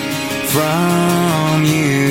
from 0.52 1.64
you. 1.64 2.04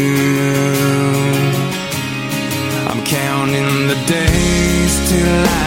I'm 2.89 3.01
counting 3.05 3.87
the 3.91 3.99
days 4.17 4.93
till 5.09 5.41
I'm 5.61 5.64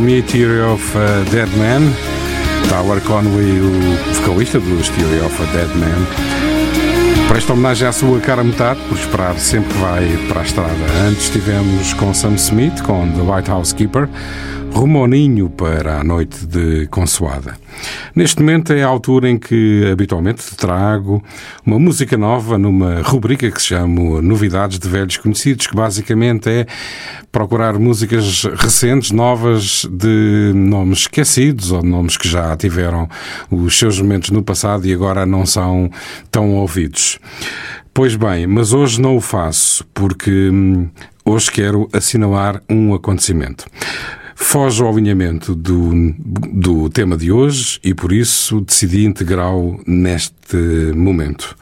Me, 0.00 0.22
Theory 0.22 0.60
of 0.60 0.96
a 0.96 1.22
Dead 1.30 1.48
Man. 1.56 1.92
Tyler 2.68 3.00
Conway, 3.02 3.60
o 3.60 4.14
vocalista 4.14 4.58
dos 4.58 4.88
Theory 4.88 5.20
of 5.20 5.42
a 5.42 5.46
Dead 5.52 5.68
Man. 5.76 7.28
Presta 7.28 7.52
homenagem 7.52 7.86
à 7.86 7.92
sua 7.92 8.18
cara 8.20 8.42
metade, 8.42 8.80
por 8.88 8.96
esperar 8.96 9.38
sempre 9.38 9.72
que 9.72 9.78
vai 9.78 10.08
para 10.28 10.40
a 10.40 10.44
estrada. 10.44 10.74
Antes 11.06 11.28
tivemos 11.28 11.92
com 11.94 12.12
Sam 12.14 12.34
Smith, 12.34 12.82
com 12.82 13.10
The 13.12 13.20
White 13.20 13.50
House 13.50 13.72
Keeper, 13.72 14.08
rumo 14.72 14.98
ao 14.98 15.06
ninho 15.06 15.48
para 15.50 16.00
a 16.00 16.04
noite 16.04 16.46
de 16.46 16.86
consoada. 16.88 17.56
Neste 18.14 18.40
momento 18.40 18.72
é 18.72 18.82
a 18.82 18.88
altura 18.88 19.28
em 19.28 19.38
que 19.38 19.88
habitualmente 19.90 20.56
trago 20.56 21.22
uma 21.64 21.78
música 21.78 22.16
nova 22.16 22.58
numa 22.58 23.02
rubrica 23.02 23.50
que 23.50 23.60
se 23.60 23.68
chama 23.68 24.20
Novidades 24.20 24.78
de 24.78 24.88
Velhos 24.88 25.16
Conhecidos, 25.16 25.66
que 25.66 25.74
basicamente 25.74 26.48
é 26.48 26.66
procurar 27.32 27.78
músicas 27.78 28.44
recentes, 28.56 29.10
novas, 29.10 29.86
de 29.90 30.52
nomes 30.54 31.00
esquecidos 31.00 31.70
ou 31.70 31.82
nomes 31.82 32.16
que 32.16 32.28
já 32.28 32.56
tiveram 32.56 33.08
os 33.50 33.78
seus 33.78 34.00
momentos 34.00 34.30
no 34.30 34.42
passado 34.42 34.86
e 34.86 34.92
agora 34.92 35.24
não 35.24 35.46
são 35.46 35.90
tão 36.30 36.54
ouvidos. 36.56 37.18
Pois 37.94 38.16
bem, 38.16 38.46
mas 38.46 38.72
hoje 38.72 39.00
não 39.00 39.16
o 39.16 39.20
faço 39.20 39.84
porque 39.92 40.50
hum, 40.50 40.88
hoje 41.24 41.50
quero 41.50 41.88
assinalar 41.92 42.62
um 42.68 42.94
acontecimento. 42.94 43.66
Foge 44.34 44.82
ao 44.82 44.90
alinhamento 44.90 45.54
do, 45.54 46.14
do 46.18 46.88
tema 46.88 47.16
de 47.16 47.30
hoje 47.30 47.78
e 47.84 47.92
por 47.92 48.10
isso 48.10 48.60
decidi 48.60 49.04
integrá-lo 49.04 49.80
neste 49.86 50.56
momento. 50.94 51.54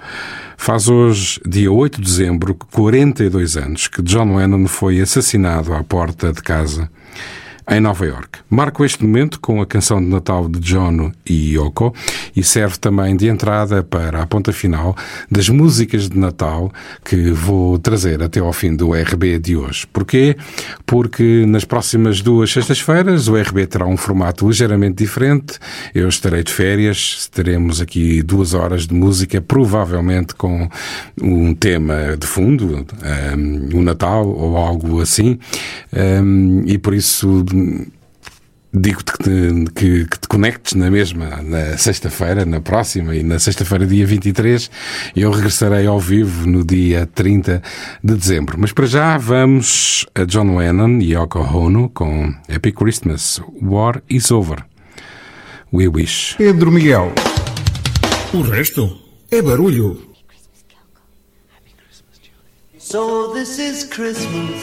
Faz 0.61 0.89
hoje, 0.89 1.41
dia 1.47 1.73
8 1.73 1.99
de 1.99 2.07
dezembro, 2.07 2.55
42 2.73 3.57
anos 3.57 3.87
que 3.87 4.03
John 4.03 4.37
Lennon 4.37 4.67
foi 4.67 5.01
assassinado 5.01 5.73
à 5.73 5.83
porta 5.83 6.31
de 6.31 6.43
casa 6.43 6.91
em 7.71 7.81
Nova 7.81 8.07
York. 8.07 8.39
Marco 8.49 8.85
este 8.85 9.05
momento 9.05 9.39
com 9.41 9.61
a 9.61 9.67
canção 9.67 10.01
de 10.01 10.07
Natal 10.07 10.49
de 10.49 10.59
John 10.59 11.13
e 11.29 11.55
Yoko 11.55 11.95
e 12.35 12.43
serve 12.43 12.79
também 12.79 13.15
de 13.15 13.29
entrada 13.29 13.83
para 13.83 14.23
a 14.23 14.27
ponta 14.27 14.53
final 14.53 14.97
das 15.31 15.51
músicas 15.51 16.09
de 16.09 16.19
Natal 16.19 16.73
que 17.05 17.31
vou 17.31 17.79
trazer 17.79 18.23
até 18.23 18.41
ao 18.41 18.53
fim 18.53 18.75
do 18.75 18.93
RB 18.93 19.39
de 19.39 19.55
hoje. 19.55 19.87
Porquê? 19.93 20.37
Porque 20.87 21.45
nas 21.47 21.65
próximas 21.65 22.23
duas 22.23 22.51
sextas-feiras 22.51 23.29
o 23.29 23.37
RB 23.37 23.67
terá 23.67 23.87
um 23.87 23.97
formato 23.97 24.49
ligeiramente 24.49 24.97
diferente. 24.97 25.59
Eu 25.95 26.09
estarei 26.09 26.43
de 26.43 26.53
férias, 26.53 27.29
teremos 27.33 27.83
aqui 27.83 28.23
duas 28.23 28.55
horas 28.55 28.87
de 28.87 28.95
música, 28.95 29.43
provavelmente 29.43 30.35
com 30.35 30.69
um 31.21 31.55
tema 31.55 32.17
de 32.19 32.27
fundo, 32.27 32.87
um, 33.37 33.79
o 33.79 33.83
Natal 33.83 34.27
ou 34.27 34.57
algo 34.57 35.01
assim, 35.03 35.39
um, 36.23 36.63
e 36.67 36.79
por 36.79 36.95
isso 36.95 37.45
digo-te 38.73 39.13
que, 39.13 39.19
te- 39.25 39.65
que- 39.75 40.05
que 40.05 40.19
te 40.21 40.29
conectes 40.29 40.75
na 40.75 40.91
mesma, 40.91 41.41
na 41.43 41.77
sexta-feira, 41.79 42.45
na 42.45 42.61
próxima 42.61 43.17
e 43.17 43.23
na 43.23 43.39
sexta-feira, 43.39 43.87
dia 43.87 44.07
23, 44.07 44.71
eu 45.17 45.31
regressarei 45.31 45.87
ao 45.87 45.99
vivo 45.99 46.47
no 46.47 46.63
dia 46.65 47.07
30 47.15 47.63
de 48.05 48.15
dezembro. 48.15 48.57
Mas 48.59 48.71
para 48.73 48.87
já 48.87 49.17
vamos 49.17 50.07
a 50.15 50.25
John 50.25 50.57
Lennon 50.59 50.99
e 51.01 51.15
Yoko 51.15 51.39
Ono 51.41 51.89
com 51.89 52.35
Happy 52.55 52.73
Christmas, 52.73 53.41
War 53.63 54.03
is 54.09 54.31
Over. 54.31 54.65
We 55.73 55.89
wish. 55.89 56.35
Pedro 56.37 56.71
Miguel. 56.71 57.13
O 58.35 58.43
resto 58.43 58.99
é 59.31 59.41
barulho. 59.43 60.07
So 62.79 63.33
this 63.35 63.59
is 63.59 63.85
Christmas. 63.85 64.63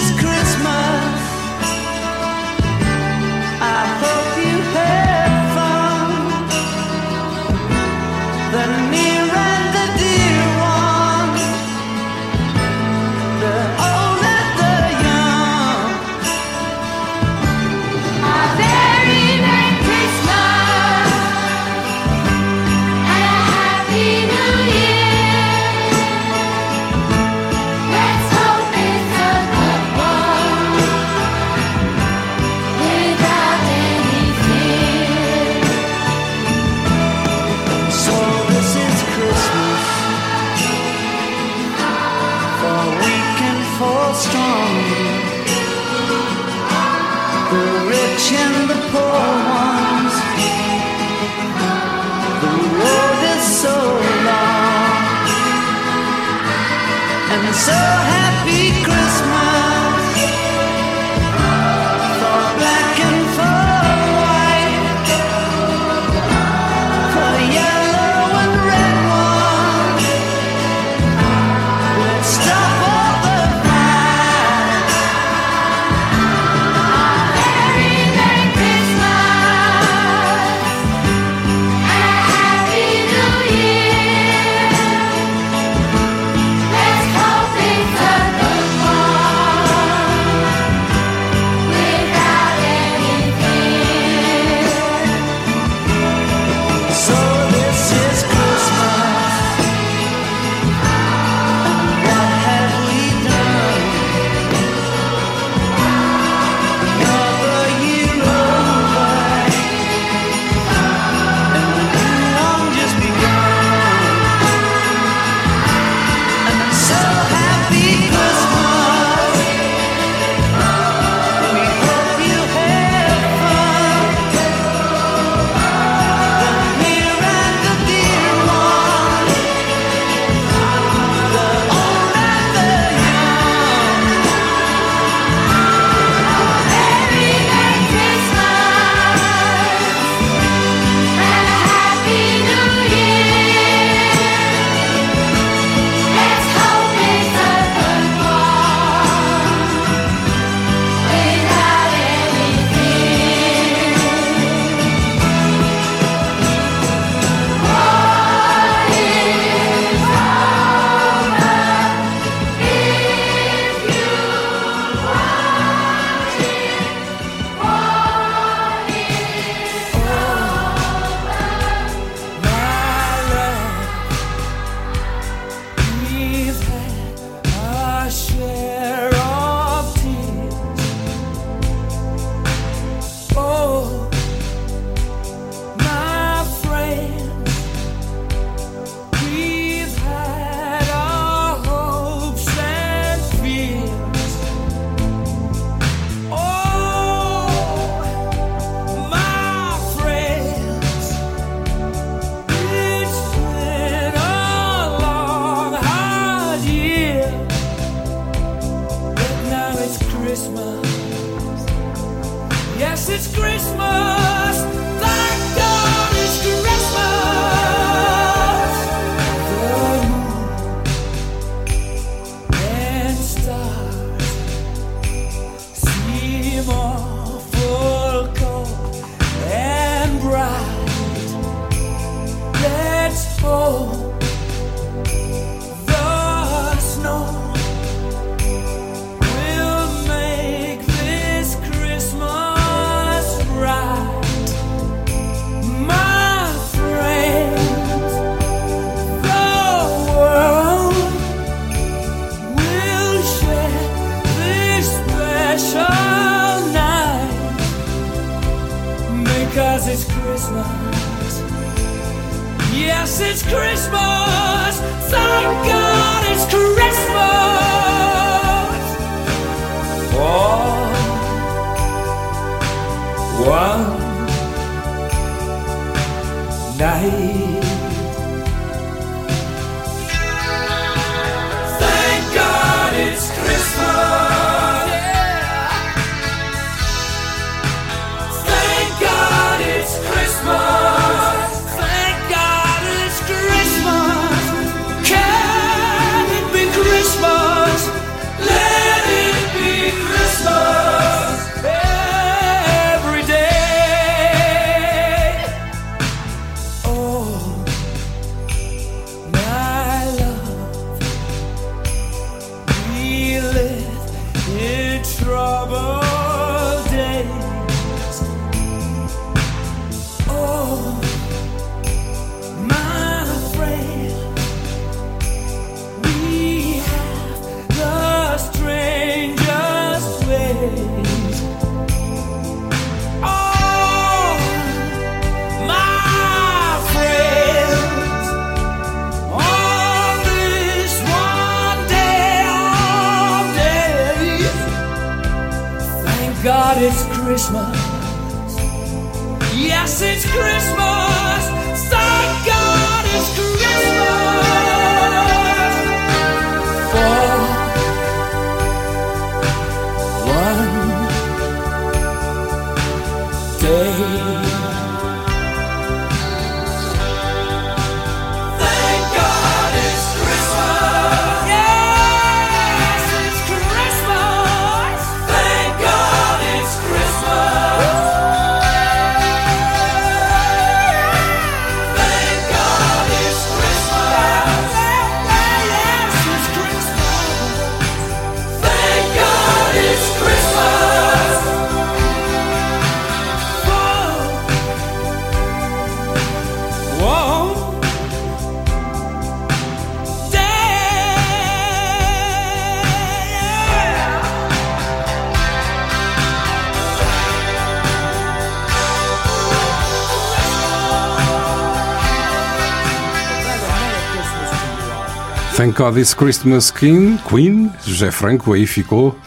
música 415.81 415.91
This 415.93 416.13
Christmas 416.13 416.69
Queen, 416.69 417.17
Queen, 417.27 417.71
José 417.83 418.11
Franco, 418.11 418.53
aí 418.53 418.67
ficou. 418.67 419.17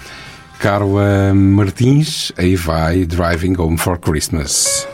Carla 0.61 1.35
Martins, 1.35 2.33
aí 2.37 2.55
vai 2.55 3.05
Driving 3.05 3.57
Home 3.59 3.77
for 3.77 3.99
Christmas. 3.99 4.87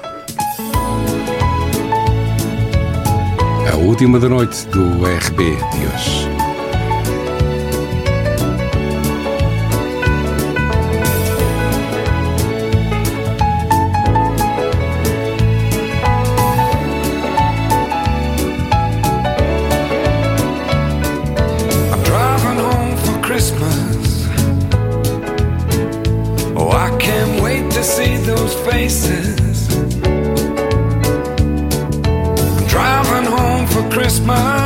A 3.71 3.77
última 3.77 4.19
da 4.19 4.29
noite 4.29 4.67
do 4.69 5.05
RB 5.05 5.45
de 5.45 5.87
hoje. 5.87 6.30
Christmas. 34.11 34.60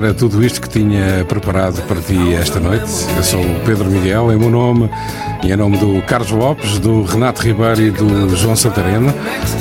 Era 0.00 0.14
tudo 0.14 0.44
isto 0.44 0.60
que 0.60 0.68
tinha 0.68 1.24
preparado 1.24 1.82
para 1.88 2.00
ti 2.00 2.32
esta 2.34 2.60
noite. 2.60 2.84
Eu 3.16 3.22
sou 3.22 3.40
o 3.40 3.60
Pedro 3.66 3.86
Miguel, 3.86 4.30
é 4.30 4.36
o 4.36 4.38
meu 4.38 4.48
nome 4.50 4.88
e 5.42 5.50
em 5.52 5.56
nome 5.56 5.76
do 5.78 6.00
Carlos 6.02 6.30
Lopes, 6.30 6.78
do 6.78 7.02
Renato 7.02 7.42
Ribeiro 7.42 7.80
e 7.82 7.90
do 7.90 8.36
João 8.36 8.54
Santarena. 8.54 9.12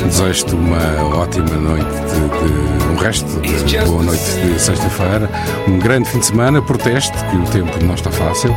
Desejo-te 0.06 0.54
uma 0.54 0.78
ótima 1.18 1.50
noite 1.56 1.86
de, 1.86 2.48
de- 2.50 2.88
um 2.88 2.96
resto 3.00 3.26
de 3.42 3.78
boa 3.86 4.04
noite 4.04 4.24
de 4.24 4.60
sexta-feira, 4.60 5.30
um 5.68 5.78
grande 5.80 6.08
fim 6.10 6.20
de 6.20 6.26
semana, 6.28 6.62
proteste, 6.62 7.14
que 7.30 7.36
o 7.36 7.44
tempo 7.46 7.84
não 7.84 7.96
está 7.96 8.12
fácil. 8.12 8.56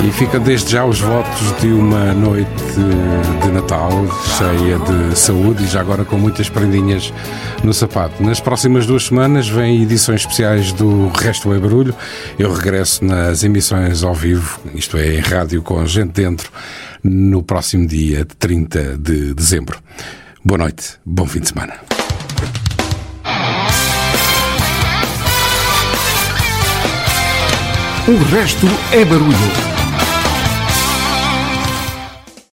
E 0.00 0.10
fica 0.10 0.38
desde 0.40 0.72
já 0.72 0.84
os 0.84 1.00
votos 1.00 1.60
de 1.60 1.68
uma 1.68 2.12
noite 2.12 2.50
de 3.42 3.50
Natal 3.52 3.90
cheia 4.36 4.78
de 4.78 5.18
saúde 5.18 5.64
e 5.64 5.66
já 5.66 5.80
agora 5.80 6.04
com 6.04 6.16
muitas 6.16 6.48
prendinhas 6.48 7.12
no 7.62 7.72
sapato. 7.72 8.22
Nas 8.22 8.40
próximas 8.40 8.86
duas 8.86 9.04
semanas 9.04 9.48
vêm 9.48 9.82
edições 9.82 10.22
especiais 10.22 10.72
do 10.72 11.08
Resto 11.08 11.52
é 11.52 11.58
Barulho. 11.58 11.94
Eu 12.38 12.52
regresso 12.52 13.04
nas 13.04 13.44
emissões 13.44 14.02
ao 14.02 14.14
vivo, 14.14 14.58
isto 14.74 14.96
é, 14.96 15.14
em 15.14 15.20
rádio 15.20 15.62
com 15.62 15.84
gente 15.86 16.12
dentro, 16.12 16.50
no 17.02 17.42
próximo 17.42 17.86
dia 17.86 18.26
30 18.38 18.98
de 18.98 19.34
dezembro. 19.34 19.78
Boa 20.44 20.58
noite, 20.58 20.98
bom 21.06 21.26
fim 21.26 21.40
de 21.40 21.48
semana. 21.48 21.74
O 28.08 28.16
resto 28.34 28.66
é 28.90 29.04
barulho. 29.04 29.71